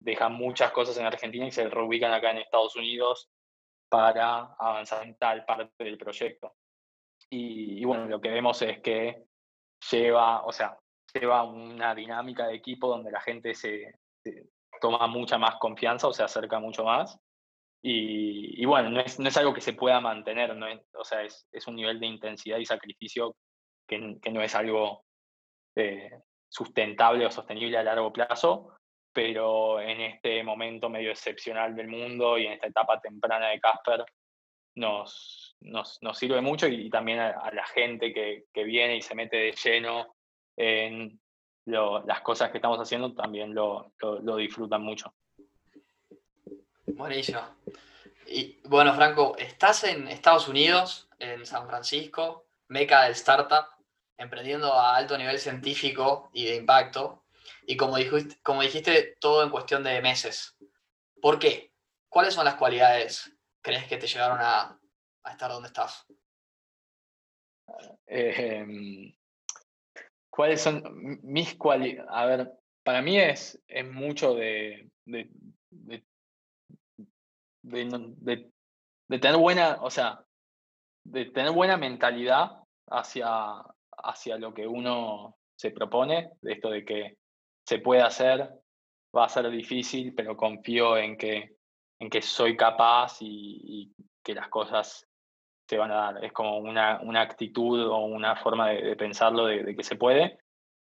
dejan 0.00 0.34
muchas 0.34 0.70
cosas 0.72 0.96
en 0.98 1.06
Argentina 1.06 1.46
y 1.46 1.52
se 1.52 1.68
reubican 1.68 2.12
acá 2.12 2.30
en 2.30 2.38
Estados 2.38 2.76
Unidos 2.76 3.28
para 3.88 4.54
avanzar 4.58 5.04
en 5.04 5.16
tal 5.16 5.44
parte 5.44 5.84
del 5.84 5.98
proyecto. 5.98 6.54
Y, 7.30 7.84
bueno, 7.84 8.06
lo 8.06 8.20
que 8.20 8.30
vemos 8.30 8.60
es 8.62 8.80
que 8.80 9.24
lleva, 9.90 10.44
o 10.44 10.52
sea, 10.52 10.78
lleva 11.12 11.44
una 11.44 11.94
dinámica 11.94 12.46
de 12.46 12.54
equipo 12.54 12.88
donde 12.88 13.10
la 13.10 13.20
gente 13.20 13.54
se, 13.54 13.94
toma 14.80 15.06
mucha 15.06 15.38
más 15.38 15.56
confianza 15.56 16.08
o 16.08 16.12
se 16.12 16.22
acerca 16.22 16.58
mucho 16.58 16.84
más. 16.84 17.18
Y, 17.82 18.64
bueno, 18.64 18.90
no 18.90 19.00
es, 19.00 19.18
no 19.18 19.28
es, 19.28 19.36
algo 19.36 19.54
que 19.54 19.60
se 19.60 19.74
pueda 19.74 20.00
mantener, 20.00 20.56
¿no? 20.56 20.66
o 20.94 21.04
sea, 21.04 21.22
es, 21.22 21.46
es, 21.52 21.66
un 21.68 21.76
nivel 21.76 22.00
de 22.00 22.06
intensidad 22.06 22.58
y 22.58 22.64
sacrificio 22.64 23.36
que, 23.86 24.16
que 24.20 24.30
no 24.32 24.42
es 24.42 24.54
algo 24.56 25.04
eh, 25.76 26.10
sustentable 26.48 27.26
o 27.26 27.30
sostenible 27.30 27.78
a 27.78 27.84
largo 27.84 28.12
plazo, 28.12 28.76
pero 29.12 29.80
en 29.80 30.00
este 30.00 30.42
momento 30.42 30.88
medio 30.88 31.10
excepcional 31.10 31.76
del 31.76 31.88
mundo 31.88 32.38
y 32.38 32.46
en 32.46 32.52
esta 32.52 32.66
etapa 32.66 33.00
temprana 33.00 33.48
de 33.48 33.60
Casper, 33.60 34.04
nos, 34.76 35.56
nos, 35.60 35.98
nos 36.02 36.18
sirve 36.18 36.40
mucho 36.40 36.68
y, 36.68 36.88
también 36.90 37.18
a, 37.18 37.50
la 37.52 37.66
gente 37.66 38.12
que, 38.12 38.44
que, 38.52 38.64
viene 38.64 38.96
y 38.96 39.02
se 39.02 39.14
mete 39.14 39.36
de 39.36 39.52
lleno 39.52 40.14
en 40.56 41.18
las 41.66 42.20
cosas 42.20 42.50
que 42.50 42.58
estamos 42.58 42.78
haciendo 42.78 43.12
también 43.12 43.54
lo, 43.54 43.92
lo, 44.00 44.36
disfrutan 44.36 44.82
mucho. 44.82 45.12
Buenísimo. 46.86 47.40
Y 48.26 48.60
bueno, 48.64 48.94
Franco, 48.94 49.34
estás 49.38 49.84
en 49.84 50.08
Estados 50.08 50.48
Unidos, 50.48 51.08
en 51.18 51.44
San 51.44 51.66
Francisco, 51.66 52.46
meca 52.68 53.04
del 53.04 53.12
startup, 53.12 53.66
emprendiendo 54.16 54.72
a 54.72 54.96
alto 54.96 55.18
nivel 55.18 55.38
científico 55.38 56.30
y 56.32 56.44
de 56.44 56.56
impacto. 56.56 57.24
Y 57.66 57.76
como 57.76 57.96
dijiste, 57.96 58.38
como 58.42 58.62
dijiste, 58.62 59.16
todo 59.20 59.42
en 59.42 59.50
cuestión 59.50 59.82
de 59.82 60.00
meses. 60.00 60.56
¿Por 61.20 61.38
qué? 61.38 61.72
¿Cuáles 62.08 62.34
son 62.34 62.44
las 62.44 62.54
cualidades 62.54 63.35
crees 63.66 63.88
que 63.88 63.96
te 63.96 64.06
llegaron 64.06 64.38
a, 64.40 64.78
estar 65.28 65.50
donde 65.50 65.66
estás? 65.66 66.06
Em, 68.06 69.12
¿Cuáles 70.30 70.60
son 70.60 70.84
mis 71.24 71.56
cualidades? 71.56 72.08
A 72.12 72.26
ver, 72.26 72.52
para 72.84 73.02
mí 73.02 73.18
es, 73.18 73.60
es 73.66 73.84
mucho 73.84 74.34
de, 74.34 74.88
de, 75.04 75.28
de, 77.64 79.18
tener 79.18 79.36
buena, 79.36 79.78
o 79.82 79.90
sea, 79.90 80.24
de 81.04 81.24
tener 81.32 81.50
buena 81.50 81.76
mentalidad 81.76 82.62
hacia, 82.88 83.26
hacia 83.98 84.38
lo 84.38 84.54
que 84.54 84.64
uno 84.64 85.38
se 85.58 85.72
propone, 85.72 86.30
de 86.40 86.52
esto 86.52 86.70
de 86.70 86.84
que 86.84 87.18
se 87.66 87.80
puede 87.80 88.02
hacer, 88.02 88.48
va 89.16 89.24
a 89.24 89.28
ser 89.28 89.50
difícil, 89.50 90.14
pero 90.14 90.36
confío 90.36 90.96
en 90.96 91.16
que 91.16 91.55
en 91.98 92.10
que 92.10 92.22
soy 92.22 92.56
capaz 92.56 93.18
y, 93.20 93.92
que 94.22 94.34
las 94.34 94.48
cosas 94.48 95.06
se 95.68 95.78
van 95.78 95.92
a 95.92 95.96
dar. 95.96 96.24
Es 96.24 96.32
como 96.32 96.58
una, 96.58 97.00
una 97.02 97.20
actitud 97.20 97.86
o 97.86 97.98
una 97.98 98.34
forma 98.36 98.70
de, 98.70 98.96
pensarlo 98.96 99.46
de, 99.46 99.76
que 99.76 99.84
se 99.84 99.96
puede. 99.96 100.38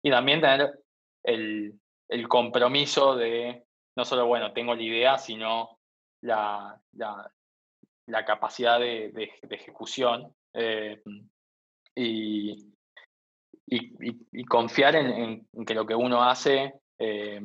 Y 0.03 0.11
también 0.11 0.41
tener 0.41 0.79
el, 1.23 1.79
el, 2.09 2.27
compromiso 2.27 3.15
de 3.15 3.63
no 3.95 4.03
solo, 4.03 4.25
bueno, 4.25 4.51
tengo 4.51 4.75
la 4.75 4.83
idea, 4.83 5.17
sino 5.17 5.79
la, 6.21 6.81
la, 6.93 7.31
la 8.07 8.25
capacidad 8.25 8.77
de, 8.79 9.11
de 9.13 9.55
ejecución. 9.55 10.33
Eh, 10.53 11.01
y, 11.95 12.73
y, 13.67 14.27
y, 14.31 14.45
confiar 14.45 14.95
en, 14.95 15.45
en, 15.53 15.65
que 15.65 15.75
lo 15.75 15.85
que 15.85 15.95
uno 15.95 16.23
hace 16.23 16.73
eh, 16.97 17.41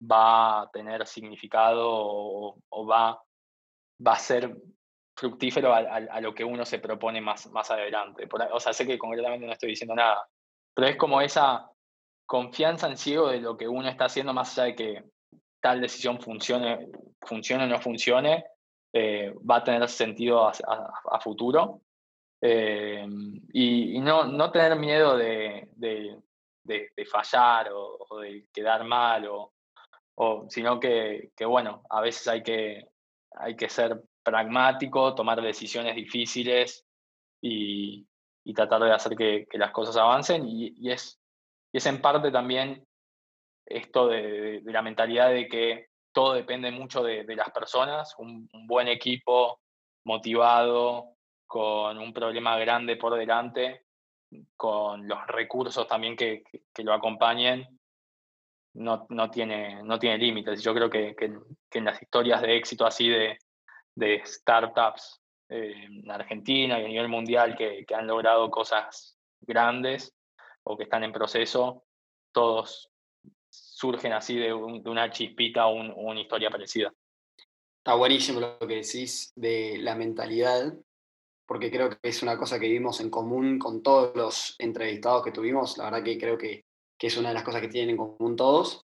va 0.00 0.62
a 0.62 0.70
tener 0.70 1.06
significado 1.06 1.86
o, 1.88 2.86
va, 2.86 3.20
va 4.06 4.12
a 4.12 4.18
ser 4.18 4.56
fructífero 5.16 5.74
a, 5.74 6.20
lo 6.20 6.34
que 6.34 6.44
uno 6.44 6.64
se 6.64 6.78
propone 6.78 7.20
más, 7.20 7.50
más 7.50 7.70
adelante. 7.70 8.28
o 8.52 8.60
sea, 8.60 8.72
sé 8.72 8.86
que 8.86 8.98
concretamente 8.98 9.46
no 9.46 9.52
estoy 9.52 9.70
diciendo 9.70 9.94
nada, 9.94 10.28
pero 10.74 10.86
es 10.86 10.96
como 10.96 11.20
esa 11.20 11.68
confianza 12.24 12.88
en 12.88 12.96
ciego 12.96 13.28
de 13.28 13.40
lo 13.40 13.56
que 13.56 13.66
uno 13.66 13.88
está 13.88 14.04
haciendo 14.04 14.32
más 14.32 14.56
allá 14.56 14.66
de 14.66 14.74
que 14.76 15.04
tal 15.60 15.80
decisión 15.80 16.20
funcione, 16.20 16.88
funcione 17.22 17.64
o 17.64 17.66
no 17.66 17.80
funcione, 17.80 18.44
eh, 18.92 19.34
va 19.48 19.56
a 19.56 19.64
tener 19.64 19.88
sentido 19.88 20.46
a, 20.46 21.20
futuro. 21.20 21.82
Eh, 22.40 23.04
y, 23.52 23.98
no, 24.00 24.24
no, 24.24 24.52
tener 24.52 24.78
miedo 24.78 25.16
de, 25.16 25.68
de, 25.74 27.04
fallar 27.10 27.70
o, 27.72 28.20
de 28.20 28.46
quedar 28.52 28.84
mal, 28.84 29.26
o 30.20 30.46
sino 30.48 30.80
que, 30.80 31.30
que, 31.36 31.44
bueno, 31.44 31.82
a 31.88 32.00
veces 32.00 32.26
hay 32.26 32.42
que, 32.42 32.88
hay 33.36 33.54
que 33.54 33.68
ser 33.68 34.02
pragmático, 34.24 35.14
tomar 35.14 35.40
decisiones 35.40 35.94
difíciles 35.94 36.84
y, 37.40 38.04
y 38.44 38.52
tratar 38.52 38.82
de 38.82 38.92
hacer 38.92 39.16
que, 39.16 39.46
que, 39.48 39.58
las 39.58 39.70
cosas 39.70 39.96
avancen. 39.96 40.44
Y, 40.48 40.74
y, 40.76 40.90
es, 40.90 41.20
es 41.72 41.86
en 41.86 42.00
parte 42.00 42.32
también 42.32 42.84
esto 43.64 44.08
de, 44.08 44.60
de, 44.60 44.72
la 44.72 44.82
mentalidad 44.82 45.30
de 45.30 45.46
que 45.46 45.86
todo 46.12 46.34
depende 46.34 46.72
mucho 46.72 47.04
de, 47.04 47.22
de 47.22 47.36
las 47.36 47.50
personas, 47.50 48.12
un, 48.18 48.48
buen 48.66 48.88
equipo 48.88 49.60
motivado, 50.04 51.14
con 51.46 51.96
un 51.96 52.12
problema 52.12 52.58
grande 52.58 52.96
por 52.96 53.14
delante, 53.14 53.84
con 54.56 55.06
los 55.06 55.26
recursos 55.28 55.86
también 55.86 56.16
que, 56.16 56.42
que 56.74 56.82
lo 56.82 56.92
acompañen, 56.92 57.77
no, 58.78 59.06
no, 59.10 59.30
tiene, 59.30 59.82
no 59.82 59.98
tiene 59.98 60.18
límites. 60.18 60.62
Yo 60.62 60.72
creo 60.72 60.88
que, 60.88 61.14
que, 61.14 61.32
en 61.78 61.84
las 61.84 62.00
historias 62.00 62.40
de 62.40 62.56
éxito 62.56 62.86
así 62.86 63.08
de, 63.08 63.38
de 63.94 64.22
startups 64.24 65.20
eh, 65.48 65.74
en 65.84 66.10
Argentina 66.10 66.80
y 66.80 66.84
a 66.84 66.88
nivel 66.88 67.08
mundial 67.08 67.56
que, 67.56 67.84
que, 67.86 67.94
han 67.94 68.06
logrado 68.06 68.50
cosas 68.50 69.18
grandes 69.40 70.14
o 70.62 70.76
que 70.76 70.84
están 70.84 71.04
en 71.04 71.12
proceso, 71.12 71.84
todos 72.32 72.90
surgen 73.50 74.12
así 74.12 74.36
de, 74.36 74.48
de 74.48 74.90
una 74.90 75.10
chispita 75.10 75.66
o 75.66 75.74
un, 75.74 75.92
una 75.96 76.20
historia 76.20 76.50
parecida. 76.50 76.92
Está 77.78 77.94
buenísimo 77.94 78.40
lo 78.40 78.58
que 78.58 78.76
decís 78.76 79.32
de 79.34 79.78
la 79.78 79.94
mentalidad, 79.94 80.72
porque 81.46 81.70
creo 81.70 81.90
que 81.90 81.96
es 82.02 82.22
una 82.22 82.36
cosa 82.36 82.60
que 82.60 82.68
vimos 82.68 83.00
en 83.00 83.10
común 83.10 83.58
con 83.58 83.82
todos 83.82 84.14
los 84.14 84.54
entrevistados 84.58 85.24
que 85.24 85.32
tuvimos. 85.32 85.78
La 85.78 85.84
verdad 85.84 86.04
que 86.04 86.18
creo 86.18 86.36
que, 86.36 86.66
que 86.98 87.06
es 87.06 87.16
una 87.16 87.28
de 87.28 87.34
las 87.34 87.44
cosas 87.44 87.60
que 87.60 87.68
tienen 87.68 87.90
en 87.90 87.96
común 87.96 88.36
todos. 88.36 88.84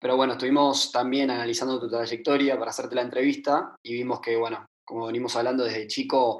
Pero 0.00 0.16
bueno, 0.16 0.34
estuvimos 0.34 0.92
también 0.92 1.30
analizando 1.30 1.80
tu 1.80 1.88
trayectoria 1.88 2.58
para 2.58 2.70
hacerte 2.70 2.94
la 2.94 3.02
entrevista 3.02 3.76
y 3.82 3.94
vimos 3.94 4.20
que, 4.20 4.36
bueno, 4.36 4.66
como 4.84 5.06
venimos 5.06 5.34
hablando 5.36 5.64
desde 5.64 5.86
chico, 5.86 6.38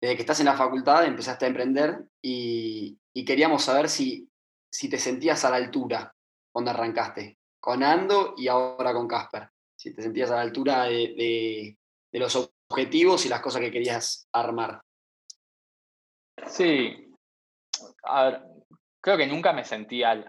desde 0.00 0.14
que 0.14 0.22
estás 0.22 0.40
en 0.40 0.46
la 0.46 0.56
facultad 0.56 1.04
empezaste 1.04 1.46
a 1.46 1.48
emprender 1.48 2.04
y, 2.22 2.96
queríamos 3.26 3.64
saber 3.64 3.88
si, 3.88 4.28
si 4.72 4.88
te 4.88 4.98
sentías 4.98 5.44
a 5.44 5.50
la 5.50 5.56
altura 5.56 6.14
cuando 6.52 6.70
arrancaste, 6.70 7.38
con 7.60 7.82
Ando 7.82 8.34
y 8.36 8.48
ahora 8.48 8.92
con 8.92 9.08
Casper. 9.08 9.50
Si 9.76 9.94
te 9.94 10.02
sentías 10.02 10.30
a 10.30 10.36
la 10.36 10.42
altura 10.42 10.84
de, 10.84 11.14
de, 11.16 11.78
de 12.12 12.18
los 12.18 12.36
objetivos 12.68 13.26
y 13.26 13.28
las 13.28 13.40
cosas 13.40 13.60
que 13.60 13.70
querías 13.70 14.28
armar. 14.32 14.80
Sí. 16.46 17.12
A 18.04 18.24
ver, 18.24 18.42
creo 19.00 19.16
que 19.16 19.26
nunca 19.26 19.52
me 19.52 19.64
sentía, 19.64 20.24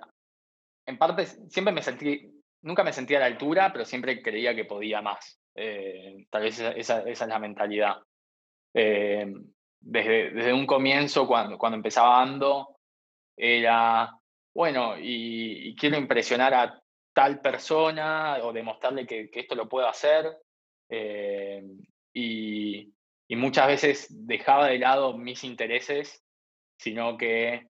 en 0.86 0.98
parte, 0.98 1.26
siempre 1.26 1.74
me 1.74 1.82
sentí, 1.82 2.42
nunca 2.62 2.84
me 2.84 2.94
sentía 2.94 3.18
a 3.18 3.22
la 3.22 3.26
altura, 3.28 3.72
pero 3.72 3.86
siempre 3.86 4.22
creía 4.22 4.56
que 4.56 4.66
podía 4.66 5.02
más. 5.02 5.40
Eh, 5.56 6.26
tal 6.30 6.44
vez 6.44 6.60
esa, 6.60 6.72
esa, 6.72 7.10
es 7.10 7.28
la 7.28 7.40
mentalidad. 7.40 7.98
Eh, 8.74 9.34
desde, 9.80 10.32
desde 10.32 10.54
un 10.54 10.66
comienzo, 10.66 11.28
cuando, 11.28 11.58
cuando 11.58 11.76
empezaba 11.76 12.22
Ando, 12.22 12.78
era, 13.36 14.14
bueno, 14.54 14.98
y, 14.98 15.70
y, 15.70 15.76
quiero 15.76 15.98
impresionar 15.98 16.54
a 16.54 16.82
tal 17.14 17.42
persona 17.42 18.38
o 18.44 18.54
demostrarle 18.54 19.06
que, 19.06 19.30
que 19.30 19.42
esto 19.42 19.56
lo 19.56 19.68
puedo 19.68 19.88
hacer. 19.88 20.38
Eh, 20.90 21.64
y, 22.14 22.94
y, 23.28 23.36
muchas 23.36 23.68
veces 23.68 24.08
dejaba 24.28 24.68
de 24.68 24.78
lado 24.78 25.18
mis 25.18 25.44
intereses, 25.44 26.24
sino 26.78 27.18
que 27.18 27.71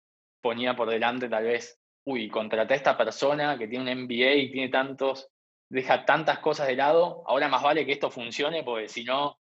ponía 0.43 0.77
por 0.77 0.91
delante 0.91 1.29
tal 1.29 1.45
vez, 1.45 1.81
uy, 2.05 2.29
contraté 2.29 2.75
a 2.75 2.77
esta 2.77 2.97
persona 2.99 3.57
que 3.57 3.69
tiene 3.69 3.93
un 3.93 4.03
MBA 4.05 4.35
y 4.35 4.51
tiene 4.51 4.69
tantos, 4.69 5.29
deja 5.71 6.05
tantas 6.05 6.41
cosas 6.41 6.67
de 6.67 6.77
lado, 6.77 7.23
ahora 7.27 7.49
más 7.49 7.63
vale 7.63 7.87
que 7.87 7.93
esto 7.93 8.11
funcione, 8.11 8.63
porque 8.65 8.89
si 8.89 9.05
no, 9.05 9.39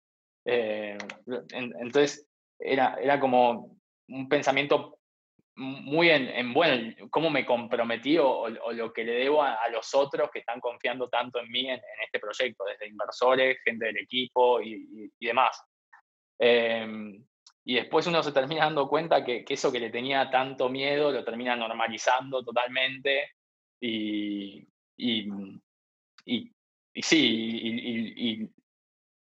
eh, 0.45 0.97
entonces 1.51 2.27
era, 2.57 2.97
era 3.01 3.19
como 3.19 3.77
un 4.07 4.29
pensamiento 4.29 4.99
muy 5.57 6.09
en, 6.09 6.27
en 6.29 6.53
bueno, 6.53 6.93
cómo 7.09 7.29
me 7.29 7.45
comprometí 7.45 8.17
o, 8.17 8.29
o, 8.29 8.71
lo 8.73 8.91
que 8.91 9.05
le 9.05 9.13
debo 9.13 9.41
a, 9.41 9.69
los 9.69 9.93
otros 9.95 10.29
que 10.29 10.39
están 10.39 10.59
confiando 10.59 11.07
tanto 11.07 11.39
en 11.39 11.49
mí 11.49 11.61
en, 11.61 11.75
en 11.75 12.03
este 12.03 12.19
proyecto, 12.19 12.65
desde 12.65 12.87
inversores, 12.87 13.57
gente 13.63 13.85
del 13.85 13.97
equipo 13.97 14.61
y, 14.61 15.11
demás. 15.19 15.63
Eh, 16.39 16.85
y 17.67 17.75
después 17.75 18.05
uno 18.05 18.21
se 18.21 18.31
termina 18.31 18.65
dando 18.65 18.87
cuenta 18.87 19.25
que, 19.25 19.43
eso 19.49 19.71
que 19.71 19.79
le 19.79 19.89
tenía 19.89 20.29
tanto 20.29 20.69
miedo 20.69 21.11
lo 21.11 21.25
termina 21.25 21.55
normalizando 21.55 22.43
totalmente 22.43 23.31
y, 23.81 24.67
y, 24.95 25.27
y, 26.25 26.51
sí, 27.01 27.17
y, 28.15 28.49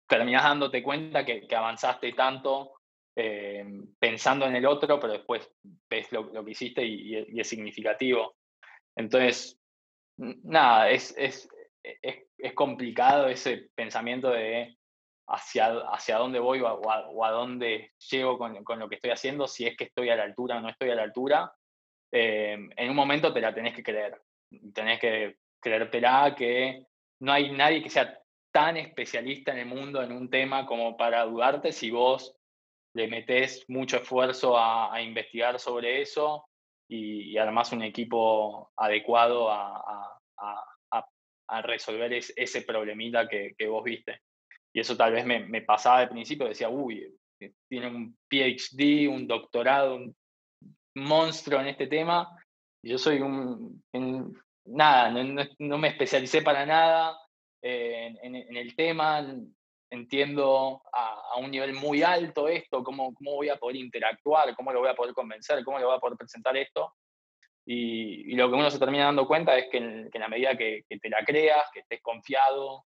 terminas 0.07 0.45
dándote 0.45 0.83
cuenta 0.83 1.25
que, 1.25 1.47
avanzaste 1.55 2.13
tanto 2.13 2.75
eh, 3.17 3.67
pensando 3.99 4.47
en 4.47 4.57
el 4.57 4.67
otro, 4.67 4.99
pero 5.01 5.15
después 5.15 5.51
ves 5.91 6.11
lo, 6.13 6.45
que 6.45 6.51
hiciste 6.53 6.87
y, 6.87 7.41
es 7.41 7.49
significativo. 7.49 8.37
Entonces, 8.97 9.59
nada, 10.17 10.91
es, 10.91 11.15
es, 11.19 11.49
es 11.83 12.55
complicado 12.55 13.27
ese 13.27 13.69
pensamiento 13.75 14.31
de 14.31 14.79
hacia, 15.29 15.79
hacia 15.93 16.17
dónde 16.17 16.39
voy 16.39 16.61
o 16.61 17.25
a, 17.25 17.31
dónde 17.31 17.93
llego 18.11 18.39
con, 18.39 18.65
con, 18.65 18.79
lo 18.79 18.89
que 18.89 18.97
estoy 18.97 19.11
haciendo, 19.11 19.47
si 19.47 19.67
es 19.67 19.77
que 19.77 19.85
estoy 19.85 20.09
a 20.09 20.17
la 20.17 20.23
altura 20.25 20.57
o 20.57 20.61
no 20.61 20.69
estoy 20.69 20.91
a 20.91 20.95
la 20.95 21.03
altura, 21.03 21.53
eh, 22.11 22.57
en 22.77 22.91
un 22.91 22.97
momento 22.97 23.33
te 23.33 23.41
la 23.41 23.55
tenés 23.55 23.75
que 23.75 23.83
creer. 23.83 24.21
Tenés 24.73 24.99
que 24.99 25.37
creértela 25.61 26.35
que 26.35 26.87
no 27.21 27.33
hay 27.33 27.51
nadie 27.51 27.83
que 27.83 27.91
sea 27.91 28.19
tan 28.51 28.79
especialista 28.79 29.53
en 29.53 29.59
el 29.59 29.67
mundo 29.67 30.03
en 30.03 30.13
un 30.13 30.31
tema 30.31 30.65
como 30.65 30.97
para 30.97 31.25
dudarte 31.25 31.73
si 31.73 31.91
vos 31.91 32.35
le 32.95 33.09
metés 33.09 33.67
mucho 33.69 33.99
esfuerzo 33.99 34.57
a, 34.57 34.95
a 34.95 35.03
investigar 35.03 35.59
sobre 35.59 36.01
eso 36.01 36.47
y, 36.89 37.37
y, 37.37 37.39
un 37.39 37.83
equipo 37.83 38.73
adecuado 38.77 39.51
a, 39.51 40.19
a, 40.39 41.07
a 41.51 41.63
resolver 41.63 42.13
es, 42.15 42.33
ese 42.37 42.63
problemita 42.63 43.29
que 43.29 43.69
vos 43.69 43.85
viste. 43.85 44.21
Y 44.73 44.81
eso 44.81 44.97
tal 44.97 45.13
vez 45.13 45.25
me, 45.25 45.63
pasaba 45.63 45.99
al 45.99 46.09
principio, 46.09 46.47
decía, 46.47 46.69
uy, 46.69 47.15
eh, 47.41 47.53
tiene 47.69 47.89
un 47.89 48.17
PhD, 48.29 49.09
un 49.09 49.27
doctorado, 49.27 49.97
un 49.97 50.15
monstruo 50.95 51.61
en 51.61 51.69
este 51.69 51.87
tema. 51.87 52.29
Yo 52.85 52.99
soy 52.99 53.21
un, 53.21 53.83
nada, 54.65 55.11
no, 55.11 55.45
no, 55.59 55.79
me 55.79 55.89
especialicé 55.89 56.43
para 56.43 56.65
nada 56.67 57.19
en, 57.63 58.57
el 58.57 58.77
tema, 58.77 59.27
entiendo 59.91 60.83
a, 60.93 61.39
un 61.39 61.51
nivel 61.51 61.75
muy 61.75 62.03
alto 62.03 62.49
esto, 62.49 62.85
cómo, 62.85 63.15
cómo 63.15 63.37
voy 63.37 63.49
a 63.49 63.57
poder 63.57 63.77
interactuar, 63.77 64.55
cómo 64.55 64.73
lo 64.73 64.81
voy 64.81 64.91
a 64.91 64.95
poder 64.95 65.15
convencer, 65.15 65.65
cómo 65.65 65.79
le 65.79 65.85
voy 65.85 65.97
a 65.97 66.01
poder 66.01 66.17
presentar 66.17 66.57
esto. 66.57 66.95
Y, 67.71 68.35
lo 68.35 68.49
que 68.49 68.55
uno 68.55 68.71
se 68.71 68.79
termina 68.79 69.05
dando 69.05 69.27
cuenta 69.27 69.57
es 69.57 69.69
que 69.71 69.77
en, 69.77 70.11
que 70.11 70.17
en 70.17 70.23
la 70.23 70.29
medida 70.29 70.57
que, 70.57 70.85
te 70.89 71.11
la 71.11 71.23
creas, 71.25 71.65
que 71.73 71.81
estés 71.81 72.01
confiado, 72.01 72.87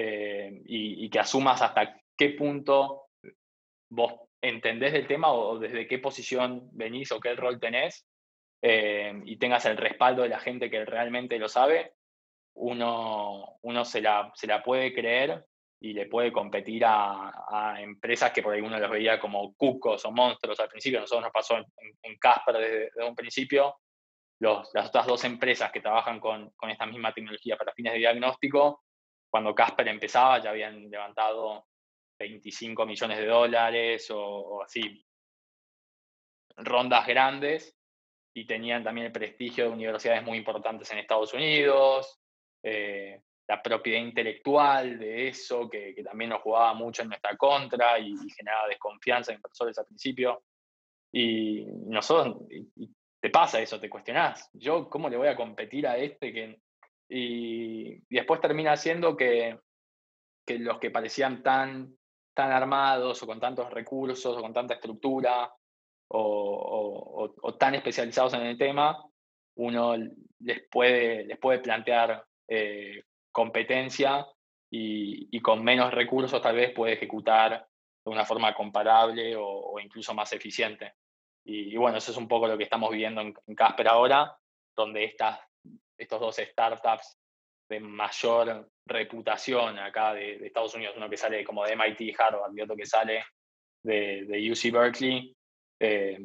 eh, 0.00 0.62
y, 0.66 1.04
y, 1.04 1.10
que 1.10 1.18
asumas 1.18 1.60
hasta 1.60 2.00
qué 2.16 2.30
punto 2.30 3.08
vos 3.90 4.12
entendés 4.40 4.92
del 4.92 5.08
tema 5.08 5.32
o 5.32 5.58
desde 5.58 5.88
qué 5.88 5.98
posición 5.98 6.68
venís 6.70 7.10
o 7.10 7.18
qué 7.18 7.34
rol 7.34 7.58
tenés 7.58 8.06
eh, 8.62 9.20
y 9.24 9.36
tengas 9.38 9.64
el 9.66 9.76
respaldo 9.76 10.22
de 10.22 10.28
la 10.28 10.38
gente 10.38 10.70
que 10.70 10.84
realmente 10.84 11.36
lo 11.36 11.48
sabe, 11.48 11.94
uno, 12.54 13.58
uno 13.62 13.84
se, 13.84 14.00
la, 14.00 14.30
se 14.36 14.46
la 14.46 14.62
puede 14.62 14.94
creer 14.94 15.44
y 15.80 15.94
le 15.94 16.06
puede 16.06 16.30
competir 16.30 16.84
a, 16.84 17.32
a, 17.48 17.80
empresas 17.80 18.30
que 18.30 18.42
por 18.42 18.54
ahí 18.54 18.60
uno 18.60 18.78
los 18.78 18.90
veía 18.90 19.18
como 19.18 19.52
cucos 19.54 20.04
o 20.04 20.12
monstruos 20.12 20.60
al 20.60 20.68
principio. 20.68 21.00
Nosotros 21.00 21.24
nos 21.24 21.32
pasó 21.32 21.56
en, 21.56 21.64
en 22.02 22.16
Casper 22.18 22.56
desde, 22.56 22.78
desde, 22.84 23.04
un 23.04 23.16
principio. 23.16 23.76
Los, 24.40 24.70
las 24.74 24.88
otras 24.88 25.06
dos 25.08 25.24
empresas 25.24 25.72
que 25.72 25.80
trabajan 25.80 26.20
con, 26.20 26.50
con 26.50 26.70
esta 26.70 26.86
misma 26.86 27.12
tecnología 27.12 27.56
para 27.56 27.72
fines 27.72 27.94
de 27.94 27.98
diagnóstico 27.98 28.84
cuando 29.30 29.54
Casper 29.54 29.88
empezaba 29.88 30.38
ya 30.38 30.50
habían 30.50 30.90
levantado 30.90 31.66
25 32.18 32.86
millones 32.86 33.18
de 33.18 33.26
dólares 33.26 34.10
o, 34.10 34.18
o, 34.18 34.62
así, 34.62 35.04
rondas 36.56 37.06
grandes 37.06 37.76
y 38.34 38.46
tenían 38.46 38.82
también 38.82 39.06
el 39.06 39.12
prestigio 39.12 39.64
de 39.64 39.70
universidades 39.70 40.22
muy 40.24 40.38
importantes 40.38 40.90
en 40.90 40.98
Estados 40.98 41.32
Unidos, 41.34 42.20
eh, 42.62 43.20
la 43.48 43.62
propiedad 43.62 44.00
intelectual 44.00 44.98
de 44.98 45.28
eso, 45.28 45.68
que, 45.70 45.94
que, 45.94 46.02
también 46.02 46.30
nos 46.30 46.42
jugaba 46.42 46.74
mucho 46.74 47.02
en 47.02 47.08
nuestra 47.08 47.36
contra 47.36 47.98
y, 47.98 48.10
y 48.12 48.30
generaba 48.36 48.68
desconfianza 48.68 49.32
en 49.32 49.38
inversores 49.38 49.78
al 49.78 49.86
principio. 49.86 50.42
Y 51.10 51.64
nosotros, 51.86 52.42
y, 52.50 52.84
y 52.84 52.94
te 53.20 53.30
pasa 53.30 53.60
eso, 53.60 53.80
te 53.80 53.88
cuestionás, 53.88 54.50
yo 54.52 54.88
cómo 54.90 55.08
le 55.08 55.16
voy 55.16 55.28
a 55.28 55.36
competir 55.36 55.86
a 55.86 55.96
este 55.96 56.32
que 56.32 56.60
y, 57.08 57.94
y, 57.94 58.02
después 58.10 58.40
termina 58.40 58.76
siendo 58.76 59.16
que, 59.16 59.58
que 60.46 60.58
los 60.58 60.78
que 60.78 60.90
parecían 60.90 61.42
tan, 61.42 61.96
tan 62.34 62.52
armados 62.52 63.22
o 63.22 63.26
con 63.26 63.40
tantos 63.40 63.70
recursos 63.70 64.36
o 64.36 64.40
con 64.40 64.52
tanta 64.52 64.74
estructura 64.74 65.52
o, 66.10 67.34
tan 67.58 67.74
especializados 67.74 68.34
en 68.34 68.42
el 68.42 68.56
tema, 68.56 69.04
uno 69.56 69.96
les 70.40 70.62
puede, 70.70 71.24
les 71.24 71.38
puede 71.38 71.58
plantear 71.58 72.24
eh, 72.46 73.02
competencia 73.32 74.26
y, 74.70 75.40
con 75.40 75.64
menos 75.64 75.92
recursos 75.92 76.40
tal 76.40 76.56
vez 76.56 76.72
puede 76.72 76.94
ejecutar 76.94 77.66
de 78.04 78.10
una 78.10 78.24
forma 78.24 78.54
comparable 78.54 79.34
o, 79.36 79.78
incluso 79.80 80.14
más 80.14 80.32
eficiente. 80.32 80.94
Y, 81.44 81.76
bueno, 81.76 81.98
eso 81.98 82.12
es 82.12 82.16
un 82.16 82.28
poco 82.28 82.46
lo 82.46 82.56
que 82.56 82.64
estamos 82.64 82.90
viviendo 82.90 83.20
en, 83.20 83.34
Casper 83.54 83.88
ahora, 83.88 84.36
donde 84.76 85.04
estas, 85.04 85.40
estos 85.98 86.20
dos 86.20 86.36
startups 86.36 87.18
de 87.68 87.80
mayor 87.80 88.70
reputación 88.86 89.78
acá 89.78 90.14
de, 90.14 90.46
Estados 90.46 90.74
Unidos, 90.74 90.94
uno 90.96 91.10
que 91.10 91.16
sale 91.16 91.44
como 91.44 91.64
de 91.64 91.76
MIT 91.76 92.00
y 92.00 92.14
Harvard 92.18 92.56
y 92.56 92.62
otro 92.62 92.76
que 92.76 92.86
sale 92.86 93.24
de, 93.82 94.24
de 94.24 94.50
UC 94.50 94.72
Berkeley, 94.72 95.36
eh, 95.80 96.18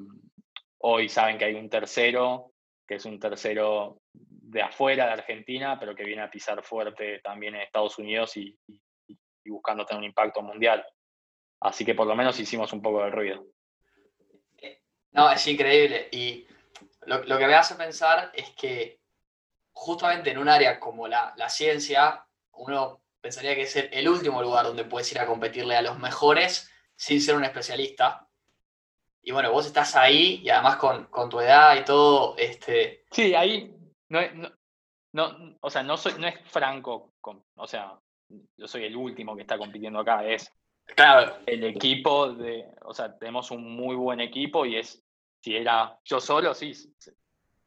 hoy 0.79 1.09
saben 1.09 1.37
que 1.37 1.45
hay 1.45 1.55
un 1.55 1.69
tercero, 1.69 2.53
que 2.87 2.95
es 2.95 3.05
un 3.05 3.19
tercero 3.19 4.01
de 4.13 4.61
afuera 4.61 5.05
de 5.07 5.13
Argentina, 5.13 5.79
pero 5.79 5.95
que 5.95 6.03
viene 6.03 6.21
a 6.21 6.29
pisar 6.29 6.63
fuerte 6.63 7.19
también 7.19 7.55
en 7.55 7.61
Estados 7.61 7.97
Unidos 7.97 8.35
y, 8.37 8.57
buscando 9.45 9.85
tener 9.85 9.99
un 9.99 10.05
impacto 10.05 10.41
mundial. 10.41 10.85
Así 11.61 11.83
que 11.85 11.95
por 11.95 12.07
lo 12.07 12.15
menos 12.15 12.39
hicimos 12.39 12.71
un 12.73 12.81
poco 12.81 13.03
de 13.03 13.11
ruido. 13.11 13.45
No, 15.11 15.31
es 15.31 15.45
increíble. 15.47 16.07
Y 16.11 16.47
lo, 17.05 17.37
que 17.37 17.47
me 17.47 17.53
hace 17.53 17.75
pensar 17.75 18.31
es 18.33 18.49
que 18.51 18.99
justamente 19.73 20.31
en 20.31 20.37
un 20.37 20.49
área 20.49 20.79
como 20.79 21.07
la, 21.07 21.33
ciencia, 21.49 22.25
uno 22.53 23.01
pensaría 23.19 23.55
que 23.55 23.63
es 23.63 23.75
el, 23.75 24.07
último 24.07 24.41
lugar 24.41 24.65
donde 24.65 24.85
puedes 24.85 25.11
ir 25.11 25.19
a 25.19 25.25
competirle 25.25 25.75
a 25.75 25.81
los 25.81 25.99
mejores 25.99 26.71
sin 26.95 27.21
ser 27.21 27.35
un 27.35 27.43
especialista. 27.43 28.27
Y 29.21 29.31
bueno, 29.31 29.51
vos 29.51 29.65
estás 29.65 29.95
ahí 29.95 30.41
y 30.43 30.49
además 30.49 30.75
con, 30.77 31.05
con 31.05 31.29
tu 31.29 31.39
edad 31.39 31.75
y 31.75 31.83
todo. 31.83 32.35
Este... 32.37 33.05
Sí, 33.11 33.33
ahí 33.33 33.73
no, 34.13 34.19
no, 35.11 35.57
o 35.61 35.69
sea, 35.69 35.83
no, 35.83 35.97
soy, 35.97 36.13
no 36.19 36.27
es 36.27 36.39
franco, 36.45 37.13
o 37.55 37.67
sea, 37.67 37.99
yo 38.57 38.67
soy 38.67 38.85
el 38.85 38.95
último 38.95 39.35
que 39.35 39.41
está 39.41 39.57
compitiendo 39.57 39.99
acá, 39.99 40.25
es 40.25 40.51
claro. 40.95 41.37
el 41.45 41.63
equipo 41.63 42.31
de, 42.31 42.65
o 42.83 42.93
sea, 42.93 43.17
tenemos 43.17 43.49
un 43.51 43.75
muy 43.75 43.95
buen 43.95 44.19
equipo 44.19 44.65
y 44.65 44.77
es, 44.77 45.03
si 45.41 45.55
era 45.55 45.99
yo 46.05 46.19
solo, 46.19 46.53
sí. 46.53 46.73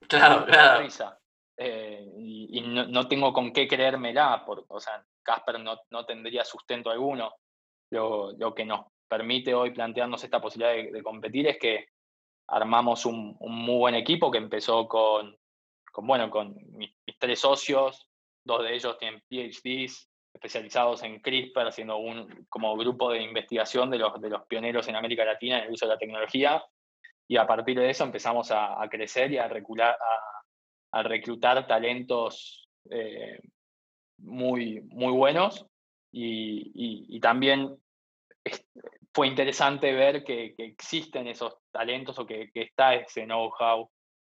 Claro, 0.08 0.46
claro. 0.46 0.86
Eh, 1.56 2.06
y, 2.18 2.60
no, 2.60 3.08
tengo 3.08 3.32
con 3.32 3.52
qué 3.52 3.66
creérmela, 3.66 4.44
por, 4.44 4.64
o 4.68 4.80
sea, 4.80 5.04
Casper 5.22 5.60
no, 5.60 5.78
no 5.90 6.04
tendría 6.04 6.44
sustento 6.44 6.90
alguno. 6.90 7.34
Lo, 7.90 8.32
lo, 8.32 8.54
que 8.54 8.64
nos 8.64 8.86
permite 9.08 9.54
hoy 9.54 9.70
plantearnos 9.70 10.22
esta 10.24 10.40
posibilidad 10.40 10.92
de, 10.92 11.02
competir 11.02 11.46
es 11.46 11.58
que 11.58 11.86
armamos 12.48 13.06
un, 13.06 13.36
un, 13.38 13.54
muy 13.54 13.78
buen 13.78 13.94
equipo 13.94 14.30
que 14.30 14.38
empezó 14.38 14.88
con 14.88 15.36
con, 15.96 16.06
bueno, 16.06 16.28
con 16.28 16.54
mis, 16.72 16.90
tres 17.18 17.40
socios, 17.40 18.06
dos 18.44 18.62
de 18.62 18.74
ellos 18.74 18.98
tienen 18.98 19.22
PhDs 19.30 20.10
especializados 20.34 21.02
en 21.02 21.22
CRISPR, 21.22 21.68
haciendo 21.68 21.96
un 21.96 22.44
como 22.50 22.76
grupo 22.76 23.10
de 23.10 23.22
investigación 23.22 23.90
de 23.90 23.96
los, 23.96 24.20
de 24.20 24.28
los 24.28 24.44
pioneros 24.46 24.86
en 24.88 24.96
América 24.96 25.24
Latina 25.24 25.56
en 25.56 25.64
el 25.64 25.72
uso 25.72 25.86
de 25.86 25.94
la 25.94 25.98
tecnología. 25.98 26.62
Y 27.26 27.38
a 27.38 27.46
partir 27.46 27.78
de 27.78 27.88
eso 27.88 28.04
empezamos 28.04 28.50
a, 28.50 28.76
crecer 28.90 29.32
y 29.32 29.38
a, 29.38 29.46
a, 29.46 30.35
reclutar 31.02 31.66
talentos 31.66 32.68
eh, 32.90 33.40
muy, 34.18 34.80
muy 34.82 35.12
buenos. 35.12 35.66
Y, 36.12 37.20
también 37.20 37.76
fue 39.12 39.26
interesante 39.26 39.92
ver 39.92 40.24
que, 40.24 40.54
existen 40.58 41.26
esos 41.26 41.56
talentos 41.70 42.18
o 42.18 42.26
que, 42.26 42.50
que 42.52 42.62
está 42.62 42.94
ese 42.94 43.24
know-how 43.24 43.90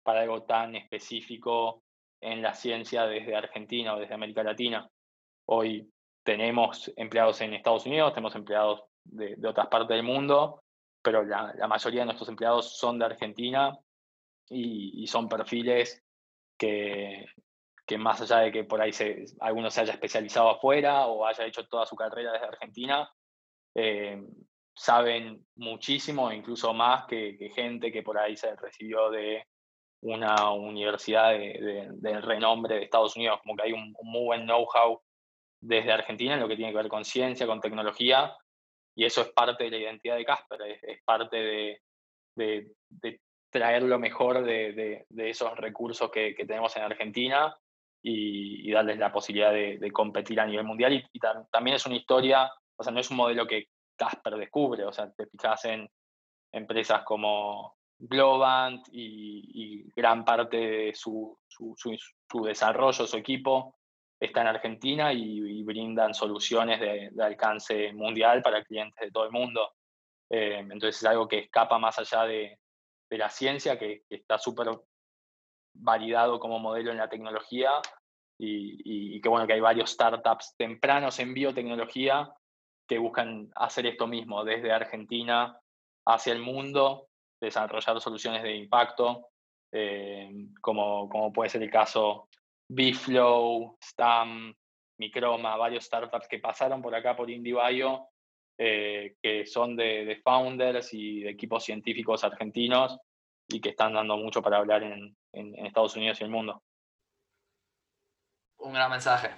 para 0.03 0.23
algo 0.23 0.45
tan 0.45 0.77
específico 0.77 1.83
en 2.21 2.43
la 2.43 2.55
ciencia 2.55 3.07
desde 3.07 3.35
Argentina 3.37 3.95
o 3.95 3.99
desde 3.99 4.15
América 4.15 4.43
Latina. 4.43 4.89
Hoy 5.49 5.91
tenemos 6.23 6.93
empleados 6.97 7.41
en 7.41 7.55
Estados 7.55 7.87
Unidos, 7.87 8.13
tenemos 8.13 8.35
empleados 8.35 8.83
de, 9.05 9.37
otras 9.47 9.69
partes 9.69 9.89
del 9.89 10.03
mundo, 10.03 10.63
pero 11.03 11.23
la, 11.25 11.55
mayoría 11.69 12.01
de 12.01 12.07
nuestros 12.07 12.29
empleados 12.29 12.77
son 12.79 12.99
de 12.99 13.05
Argentina 13.05 13.79
y, 14.49 15.07
son 15.07 15.29
perfiles 15.29 16.03
que, 16.59 17.27
que, 17.87 17.99
más 17.99 18.21
allá 18.21 18.39
de 18.39 18.53
que 18.53 18.65
por 18.65 18.81
ahí 18.81 18.93
se, 18.93 19.25
alguno 19.41 19.71
se 19.71 19.81
haya 19.83 19.93
especializado 19.93 20.51
afuera 20.51 21.07
o 21.07 21.27
haya 21.27 21.45
hecho 21.45 21.67
toda 21.67 21.87
su 21.87 21.97
carrera 21.97 22.33
desde 22.33 22.47
Argentina, 22.47 23.11
eh, 23.75 24.23
saben 24.77 25.47
muchísimo, 25.57 26.31
incluso 26.31 26.73
más 26.75 27.07
que, 27.07 27.51
gente 27.55 27.91
que 27.91 28.03
por 28.03 28.19
ahí 28.19 28.37
se 28.37 28.55
recibió 28.57 29.11
de 29.11 29.47
una 30.03 30.53
universidad 30.53 31.33
de, 31.33 32.21
renombre 32.21 32.77
de 32.77 32.85
Estados 32.85 33.17
Unidos, 33.17 33.41
como 33.43 33.57
que 33.57 33.63
hay 33.65 33.73
un, 33.73 33.95
muy 34.03 34.25
buen 34.25 34.45
know-how 34.45 35.01
desde 35.61 35.93
Argentina 35.93 36.35
en 36.35 36.41
lo 36.41 36.49
que 36.49 36.57
tiene 36.57 36.73
que 36.73 36.79
ver 36.79 36.89
con 36.89 37.05
ciencia, 37.05 37.47
con 37.47 37.61
tecnología, 37.61 38.37
y 38.95 39.05
eso 39.05 39.23
es 39.23 39.29
parte 39.33 39.65
de 39.65 39.71
la 39.71 39.79
identidad 39.79 40.17
de 40.17 40.25
Casper, 40.25 40.61
es, 40.63 41.03
parte 41.05 41.81
de, 42.35 42.71
traer 43.57 43.83
lo 43.83 43.99
mejor 43.99 44.45
de, 44.45 45.07
esos 45.17 45.57
recursos 45.57 46.11
que, 46.11 46.35
tenemos 46.47 46.77
en 46.77 46.83
Argentina 46.83 47.57
y, 48.03 48.71
darles 48.71 48.99
la 48.99 49.11
posibilidad 49.11 49.53
de, 49.53 49.91
competir 49.93 50.41
a 50.41 50.47
nivel 50.47 50.65
mundial. 50.65 50.93
Y, 51.13 51.19
también 51.51 51.77
es 51.77 51.87
una 51.87 51.97
historia, 51.97 52.51
o 52.77 52.83
sea, 52.83 52.93
no 52.93 53.01
es 53.01 53.11
un 53.11 53.17
modelo 53.17 53.47
que 53.47 53.69
Casper 53.97 54.37
descubre, 54.37 54.85
o 54.85 54.93
sea, 54.93 55.11
te 55.11 55.27
fijas 55.27 55.65
en 55.65 55.89
empresas 56.53 57.03
como 57.05 57.77
Globant 57.99 58.87
y, 58.93 59.91
gran 59.97 60.25
parte 60.25 60.57
de 60.57 60.95
su, 60.95 61.39
desarrollo, 62.45 63.07
su 63.07 63.17
equipo, 63.17 63.77
está 64.21 64.43
en 64.43 64.49
Argentina 64.49 65.13
y, 65.15 65.63
brindan 65.63 66.13
soluciones 66.13 66.79
de, 66.79 67.11
alcance 67.23 67.93
mundial 67.95 68.43
para 68.43 68.63
clientes 68.63 69.01
de 69.01 69.11
todo 69.11 69.25
el 69.25 69.33
mundo. 69.33 69.73
Eh, 70.29 70.59
entonces 70.59 70.97
es 70.97 71.07
algo 71.07 71.27
que 71.27 71.39
escapa 71.39 71.79
más 71.79 71.99
allá 71.99 72.25
de, 72.25 72.59
la 73.11 73.31
ciencia, 73.31 73.79
que, 73.79 74.05
está 74.11 74.39
súper 74.39 74.69
validado 75.75 76.39
como 76.41 76.59
modelo 76.59 76.91
en 76.91 76.99
la 76.99 77.09
tecnología 77.09 77.71
y, 78.39 79.17
y, 79.17 79.21
que 79.21 79.29
bueno, 79.29 79.47
que 79.47 79.55
hay 79.55 79.61
varios 79.61 79.91
startups 79.91 80.55
tempranos 80.57 81.19
en 81.19 81.35
biotecnología 81.35 82.33
que 82.89 82.99
buscan 82.99 83.51
hacer 83.55 83.87
esto 83.87 84.07
mismo 84.07 84.45
desde 84.45 84.73
Argentina 84.73 85.59
hacia 86.07 86.33
el 86.33 86.41
mundo 86.41 87.09
desarrollar 87.41 88.01
soluciones 88.01 88.43
de 88.43 88.57
impacto, 88.57 89.29
eh, 89.73 90.31
como, 90.61 91.09
como 91.09 91.33
puede 91.33 91.51
ser 91.51 91.63
el 91.63 91.71
caso 91.71 92.29
Bflow, 92.69 93.77
Stam, 93.83 94.55
Microma, 94.99 95.57
varios 95.57 95.85
startups 95.85 96.29
que 96.29 96.39
pasaron 96.39 96.81
por 96.81 96.95
acá 96.95 97.15
por 97.15 97.31
IndieBio, 97.31 98.09
eh, 98.59 99.17
que 99.23 99.47
son 99.47 99.77
de, 99.77 100.21
founders 100.23 100.93
y 100.95 101.21
de 101.21 101.31
equipos 101.31 101.65
científicos 101.65 102.25
argentinos 102.25 102.99
y 103.49 103.61
que 103.61 103.71
están 103.71 103.95
dando 103.95 104.17
mucho 104.17 104.43
para 104.43 104.59
hablar 104.59 104.83
en, 104.83 105.17
Estados 105.33 105.95
Unidos 105.97 106.19
y 106.21 106.25
el 106.25 106.31
mundo. 106.31 106.63
Un 108.59 108.73
gran 108.73 108.91
mensaje. 108.91 109.31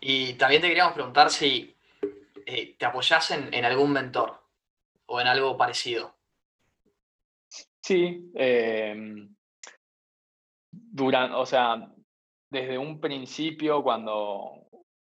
Y 0.00 0.32
también 0.34 0.62
te 0.62 0.68
queríamos 0.68 0.94
preguntar 0.94 1.30
si 1.30 1.76
eh, 2.46 2.74
te 2.78 2.86
apoyas 2.86 3.30
en 3.30 3.64
algún 3.64 3.92
mentor 3.92 4.42
o 5.06 5.20
en 5.20 5.26
algo 5.26 5.56
parecido. 5.56 6.14
Sí, 7.84 8.30
em, 8.34 9.36
o 11.34 11.46
sea, 11.46 11.92
desde 12.50 12.78
un 12.78 12.98
principio 12.98 13.82
cuando, 13.82 14.52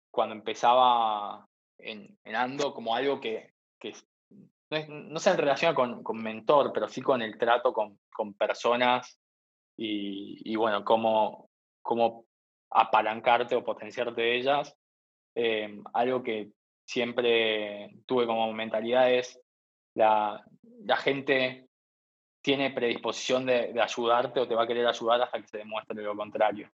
cuando 0.10 0.34
empezaba 0.34 1.48
en, 1.84 2.36
Ando 2.36 2.74
como 2.74 2.96
algo 2.96 3.20
que, 3.20 3.54
no, 4.70 5.20
se 5.20 5.36
relaciona 5.36 5.76
con, 5.76 6.04
con, 6.04 6.22
mentor, 6.22 6.72
pero 6.74 6.88
sí 6.88 7.02
con 7.02 7.22
el 7.22 7.38
trato 7.38 7.74
con, 7.74 8.00
personas 8.38 9.20
y, 9.78 10.56
bueno, 10.56 10.84
cómo, 10.84 11.50
cómo 11.82 12.26
apalancarte 12.72 13.56
o 13.56 13.64
potenciarte 13.64 14.22
de 14.22 14.36
ellas. 14.38 14.76
Em, 15.36 15.84
algo 15.94 16.22
que 16.22 16.52
siempre 16.86 17.92
tuve 18.06 18.28
como 18.28 18.52
mentalidad 18.54 19.12
es 19.12 19.40
la, 19.96 20.44
la 20.86 20.98
gente 20.98 21.68
tiene 22.44 22.72
predisposición 22.72 23.46
de, 23.46 23.74
ayudarte 23.82 24.40
o 24.40 24.48
te 24.48 24.54
va 24.54 24.64
a 24.64 24.68
querer 24.68 24.86
ayudar 24.86 25.22
hasta 25.22 25.42
que 25.42 25.48
se 25.48 25.58
demuestre 25.60 26.02
lo 26.02 26.16
contrario. 26.16 26.70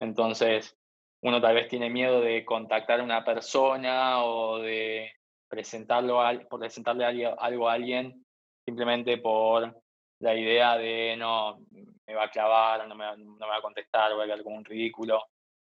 Entonces, 0.00 0.76
uno 1.24 1.40
tal 1.40 1.54
vez 1.54 1.68
tiene 1.68 1.90
miedo 1.90 2.20
de 2.20 2.44
contactar 2.44 3.00
a 3.00 3.04
una 3.04 3.24
persona 3.24 4.24
o 4.24 4.58
de 4.58 5.10
presentarlo 5.48 6.20
por 6.48 6.60
presentarle 6.60 7.04
algo 7.04 7.68
a 7.68 7.72
alguien 7.72 8.24
simplemente 8.64 9.18
por 9.18 9.74
la 10.20 10.34
idea 10.34 10.76
de 10.76 11.16
no, 11.16 11.60
me 12.06 12.14
va 12.14 12.24
a 12.24 12.30
clavar, 12.30 12.86
no 12.88 12.94
me, 12.94 13.04
va 13.04 13.56
a 13.56 13.62
contestar, 13.62 14.14
voy 14.14 14.22
a 14.22 14.26
quedar 14.26 14.42
como 14.42 14.56
un 14.56 14.64
ridículo. 14.64 15.22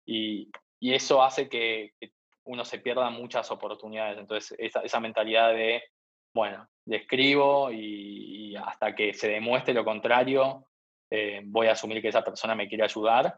Y, 0.06 0.50
eso 0.80 1.22
hace 1.22 1.48
que, 1.48 1.92
uno 2.44 2.62
se 2.64 2.78
pierda 2.78 3.08
muchas 3.08 3.50
oportunidades. 3.50 4.18
Entonces, 4.18 4.54
esa, 4.58 4.80
esa 4.80 5.00
mentalidad 5.00 5.54
de, 5.54 5.82
bueno, 6.34 6.68
le 6.84 6.96
escribo 6.96 7.70
y, 7.72 8.54
hasta 8.56 8.94
que 8.94 9.14
se 9.14 9.28
demuestre 9.28 9.72
lo 9.72 9.84
contrario, 9.84 10.66
eh, 11.10 11.40
voy 11.44 11.68
a 11.68 11.72
asumir 11.72 12.02
que 12.02 12.08
esa 12.08 12.22
persona 12.22 12.54
me 12.54 12.68
quiere 12.68 12.84
ayudar. 12.84 13.34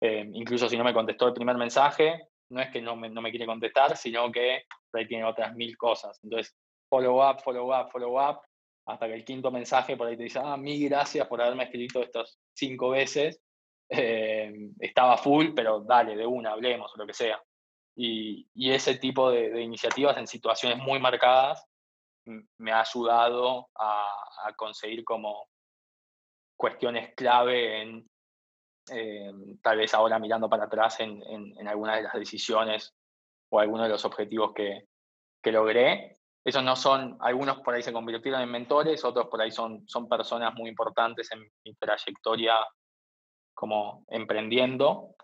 Eh, 0.00 0.28
incluso 0.32 0.68
si 0.68 0.76
no 0.76 0.84
me 0.84 0.94
contestó 0.94 1.28
el 1.28 1.34
primer 1.34 1.56
mensaje, 1.56 2.28
no 2.50 2.60
es 2.60 2.70
que 2.70 2.80
no 2.80 2.96
me, 2.96 3.08
no 3.08 3.20
me 3.20 3.30
quiere 3.30 3.46
contestar, 3.46 3.96
sino 3.96 4.30
que 4.30 4.64
ahí 4.92 5.06
tiene 5.06 5.24
otras 5.24 5.54
mil 5.54 5.76
cosas. 5.76 6.18
Entonces, 6.22 6.54
follow 6.88 7.28
up, 7.28 7.40
follow 7.40 7.74
up, 7.74 7.90
follow 7.90 8.20
up, 8.20 8.40
hasta 8.86 9.06
que 9.06 9.14
el 9.14 9.24
quinto 9.24 9.50
mensaje 9.50 9.96
por 9.96 10.06
ahí 10.06 10.16
te 10.16 10.24
dice, 10.24 10.40
ah, 10.42 10.56
mil 10.56 10.88
gracias 10.88 11.26
por 11.26 11.40
haberme 11.40 11.64
escrito 11.64 12.02
estas 12.02 12.38
cinco 12.54 12.90
veces. 12.90 13.40
Eh, 13.88 14.70
estaba 14.80 15.16
full, 15.16 15.48
pero 15.54 15.80
dale, 15.80 16.16
de 16.16 16.26
una, 16.26 16.52
hablemos 16.52 16.92
o 16.94 16.98
lo 16.98 17.06
que 17.06 17.14
sea. 17.14 17.42
Y, 17.96 18.46
y 18.54 18.72
ese 18.72 18.96
tipo 18.96 19.30
de, 19.30 19.50
de, 19.50 19.62
iniciativas 19.62 20.16
en 20.16 20.26
situaciones 20.26 20.78
muy 20.78 20.98
marcadas 20.98 21.64
me 22.58 22.72
ha 22.72 22.80
ayudado 22.80 23.68
a, 23.76 24.08
a 24.44 24.54
conseguir 24.56 25.04
como 25.04 25.48
cuestiones 26.56 27.14
clave 27.14 27.82
en, 27.82 28.08
eh, 28.90 29.32
tal 29.62 29.78
vez 29.78 29.94
ahora 29.94 30.18
mirando 30.18 30.48
para 30.48 30.64
atrás 30.64 31.00
en, 31.00 31.22
en, 31.26 31.68
algunas 31.68 31.96
de 31.96 32.02
las 32.02 32.14
decisiones 32.14 32.94
o 33.50 33.60
algunos 33.60 33.86
de 33.86 33.92
los 33.92 34.04
objetivos 34.04 34.52
que, 34.54 34.88
que 35.42 35.52
logré. 35.52 36.18
Esos 36.44 36.62
no 36.62 36.76
son, 36.76 37.16
algunos 37.20 37.60
por 37.60 37.74
ahí 37.74 37.82
se 37.82 37.92
convirtieron 37.92 38.42
en 38.42 38.50
mentores, 38.50 39.04
otros 39.04 39.28
por 39.28 39.40
ahí 39.40 39.50
son, 39.50 39.88
son 39.88 40.08
personas 40.08 40.54
muy 40.54 40.68
importantes 40.68 41.30
en 41.32 41.40
mi 41.64 41.74
trayectoria 41.74 42.54
como 43.54 44.04
emprendiendo. 44.08 45.14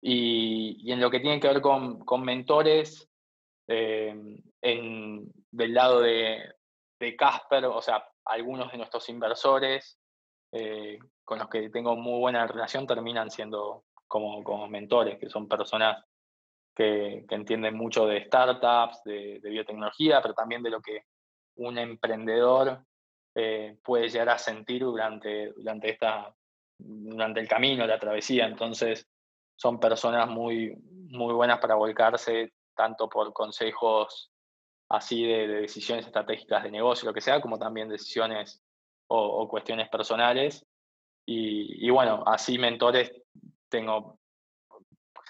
Y, 0.00 0.78
y 0.80 0.92
en 0.92 1.00
lo 1.00 1.10
que 1.10 1.20
tiene 1.20 1.38
que 1.38 1.48
ver 1.48 1.60
con, 1.60 2.04
con 2.04 2.24
mentores, 2.24 3.08
eh, 3.68 4.14
en, 4.62 5.32
del 5.50 5.74
lado 5.74 6.00
de, 6.00 6.54
de 6.98 7.16
Casper, 7.16 7.66
o 7.66 7.82
sea, 7.82 8.04
algunos 8.24 8.72
de 8.72 8.78
nuestros 8.78 9.08
inversores 9.08 9.98
eh, 10.52 10.98
con 11.24 11.38
los 11.38 11.48
que 11.48 11.70
tengo 11.70 11.96
muy 11.96 12.18
buena 12.20 12.46
relación 12.46 12.86
terminan 12.86 13.30
siendo 13.30 13.84
como, 14.06 14.44
como 14.44 14.68
mentores, 14.68 15.18
que 15.18 15.30
son 15.30 15.48
personas 15.48 16.04
que, 16.74 17.24
que 17.26 17.34
entienden 17.34 17.74
mucho 17.74 18.06
de 18.06 18.24
startups, 18.26 19.02
de, 19.04 19.40
biotecnología, 19.42 20.20
pero 20.20 20.34
también 20.34 20.62
de 20.62 20.70
lo 20.70 20.82
que 20.82 21.04
un 21.56 21.78
emprendedor 21.78 22.84
eh, 23.34 23.78
puede 23.82 24.08
llegar 24.08 24.28
a 24.30 24.38
sentir 24.38 24.82
durante, 24.82 25.52
durante, 25.52 25.90
esta, 25.90 26.34
durante 26.78 27.40
el 27.40 27.48
camino, 27.48 27.86
la 27.86 27.98
travesía. 27.98 28.46
Entonces, 28.46 29.06
son 29.56 29.80
personas 29.80 30.28
muy, 30.28 30.76
muy 31.08 31.32
buenas 31.32 31.58
para 31.60 31.74
volcarse 31.74 32.52
tanto 32.74 33.08
por 33.08 33.32
consejos 33.32 34.30
así 34.90 35.24
de, 35.24 35.46
de, 35.46 35.60
decisiones 35.62 36.04
estratégicas 36.04 36.62
de 36.62 36.70
negocio, 36.70 37.08
lo 37.08 37.14
que 37.14 37.22
sea, 37.22 37.40
como 37.40 37.58
también 37.58 37.88
decisiones 37.88 38.62
o, 39.08 39.48
cuestiones 39.48 39.88
personales. 39.88 40.66
Y, 41.26 41.86
y, 41.86 41.90
bueno, 41.90 42.24
así 42.26 42.58
mentores 42.58 43.12
tengo 43.68 44.18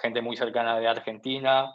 gente 0.00 0.20
muy 0.20 0.36
cercana 0.36 0.78
de 0.78 0.88
Argentina, 0.88 1.72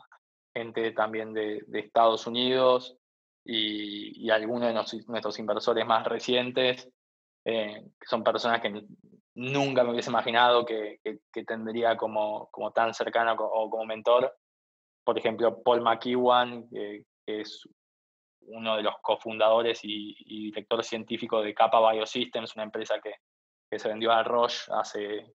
gente 0.54 0.91
también 0.91 1.34
de, 1.34 1.64
Estados 1.74 2.28
Unidos 2.28 2.98
y, 3.45 4.30
algunos 4.30 4.68
de 4.68 5.04
nuestros 5.08 5.39
inversores 5.39 5.86
más 5.86 6.06
recientes, 6.06 6.89
eh, 7.45 7.84
que 8.00 8.08
son 8.08 8.24
personas 8.24 8.62
que 8.62 8.84
nunca 9.36 9.84
me 9.84 9.91
hubiese 9.91 10.10
imaginado 10.10 10.66
que, 10.66 11.00
que, 11.04 11.43
tendría 11.43 11.95
como, 11.95 12.50
como 12.52 12.72
tan 12.72 12.93
cercano 12.93 13.34
o 13.34 13.70
como 13.70 13.86
mentor. 13.86 14.36
Por 15.06 15.18
ejemplo, 15.18 15.62
Paul 15.64 15.82
McEwan, 15.82 16.68
que 16.70 17.06
es 17.26 17.64
uno 18.48 18.78
de 18.78 18.84
los 18.84 18.95
cofundadores 19.02 19.80
y, 19.84 20.16
y, 20.20 20.45
director 20.45 20.84
científico 20.84 21.41
de 21.41 21.54
Kappa 21.54 21.91
Biosystems, 21.91 22.56
una 22.56 22.64
empresa 22.64 22.95
que, 23.02 23.16
que 23.70 23.80
se 23.80 23.89
vendió 23.89 24.12
a 24.12 24.24
Roche 24.24 24.72
hace 24.72 25.34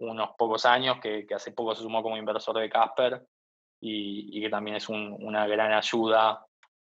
unos 0.00 0.30
pocos 0.36 0.64
años, 0.64 0.98
que, 1.00 1.26
que, 1.26 1.34
hace 1.34 1.52
poco 1.52 1.74
se 1.74 1.82
sumó 1.82 2.02
como 2.02 2.16
inversor 2.16 2.58
de 2.58 2.70
Casper 2.70 3.26
y, 3.80 4.36
y 4.36 4.42
que 4.42 4.50
también 4.50 4.76
es 4.76 4.88
un, 4.88 5.16
una 5.20 5.46
gran 5.46 5.72
ayuda 5.72 6.44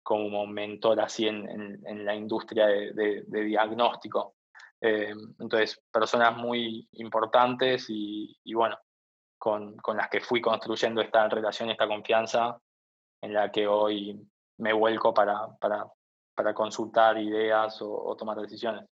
como 0.03 0.47
mentor 0.47 1.01
así 1.01 1.27
en, 1.27 1.49
en, 1.49 1.81
en 1.87 2.05
la 2.05 2.15
industria 2.15 2.67
de, 2.67 2.93
de, 2.93 3.25
de 3.27 3.41
diagnóstico. 3.43 4.35
Eh, 4.81 5.15
entonces, 5.39 5.81
personas 5.91 6.37
muy 6.37 6.87
importantes 6.93 7.87
y, 7.89 8.37
y 8.45 8.53
bueno, 8.53 8.79
con, 9.39 9.77
con, 9.77 9.97
las 9.97 10.11
que 10.11 10.21
fui 10.21 10.43
construyendo 10.43 11.01
esta 11.01 11.27
relación, 11.29 11.71
esta 11.71 11.89
confianza 11.89 12.59
en 13.23 13.33
la 13.33 13.51
que 13.51 13.67
hoy 13.67 14.21
me 14.59 14.73
vuelco 14.73 15.13
para, 15.13 15.49
para, 15.59 15.87
para 16.35 16.55
consultar 16.55 17.19
ideas 17.19 17.79
o, 17.81 18.15
tomar 18.17 18.39
decisiones. 18.41 18.85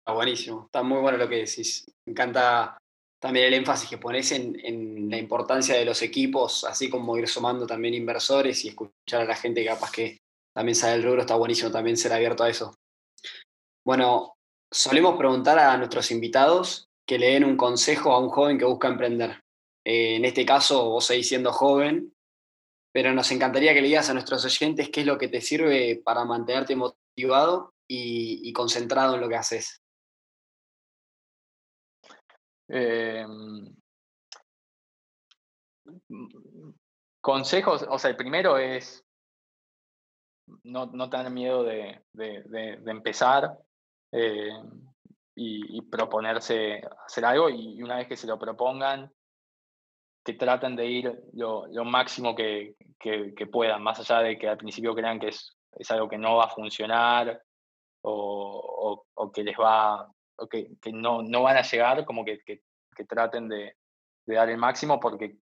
Está 0.00 0.12
buenísimo, 0.14 0.66
está 0.66 0.82
muy 0.82 1.00
bueno 1.00 1.18
lo 1.18 1.28
que 1.28 1.36
decís. 1.36 1.84
Me 2.06 2.12
encanta 2.12 2.78
también 3.20 3.46
el 3.46 3.54
énfasis 3.54 3.88
que 3.88 3.98
pones 3.98 4.30
en, 4.32 4.58
en, 4.64 5.10
la 5.10 5.18
importancia 5.18 5.76
de 5.76 5.84
los 5.84 6.02
equipos, 6.02 6.64
así 6.64 6.88
como 6.88 7.16
ir 7.16 7.26
sumando 7.26 7.66
también 7.66 7.94
inversores 7.94 8.64
y 8.64 8.68
escuchar 8.68 9.22
a 9.22 9.24
la 9.24 9.34
gente 9.34 9.62
que 9.62 9.68
capaz 9.68 9.90
que 9.90 10.18
también 10.54 10.76
sabe 10.76 10.94
el 10.94 11.02
rubro, 11.02 11.20
está 11.20 11.34
buenísimo 11.34 11.70
también 11.70 11.96
ser 11.96 12.12
abierto 12.12 12.44
a 12.44 12.48
eso. 12.48 12.74
Bueno, 13.84 14.36
solemos 14.72 15.16
preguntar 15.16 15.58
a 15.58 15.76
nuestros 15.76 16.10
invitados 16.10 16.88
que 17.06 17.18
le 17.18 17.28
den 17.28 17.44
un 17.44 17.56
consejo 17.56 18.12
a 18.12 18.18
un 18.18 18.28
joven 18.28 18.58
que 18.58 18.64
busca 18.64 18.88
emprender. 18.88 19.40
Eh, 19.84 20.16
en 20.16 20.24
este 20.24 20.44
caso, 20.44 20.90
vos 20.90 21.06
seguís 21.06 21.28
siendo 21.28 21.52
joven, 21.52 22.12
pero 22.96 23.12
nos 23.12 23.30
encantaría 23.30 23.74
que 23.74 23.82
le 23.82 23.88
digas 23.88 24.08
a 24.08 24.14
nuestros 24.14 24.42
oyentes 24.46 24.88
qué 24.88 25.00
es 25.00 25.06
lo 25.06 25.18
que 25.18 25.28
te 25.28 25.42
sirve 25.42 26.00
para 26.02 26.24
mantenerte 26.24 26.74
motivado 26.74 27.74
y, 27.86 28.50
concentrado 28.54 29.16
en 29.16 29.20
lo 29.20 29.28
que 29.28 29.36
haces. 29.36 29.82
Eh, 32.68 33.26
consejos, 37.20 37.84
o 37.86 37.98
sea, 37.98 38.12
el 38.12 38.16
primero 38.16 38.56
es 38.56 39.04
no, 40.62 40.86
no 40.86 41.10
tener 41.10 41.30
miedo 41.30 41.64
de, 41.64 42.02
de, 42.14 42.80
empezar 42.86 43.58
eh, 44.10 44.58
y, 45.34 45.82
proponerse 45.82 46.80
hacer 47.06 47.26
algo 47.26 47.50
y 47.50 47.82
una 47.82 47.98
vez 47.98 48.08
que 48.08 48.16
se 48.16 48.26
lo 48.26 48.38
propongan, 48.38 49.12
que 50.26 50.34
traten 50.34 50.74
de 50.74 50.86
ir 50.86 51.22
lo, 51.34 51.68
lo 51.68 51.84
máximo 51.84 52.34
que, 52.34 52.74
que, 52.98 53.32
que, 53.32 53.46
puedan, 53.46 53.80
más 53.80 54.00
allá 54.00 54.22
de 54.22 54.36
que 54.36 54.48
al 54.48 54.56
principio 54.56 54.92
crean 54.92 55.20
que 55.20 55.28
es, 55.28 55.56
es 55.78 55.88
algo 55.92 56.08
que 56.08 56.18
no 56.18 56.36
va 56.38 56.46
a 56.46 56.50
funcionar 56.50 57.40
o, 58.02 58.12
o, 58.12 59.06
o 59.14 59.30
que 59.30 59.44
les 59.44 59.56
va, 59.56 60.04
o 60.36 60.48
que, 60.48 60.72
que, 60.82 60.90
no, 60.92 61.22
no 61.22 61.44
van 61.44 61.58
a 61.58 61.62
llegar, 61.62 62.04
como 62.04 62.24
que, 62.24 62.40
traten 63.08 63.48
de, 63.48 63.76
de, 64.26 64.34
dar 64.34 64.50
el 64.50 64.58
máximo 64.58 64.98
porque 64.98 65.36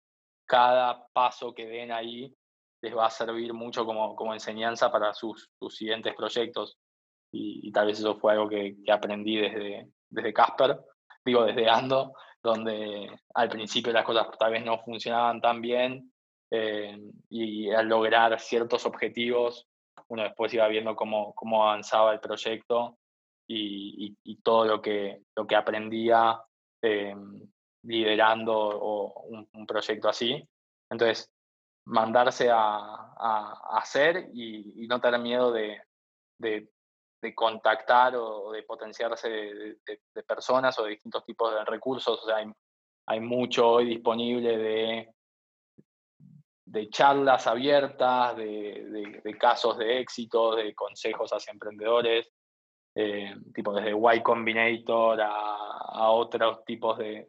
cada 0.45 1.07
paso 1.15 1.55
que 1.55 1.67
den 1.67 1.91
ahí 1.91 2.37
les 2.83 2.95
va 2.95 3.07
a 3.07 3.11
servir 3.11 3.55
mucho 3.55 3.87
como, 3.87 4.15
como 4.15 4.35
enseñanza 4.35 4.93
para 4.93 5.15
sus, 5.15 5.49
sus 5.59 5.75
siguientes 5.75 6.15
proyectos. 6.15 6.77
Y, 7.33 7.67
y, 7.67 7.73
tal 7.73 7.87
vez 7.87 7.99
eso 7.99 8.17
fue 8.17 8.33
algo 8.33 8.51
que, 8.51 8.77
que 8.85 8.93
aprendí 8.93 9.39
desde, 9.39 9.89
desde 10.11 10.35
Casper, 10.35 10.79
digo 11.25 11.45
desde 11.45 11.71
Ando, 11.71 12.13
donde 12.45 13.11
al 13.35 13.49
principio 13.49 13.91
las 13.91 14.05
cosas 14.05 14.27
tal 14.39 14.53
vez 14.53 14.65
no 14.65 14.79
funcionaban 14.79 15.41
tan 15.41 15.63
bien 15.63 16.13
eh, 16.51 16.97
y 17.31 17.71
al 17.71 17.89
lograr 17.89 18.39
ciertos 18.39 18.85
objetivos, 18.85 19.67
uno 20.09 20.25
después 20.25 20.53
iba 20.53 20.69
viendo 20.69 20.95
cómo, 20.95 21.35
cómo 21.35 21.65
avanzaba 21.65 22.13
el 22.13 22.21
proyecto 22.21 22.99
y, 23.49 24.15
y, 24.23 24.37
todo 24.43 24.67
lo 24.67 24.83
que, 24.83 25.23
lo 25.35 25.47
que 25.47 25.57
aprendía 25.57 26.41
eh, 26.83 27.17
liderando 27.83 28.53
o 28.55 29.23
un, 29.23 29.67
proyecto 29.67 30.09
así. 30.11 30.47
Entonces, 30.91 31.31
mandarse 31.87 32.51
a, 32.51 32.59
a, 32.59 33.79
hacer 33.79 34.29
y, 34.35 34.87
no 34.87 35.01
tener 35.01 35.21
miedo 35.21 35.51
de, 35.51 35.81
de 37.25 37.35
contactar 37.35 38.15
o 38.17 38.53
de 38.53 38.63
potenciarse 38.65 39.31
de, 39.31 40.23
personas 40.29 40.79
o 40.79 40.85
de 40.85 40.91
distintos 40.91 41.25
tipos 41.25 41.55
de 41.55 41.65
recursos. 41.65 42.23
O 42.23 42.27
sea, 42.27 42.37
hay, 42.37 42.53
hay 43.07 43.21
mucho 43.21 43.67
hoy 43.67 43.87
disponible 43.87 44.59
de, 44.59 45.09
de 46.67 46.91
charlas 46.91 47.47
abiertas, 47.47 48.37
de, 48.37 49.23
de, 49.25 49.39
casos 49.39 49.79
de 49.79 50.01
éxito, 50.01 50.55
de 50.55 50.75
consejos 50.75 51.31
hacia 51.33 51.53
emprendedores, 51.53 52.31
eh, 52.95 53.35
tipo 53.55 53.73
desde 53.73 53.93
Y 53.93 54.23
Combinator 54.23 55.23
a, 55.23 55.77
a 55.93 56.11
otros 56.11 56.63
tipos 56.67 56.99
de, 56.99 57.27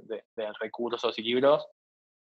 recursos 0.59 1.17
y 1.17 1.23
libros 1.23 1.65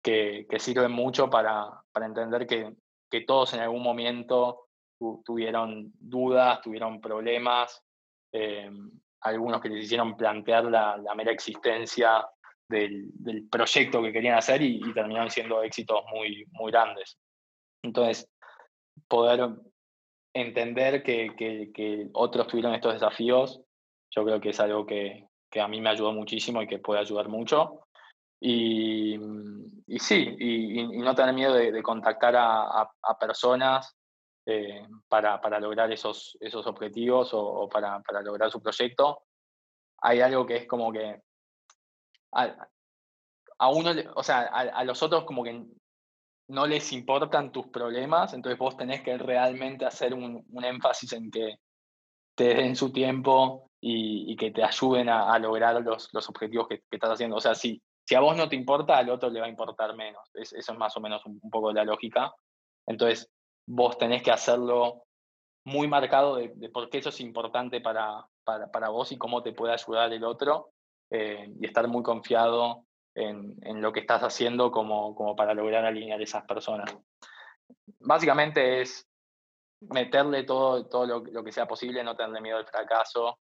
que, 0.02 0.48
que 0.50 0.60
sirven 0.60 0.92
mucho 0.92 1.30
para, 1.30 1.70
para 1.92 2.08
entender 2.08 2.48
que, 2.48 2.74
que 3.12 3.22
todos 3.22 3.54
en 3.54 3.60
algún 3.60 3.84
momento 3.84 4.69
tu, 5.00 5.24
tuvieron 5.26 5.92
dudas, 6.00 6.62
tuvieron 6.62 7.02
problemas, 7.02 7.82
eh, 8.32 8.70
algunos 9.22 9.62
que 9.62 9.70
les 9.70 9.86
hicieron 9.86 10.16
plantear 10.16 10.66
la, 10.66 10.98
la 10.98 11.16
mera 11.16 11.32
existencia 11.32 12.26
del, 12.70 13.10
del, 13.16 13.50
proyecto 13.50 14.02
que 14.04 14.14
querían 14.14 14.38
hacer 14.38 14.62
y, 14.62 14.78
y, 14.78 14.94
terminaron 14.94 15.32
siendo 15.32 15.64
éxitos 15.64 16.02
muy, 16.14 16.46
muy 16.52 16.72
grandes. 16.72 17.18
Entonces, 17.82 18.30
poder 19.08 19.50
entender 20.34 21.04
que, 21.04 21.34
que, 21.36 22.08
otros 22.14 22.48
tuvieron 22.48 22.74
estos 22.74 22.94
desafíos, 22.94 23.62
yo 24.12 24.24
creo 24.24 24.40
que 24.40 24.50
es 24.50 24.60
algo 24.60 24.86
que, 24.86 25.28
que, 25.50 25.62
a 25.62 25.68
mí 25.68 25.82
me 25.82 25.90
ayudó 25.90 26.12
muchísimo 26.14 26.62
y 26.62 26.68
que 26.68 26.80
puede 26.80 27.00
ayudar 27.00 27.28
mucho. 27.28 27.82
Y, 28.42 29.16
y 29.88 30.00
sí, 30.00 30.36
y, 30.40 30.98
no 31.00 31.16
tener 31.16 31.34
miedo 31.34 31.54
de, 31.54 31.82
contactar 31.82 32.36
a, 32.36 32.90
a, 33.02 33.20
personas 33.20 33.98
eh, 34.50 34.88
para, 35.08 35.60
lograr 35.60 35.92
esos, 35.92 36.38
objetivos 36.66 37.30
o, 37.34 37.70
para, 37.70 38.02
lograr 38.24 38.50
su 38.50 38.62
proyecto. 38.62 39.24
Hay 40.02 40.22
algo 40.22 40.46
que 40.46 40.58
es 40.58 40.68
como 40.68 40.92
que 40.92 41.22
a, 42.32 43.70
uno, 43.70 43.92
o 44.16 44.24
sea, 44.24 44.42
a, 44.42 44.84
los 44.84 45.02
otros 45.04 45.26
como 45.26 45.44
que 45.44 45.66
no 46.48 46.66
les 46.66 46.92
importan 46.94 47.52
tus 47.52 47.68
problemas, 47.68 48.34
entonces 48.34 48.58
vos 48.58 48.76
tenés 48.76 49.02
que 49.02 49.18
realmente 49.18 49.86
hacer 49.86 50.14
un, 50.14 50.46
énfasis 50.64 51.14
en 51.14 51.30
que 51.30 51.58
te 52.36 52.56
den 52.56 52.76
su 52.76 52.92
tiempo 52.92 53.70
y, 53.80 54.36
que 54.36 54.52
te 54.52 54.64
ayuden 54.64 55.10
a, 55.10 55.38
lograr 55.38 55.82
los, 55.84 56.30
objetivos 56.30 56.68
que, 56.68 56.82
estás 56.90 57.12
haciendo. 57.12 57.36
O 57.36 57.42
sea, 57.42 57.54
si, 57.54 57.82
si 58.04 58.16
a 58.16 58.20
vos 58.20 58.36
no 58.36 58.50
te 58.50 58.56
importa, 58.56 58.98
al 58.98 59.10
otro 59.10 59.30
le 59.30 59.42
va 59.42 59.46
a 59.46 59.50
importar 59.50 59.96
menos. 59.96 60.24
eso 60.34 60.56
es 60.58 60.78
más 60.78 60.96
o 60.98 61.02
menos 61.02 61.24
un, 61.26 61.40
poco 61.52 61.72
la 61.72 61.84
lógica. 61.84 62.34
Entonces, 62.88 63.30
vos 63.70 63.98
tenés 64.00 64.24
que 64.24 64.32
hacerlo 64.32 65.04
muy 65.64 65.88
marcado 65.88 66.38
de, 66.38 66.70
por 66.70 66.90
qué 66.90 66.98
eso 66.98 67.10
es 67.10 67.20
importante 67.22 67.82
para, 67.82 68.26
para, 68.44 68.72
para, 68.72 68.90
vos 68.90 69.12
y 69.12 69.18
cómo 69.18 69.44
te 69.44 69.54
puede 69.54 69.74
ayudar 69.74 70.12
el 70.12 70.24
otro 70.24 70.72
eh, 71.12 71.54
y 71.60 71.66
estar 71.68 71.88
muy 71.88 72.02
confiado 72.02 72.86
en, 73.14 73.82
lo 73.82 73.94
que 73.94 74.00
estás 74.00 74.24
haciendo 74.24 74.72
como, 74.72 75.14
como 75.14 75.36
para 75.36 75.54
lograr 75.54 75.86
alinear 75.86 76.20
esas 76.20 76.46
personas. 76.46 76.98
Básicamente 78.00 78.82
es 78.82 79.08
meterle 79.82 80.44
todo, 80.44 80.88
todo 80.88 81.06
lo, 81.06 81.44
que 81.44 81.52
sea 81.52 81.68
posible, 81.68 82.04
no 82.04 82.16
tenerle 82.16 82.42
miedo 82.42 82.58
al 82.58 82.66
fracaso 82.66 83.38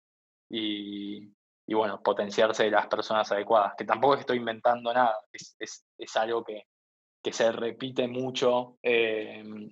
y, 0.50 1.34
y, 1.68 1.74
bueno, 1.74 2.02
potenciarse 2.02 2.64
de 2.64 2.72
las 2.72 2.88
personas 2.88 3.30
adecuadas, 3.32 3.74
que 3.78 3.84
tampoco 3.84 4.16
estoy 4.16 4.38
inventando 4.38 4.94
nada, 4.94 5.18
es, 5.34 5.56
es, 5.60 5.86
es 5.98 6.16
algo 6.16 6.44
que, 6.46 6.64
que, 7.24 7.34
se 7.34 7.52
repite 7.52 8.08
mucho 8.08 8.78
eh, 8.84 9.40
en, 9.40 9.72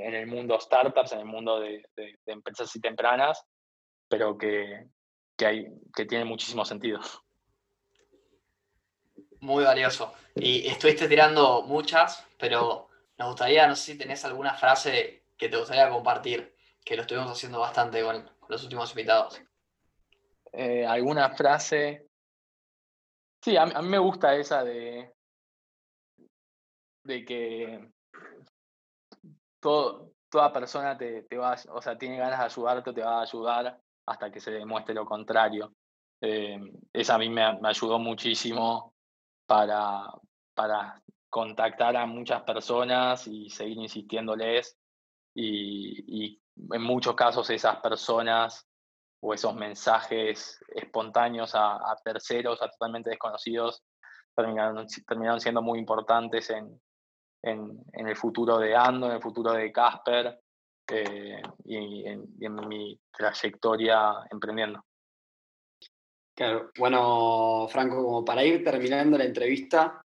en, 0.00 0.14
el 0.14 0.26
mundo 0.26 0.60
startups, 0.60 1.12
en 1.12 1.20
el 1.20 1.24
mundo 1.24 1.58
de, 1.58 1.84
de, 1.96 2.18
de 2.24 2.32
empresas 2.32 2.74
y 2.76 2.80
tempranas, 2.80 3.44
pero 4.08 4.36
que, 4.36 4.88
que, 5.36 5.46
hay, 5.46 5.66
que 5.94 6.04
tiene 6.04 6.24
muchísimo 6.24 6.64
sentido 6.64 7.00
muy 9.42 9.64
valioso. 9.64 10.14
Y 10.34 10.66
estuviste 10.66 11.08
tirando 11.08 11.62
muchas, 11.62 12.26
pero 12.38 12.88
nos 13.18 13.28
gustaría, 13.28 13.66
no 13.66 13.76
sé 13.76 13.92
si 13.92 13.98
tenés 13.98 14.24
alguna 14.24 14.54
frase 14.54 15.24
que 15.36 15.48
te 15.48 15.58
gustaría 15.58 15.90
compartir, 15.90 16.56
que 16.84 16.96
lo 16.96 17.02
estuvimos 17.02 17.32
haciendo 17.32 17.60
bastante 17.60 18.02
con, 18.02 18.30
los 18.48 18.62
últimos 18.62 18.90
invitados. 18.90 19.40
Eh, 20.52 20.86
¿Alguna 20.86 21.30
frase? 21.30 22.06
Sí, 23.42 23.56
a, 23.56 23.66
mí 23.66 23.88
me 23.88 23.98
gusta 23.98 24.34
esa 24.36 24.62
de, 24.62 25.12
de 27.04 27.24
que 27.24 27.88
todo, 29.60 30.12
toda 30.28 30.52
persona 30.52 30.96
te, 30.96 31.22
te, 31.22 31.36
va, 31.36 31.56
o 31.70 31.82
sea, 31.82 31.96
tiene 31.96 32.16
ganas 32.16 32.38
de 32.38 32.44
ayudarte 32.46 32.92
te 32.92 33.02
va 33.02 33.18
a 33.18 33.22
ayudar 33.22 33.80
hasta 34.06 34.30
que 34.30 34.40
se 34.40 34.50
demuestre 34.50 34.94
lo 34.94 35.04
contrario. 35.04 35.72
Eh, 36.20 36.58
esa 36.92 37.16
a 37.16 37.18
mí 37.18 37.28
me, 37.28 37.60
me 37.60 37.68
ayudó 37.68 37.98
muchísimo 37.98 38.94
para, 39.46 40.04
para 40.54 41.02
contactar 41.28 41.96
a 41.96 42.06
muchas 42.06 42.42
personas 42.42 43.26
y 43.26 43.50
seguir 43.50 43.78
insistiéndoles. 43.78 44.76
Y, 45.34 46.38
en 46.70 46.82
muchos 46.82 47.14
casos 47.14 47.48
esas 47.48 47.76
personas 47.76 48.66
o 49.22 49.32
esos 49.32 49.54
mensajes 49.54 50.60
espontáneos 50.68 51.52
a, 51.54 51.96
terceros, 52.04 52.60
a 52.60 52.68
totalmente 52.68 53.08
desconocidos, 53.08 53.82
terminaron, 54.36 54.86
terminaron 55.06 55.40
siendo 55.40 55.62
muy 55.62 55.78
importantes 55.78 56.50
en, 56.50 56.78
en, 57.42 57.84
el 57.92 58.16
futuro 58.16 58.58
de 58.58 58.74
Ando, 58.74 59.06
en 59.06 59.16
el 59.16 59.22
futuro 59.22 59.52
de 59.52 59.72
Casper 59.72 60.40
eh, 60.88 61.42
y, 61.64 62.06
en, 62.06 62.24
y 62.38 62.46
en 62.46 62.68
mi 62.68 62.98
trayectoria 63.10 64.26
emprendiendo. 64.30 64.84
Claro, 66.34 66.70
bueno, 66.78 67.66
Franco, 67.68 68.02
como 68.02 68.24
para 68.24 68.44
ir 68.44 68.64
terminando 68.64 69.18
la 69.18 69.24
entrevista, 69.24 70.00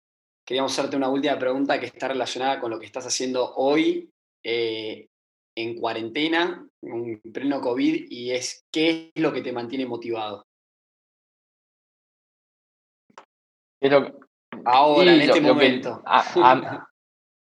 queríamos 0.46 0.72
hacerte 0.72 0.98
una 0.98 1.10
última 1.10 1.38
pregunta 1.38 1.80
que 1.80 1.86
está 1.86 2.08
relacionada 2.08 2.60
con 2.60 2.72
lo 2.72 2.80
que 2.80 2.88
estás 2.88 3.06
haciendo 3.06 3.54
hoy 3.56 4.10
eh, 4.44 5.08
en 5.56 5.80
cuarentena, 5.80 6.68
en 6.82 7.22
pleno 7.32 7.62
COVID, 7.62 8.08
y 8.10 8.32
es 8.32 8.66
qué 8.72 9.12
es 9.14 9.22
lo 9.22 9.32
que 9.32 9.42
te 9.42 9.54
mantiene 9.54 9.86
motivado. 9.86 10.46
ahora, 14.66 15.14
en 15.14 15.22
este 15.22 15.42
momento. 15.42 16.04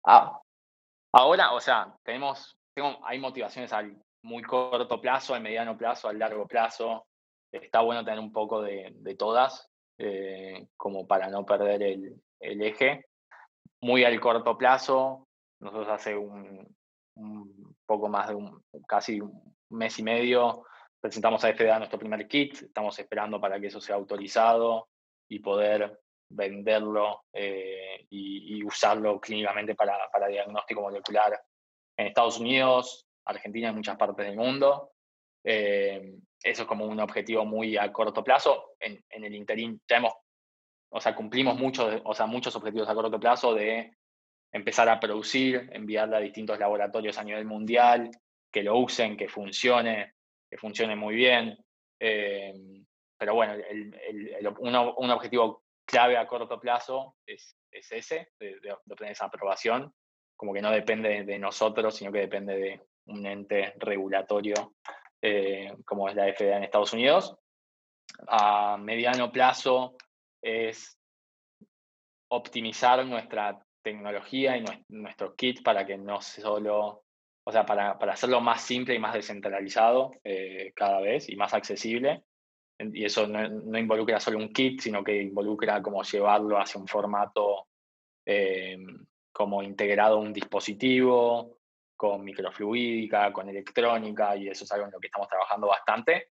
ahora, 0.04 1.52
o 1.52 1.60
sea, 1.60 1.94
tenemos, 2.02 2.56
tengo, 2.74 2.98
hay 3.04 3.18
motivaciones 3.18 3.72
al 3.72 3.96
muy 4.22 4.42
corto 4.42 5.00
plazo, 5.00 5.34
al 5.34 5.42
mediano 5.42 5.76
plazo, 5.76 6.08
al 6.08 6.18
largo 6.18 6.46
plazo 6.46 7.06
está 7.62 7.80
bueno 7.80 8.04
tener 8.04 8.18
un 8.18 8.32
poco 8.32 8.62
de, 8.62 9.16
todas, 9.18 9.68
eh, 9.98 10.66
como 10.76 11.06
para 11.06 11.28
no 11.28 11.44
perder 11.44 11.82
el, 11.82 12.22
eje. 12.40 13.06
Muy 13.80 14.04
al 14.04 14.18
corto 14.20 14.56
plazo, 14.56 15.28
nosotros 15.60 15.88
hace 15.88 16.16
un, 16.16 16.66
poco 17.86 18.08
más 18.08 18.28
de 18.28 18.34
un, 18.34 18.62
casi 18.86 19.20
un 19.20 19.54
mes 19.70 19.98
y 19.98 20.02
medio, 20.02 20.64
presentamos 21.00 21.44
a 21.44 21.52
FDA 21.52 21.78
nuestro 21.78 21.98
primer 21.98 22.26
kit, 22.26 22.54
estamos 22.62 22.98
esperando 22.98 23.40
para 23.40 23.60
que 23.60 23.68
eso 23.68 23.80
sea 23.80 23.96
autorizado 23.96 24.88
y 25.28 25.40
poder 25.40 26.00
venderlo 26.34 27.24
eh, 27.32 28.06
y, 28.10 28.62
usarlo 28.64 29.20
clínicamente 29.20 29.74
para, 29.74 30.08
para 30.10 30.26
diagnóstico 30.26 30.80
molecular 30.80 31.38
en 31.96 32.06
Estados 32.06 32.38
Unidos, 32.38 33.06
Argentina 33.26 33.68
y 33.70 33.74
muchas 33.74 33.96
partes 33.96 34.26
del 34.26 34.36
mundo. 34.36 34.92
Eh, 35.44 36.16
eso 36.42 36.62
es 36.62 36.68
como 36.68 36.86
un 36.86 37.00
objetivo 37.00 37.44
muy 37.44 37.76
a 37.76 37.92
corto 37.92 38.24
plazo. 38.24 38.72
En, 38.80 39.02
el 39.10 39.34
interín 39.34 39.80
ya 39.88 39.98
hemos, 39.98 40.12
o 40.90 41.00
sea, 41.00 41.14
cumplimos 41.14 41.58
muchos, 41.58 42.00
o 42.04 42.14
sea, 42.14 42.26
muchos 42.26 42.54
objetivos 42.56 42.88
a 42.88 42.94
corto 42.94 43.20
plazo 43.20 43.54
de 43.54 43.92
empezar 44.52 44.88
a 44.88 45.00
producir, 45.00 45.68
enviarla 45.72 46.18
a 46.18 46.20
distintos 46.20 46.58
laboratorios 46.58 47.18
a 47.18 47.24
nivel 47.24 47.44
mundial, 47.44 48.10
que 48.52 48.62
lo 48.62 48.78
usen, 48.78 49.16
que 49.16 49.28
funcione, 49.28 50.14
que 50.50 50.56
funcione 50.56 50.96
muy 50.96 51.14
bien. 51.16 51.56
Eh, 52.00 52.54
pero 53.18 53.34
bueno, 53.34 53.54
un 54.58 55.10
objetivo 55.10 55.63
clave 55.84 56.16
a 56.16 56.26
corto 56.26 56.58
plazo 56.58 57.16
es, 57.26 57.56
ese, 57.70 58.32
de, 58.38 58.60
de, 58.60 58.72
obtener 58.72 59.12
esa 59.12 59.26
aprobación, 59.26 59.92
como 60.36 60.52
que 60.52 60.62
no 60.62 60.70
depende 60.70 61.24
de 61.24 61.38
nosotros, 61.38 61.96
sino 61.96 62.12
que 62.12 62.20
depende 62.20 62.56
de 62.56 62.80
un 63.06 63.26
ente 63.26 63.74
regulatorio 63.78 64.74
eh, 65.26 65.72
como 65.86 66.06
es 66.06 66.14
la 66.14 66.30
FDA 66.30 66.58
en 66.58 66.64
Estados 66.64 66.92
Unidos. 66.92 67.34
A 68.28 68.76
mediano 68.76 69.32
plazo 69.32 69.96
es 70.42 70.98
optimizar 72.28 73.06
nuestra 73.06 73.58
tecnología 73.82 74.58
y 74.58 74.64
nuestro 74.88 75.34
kit 75.34 75.62
para 75.62 75.86
que 75.86 75.96
no 75.96 76.20
solo, 76.20 77.04
o 77.42 77.52
sea, 77.52 77.64
para, 77.64 77.98
para 77.98 78.12
hacerlo 78.12 78.42
más 78.42 78.60
simple 78.60 78.94
y 78.94 78.98
más 78.98 79.14
descentralizado 79.14 80.10
eh, 80.24 80.72
cada 80.76 81.00
vez 81.00 81.30
y 81.30 81.36
más 81.36 81.54
accesible. 81.54 82.24
Y 82.78 83.04
eso 83.04 83.26
no, 83.26 83.78
involucra 83.78 84.18
solo 84.18 84.38
un 84.38 84.52
kit, 84.52 84.80
sino 84.80 85.04
que 85.04 85.22
involucra 85.22 85.80
como 85.80 86.02
llevarlo 86.02 86.58
hacia 86.58 86.80
un 86.80 86.88
formato 86.88 87.68
eh, 88.26 88.76
como 89.32 89.62
integrado 89.62 90.16
a 90.16 90.20
un 90.20 90.32
dispositivo, 90.32 91.58
con 91.96 92.24
microfluídica, 92.24 93.32
con 93.32 93.48
electrónica, 93.48 94.36
y 94.36 94.48
eso 94.48 94.64
es 94.64 94.72
algo 94.72 94.86
en 94.86 94.92
lo 94.92 94.98
que 94.98 95.06
estamos 95.06 95.28
trabajando 95.28 95.68
bastante. 95.68 96.30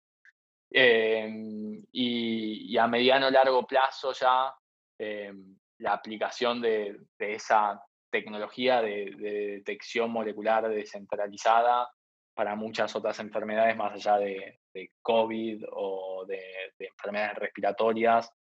Em, 0.70 1.84
y, 1.92 2.76
a 2.78 2.88
mediano 2.88 3.30
largo 3.30 3.66
plazo 3.66 4.12
ya 4.12 4.54
em, 4.98 5.56
la 5.78 5.94
aplicación 5.94 6.62
de, 6.62 7.00
esa 7.20 7.80
tecnología 8.10 8.82
de, 8.82 9.12
detección 9.16 10.12
molecular 10.12 10.68
descentralizada 10.68 11.90
para 12.34 12.56
muchas 12.56 12.96
otras 12.96 13.20
enfermedades 13.20 13.76
más 13.78 13.94
allá 13.94 14.18
de, 14.18 14.60
COVID 15.02 15.66
o 15.72 16.26
de, 16.26 16.42
enfermedades 16.80 17.38
respiratorias, 17.38 18.32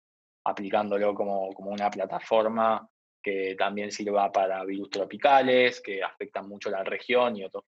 aplicándolo 0.45 1.13
como, 1.13 1.53
como 1.53 1.71
una 1.71 1.89
plataforma 1.89 2.89
que 3.23 3.55
también 3.57 3.91
sirva 3.91 4.31
para 4.31 4.65
virus 4.65 4.89
tropicales, 4.89 5.79
que 5.81 6.03
afectan 6.03 6.47
mucho 6.49 6.69
la 6.69 6.83
región 6.83 7.37
y 7.37 7.45
otras 7.45 7.63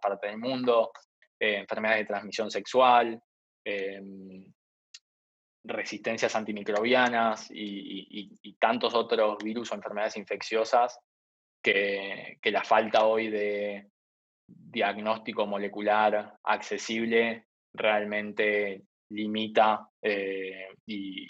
partes 0.00 0.30
del 0.30 0.38
mundo, 0.38 0.92
eh, 1.40 1.56
enfermedades 1.58 2.02
de 2.02 2.06
transmisión 2.06 2.50
sexual, 2.50 3.20
em, 3.64 4.52
resistencias 5.64 6.36
antimicrobianas 6.36 7.48
y, 7.50 8.56
tantos 8.60 8.94
otros 8.94 9.38
virus 9.42 9.72
o 9.72 9.74
enfermedades 9.74 10.16
infecciosas 10.16 10.98
que, 11.62 12.38
la 12.44 12.62
falta 12.62 13.06
hoy 13.06 13.28
de 13.28 13.90
diagnóstico 14.56 15.46
molecular 15.46 16.38
accesible 16.42 17.46
realmente 17.72 18.84
limita 19.10 19.88
eh, 20.00 20.68
y, 20.86 21.26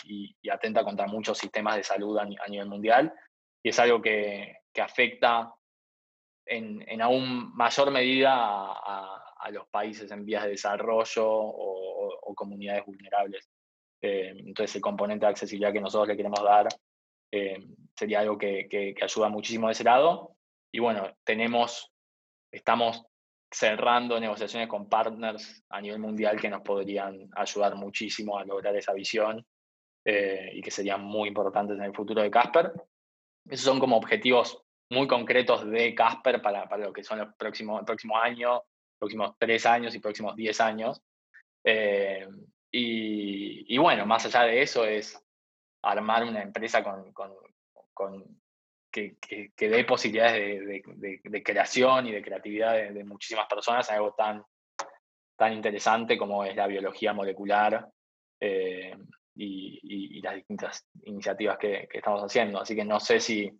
atenta 0.50 0.84
contra 0.84 1.06
muchos 1.06 1.38
sistemas 1.38 1.76
de 1.76 1.84
salud 1.84 2.18
a, 2.18 2.48
nivel 2.48 2.68
mundial. 2.68 3.12
Y 3.62 3.70
es 3.70 3.78
algo 3.78 4.00
que, 4.00 4.56
afecta 4.80 5.52
en, 6.46 7.00
aún 7.00 7.54
mayor 7.54 7.90
medida 7.90 8.32
a, 8.34 9.20
los 9.50 9.68
países 9.68 10.10
en 10.10 10.24
vías 10.24 10.44
de 10.44 10.50
desarrollo 10.50 11.26
o, 11.26 12.34
comunidades 12.34 12.84
vulnerables. 12.84 13.48
Eh, 14.02 14.34
entonces 14.38 14.74
el 14.74 14.82
componente 14.82 15.24
de 15.24 15.30
accesibilidad 15.30 15.72
que 15.72 15.80
nosotros 15.80 16.08
le 16.08 16.16
queremos 16.16 16.42
dar 16.42 16.66
eh, 17.30 17.64
sería 17.96 18.20
algo 18.20 18.36
que, 18.36 18.94
ayuda 19.00 19.28
muchísimo 19.28 19.68
de 19.68 19.72
ese 19.72 19.84
lado. 19.84 20.36
Y 20.72 20.80
bueno, 20.80 21.16
tenemos, 21.24 21.92
estamos 22.52 23.06
cerrando 23.54 24.18
negociaciones 24.18 24.68
con 24.68 24.88
partners 24.88 25.64
a 25.68 25.80
nivel 25.80 26.00
mundial 26.00 26.40
que 26.40 26.50
nos 26.50 26.62
podrían 26.62 27.30
ayudar 27.36 27.76
muchísimo 27.76 28.36
a 28.36 28.44
lograr 28.44 28.74
esa 28.74 28.92
visión 28.92 29.46
eh, 30.04 30.50
y 30.54 30.60
que 30.60 30.72
serían 30.72 31.02
muy 31.02 31.28
importantes 31.28 31.78
en 31.78 31.84
el 31.84 31.94
futuro 31.94 32.20
de 32.20 32.32
Casper. 32.32 32.72
Esos 33.48 33.64
son 33.64 33.78
como 33.78 33.96
objetivos 33.96 34.60
muy 34.90 35.06
concretos 35.06 35.70
de 35.70 35.94
Casper 35.94 36.42
para, 36.42 36.68
para 36.68 36.86
lo 36.86 36.92
que 36.92 37.04
son 37.04 37.20
los 37.20 37.32
próximos, 37.36 37.78
el 37.78 37.86
próximo 37.86 38.18
año, 38.18 38.64
próximos 38.98 39.36
tres 39.38 39.64
años 39.66 39.94
y 39.94 40.00
próximos 40.00 40.34
diez 40.34 40.60
años. 40.60 41.00
Eh, 41.62 42.26
y, 42.72 43.72
y, 43.72 43.78
bueno, 43.78 44.04
más 44.04 44.26
allá 44.26 44.42
de 44.42 44.62
eso 44.62 44.84
es 44.84 45.16
armar 45.80 46.24
una 46.24 46.42
empresa 46.42 46.82
con, 46.82 47.04
que, 48.94 49.52
dé 49.56 49.84
posibilidades 49.84 50.64
de, 50.66 51.42
creación 51.42 52.06
y 52.06 52.12
de 52.12 52.22
creatividad 52.22 52.74
de, 52.74 53.04
muchísimas 53.04 53.46
personas, 53.46 53.90
algo 53.90 54.14
tan, 54.14 54.44
tan 55.36 55.52
interesante 55.52 56.16
como 56.16 56.44
es 56.44 56.54
la 56.54 56.68
biología 56.68 57.12
molecular 57.12 57.88
eh, 58.40 58.96
y, 59.34 60.20
las 60.22 60.36
distintas 60.36 60.86
iniciativas 61.02 61.58
que, 61.58 61.88
estamos 61.92 62.22
haciendo. 62.22 62.60
Así 62.60 62.76
que 62.76 62.84
no 62.84 63.00
sé 63.00 63.18
si 63.20 63.50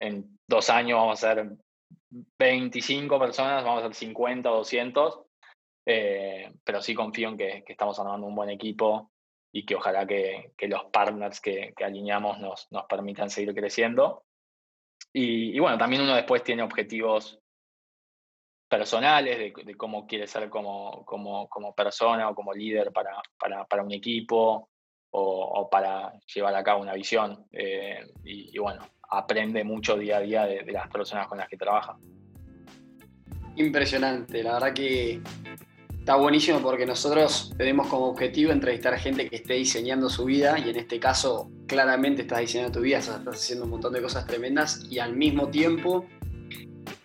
en 0.00 0.38
dos 0.48 0.68
años 0.68 0.98
vamos 0.98 1.22
a 1.22 1.34
ser 1.34 1.50
25 2.38 3.18
personas, 3.20 3.64
vamos 3.64 3.84
a 3.84 3.86
ser 3.86 3.94
50 3.94 4.50
o 4.50 4.56
200, 4.56 5.20
eh, 5.86 6.52
pero 6.64 6.82
sí 6.82 6.94
confío 6.94 7.28
en 7.28 7.36
que, 7.38 7.64
estamos 7.66 7.98
armando 8.00 8.26
un 8.26 8.34
buen 8.34 8.50
equipo 8.50 9.12
y 9.52 9.64
que 9.64 9.76
ojalá 9.76 10.06
que, 10.06 10.52
los 10.62 10.84
partners 10.86 11.40
que, 11.40 11.72
alineamos 11.82 12.40
nos, 12.40 12.66
nos, 12.72 12.84
permitan 12.86 13.30
seguir 13.30 13.54
creciendo. 13.54 14.24
Y, 15.12 15.58
bueno, 15.58 15.78
también 15.78 16.02
uno 16.02 16.14
después 16.14 16.42
tiene 16.42 16.62
objetivos 16.62 17.38
personales 18.68 19.38
de, 19.38 19.74
cómo 19.76 20.06
quiere 20.06 20.26
ser 20.26 20.48
como, 20.48 21.04
como, 21.04 21.48
como, 21.48 21.74
persona 21.74 22.30
o 22.30 22.34
como 22.34 22.54
líder 22.54 22.90
para, 22.90 23.20
para, 23.38 23.64
para 23.66 23.82
un 23.82 23.92
equipo 23.92 24.70
o, 25.10 25.68
para 25.70 26.18
llevar 26.34 26.54
a 26.54 26.64
cabo 26.64 26.80
una 26.80 26.94
visión. 26.94 27.46
Eh, 27.52 28.00
y, 28.24 28.56
bueno, 28.58 28.82
aprende 29.10 29.62
mucho 29.62 29.96
día 29.96 30.16
a 30.16 30.20
día 30.20 30.46
de, 30.46 30.62
de 30.62 30.72
las 30.72 30.88
personas 30.88 31.28
con 31.28 31.38
las 31.38 31.48
que 31.48 31.58
trabaja. 31.58 31.98
Impresionante, 33.56 34.42
la 34.42 34.54
verdad 34.54 34.72
que 34.72 35.20
Está 36.02 36.16
buenísimo 36.16 36.58
porque 36.58 36.84
nosotros 36.84 37.54
tenemos 37.56 37.86
como 37.86 38.06
objetivo 38.06 38.50
entrevistar 38.50 38.92
a 38.92 38.98
gente 38.98 39.30
que 39.30 39.36
esté 39.36 39.54
diseñando 39.54 40.10
su 40.10 40.24
vida 40.24 40.58
y 40.58 40.68
en 40.68 40.74
este 40.74 40.98
caso 40.98 41.48
claramente 41.68 42.22
estás 42.22 42.40
diseñando 42.40 42.72
tu 42.72 42.80
vida, 42.80 42.98
estás 42.98 43.24
haciendo 43.24 43.66
un 43.66 43.70
montón 43.70 43.92
de 43.92 44.02
cosas 44.02 44.26
tremendas 44.26 44.84
y 44.90 44.98
al 44.98 45.14
mismo 45.14 45.46
tiempo 45.46 46.04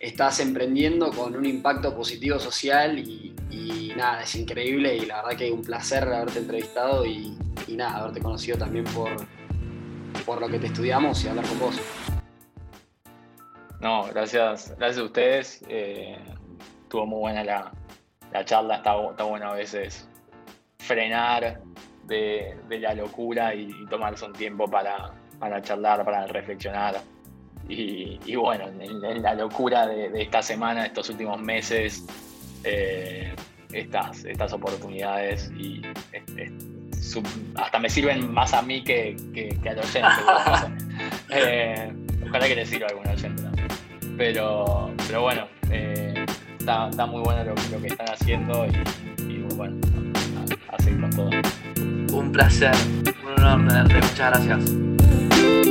estás 0.00 0.40
emprendiendo 0.40 1.12
con 1.12 1.36
un 1.36 1.46
impacto 1.46 1.94
positivo 1.94 2.40
social 2.40 2.98
y, 2.98 3.92
nada, 3.96 4.24
es 4.24 4.34
increíble 4.34 4.96
y 4.96 5.06
la 5.06 5.22
verdad 5.22 5.38
que 5.38 5.52
un 5.52 5.62
placer 5.62 6.02
haberte 6.02 6.40
entrevistado 6.40 7.06
y, 7.06 7.38
nada, 7.68 7.98
haberte 7.98 8.20
conocido 8.20 8.58
también 8.58 8.84
por, 8.86 9.10
por 10.26 10.40
lo 10.40 10.48
que 10.48 10.58
te 10.58 10.66
estudiamos 10.66 11.24
y 11.24 11.28
hablar 11.28 11.46
con 11.46 11.58
vos. 11.60 11.80
No, 13.80 14.08
gracias, 14.08 14.74
gracias 14.76 14.98
a 14.98 15.04
ustedes. 15.04 15.64
Eh, 15.68 16.18
estuvo 16.82 17.06
muy 17.06 17.20
buena 17.20 17.44
la, 17.44 17.72
la 18.32 18.44
charla 18.44 18.76
está, 18.76 18.94
está 19.10 19.24
bueno 19.24 19.50
a 19.50 19.54
veces 19.54 20.08
frenar 20.78 21.60
de, 22.04 22.56
la 22.68 22.94
locura 22.94 23.54
y, 23.54 23.70
tomarse 23.86 24.24
un 24.24 24.32
tiempo 24.32 24.68
para, 24.68 25.12
charlar, 25.62 26.04
para 26.04 26.26
reflexionar. 26.26 27.00
Y, 27.68 28.34
bueno, 28.36 28.66
en, 28.68 29.22
la 29.22 29.34
locura 29.34 29.86
de, 29.86 30.22
esta 30.22 30.42
semana, 30.42 30.86
estos 30.86 31.10
últimos 31.10 31.40
meses, 31.40 32.04
eh, 32.64 33.34
estas, 33.72 34.24
estas 34.24 34.52
oportunidades 34.54 35.50
y 35.56 35.82
hasta 37.54 37.78
me 37.78 37.88
sirven 37.88 38.32
más 38.32 38.52
a 38.54 38.62
mí 38.62 38.82
que, 38.82 39.16
que, 39.34 39.68
al 39.68 39.78
oyente. 39.78 40.08
eh, 41.30 41.92
ojalá 42.26 42.48
que 42.48 42.54
les 42.54 42.68
sirva 42.68 42.86
a 42.86 42.90
algún 42.90 43.08
oyente 43.08 43.42
Pero, 44.16 44.90
pero 45.06 45.22
bueno, 45.22 45.46
eh, 45.70 46.17
está, 46.90 47.06
muy 47.06 47.22
bueno 47.22 47.44
lo, 47.44 47.80
que 47.80 47.86
están 47.86 48.08
haciendo 48.10 48.66
y, 48.66 49.42
bueno, 49.56 49.76
a, 50.70 50.82
seguir 50.82 51.00
con 51.00 51.10
todo. 51.10 51.30
Un 52.12 52.30
placer, 52.30 52.74
un 53.24 53.42
honor 53.42 53.68
tenerte, 53.68 53.94
muchas 53.94 54.18
gracias. 54.18 54.74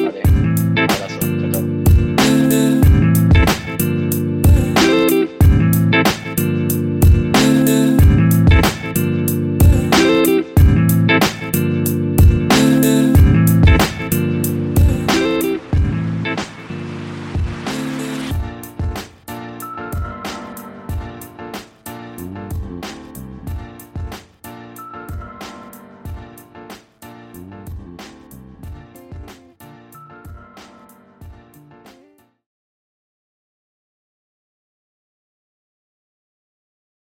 Vale, 0.03 0.21
un 0.25 0.79
abrazo, 0.79 1.19
chao, 1.39 1.51
chao. 1.51 2.81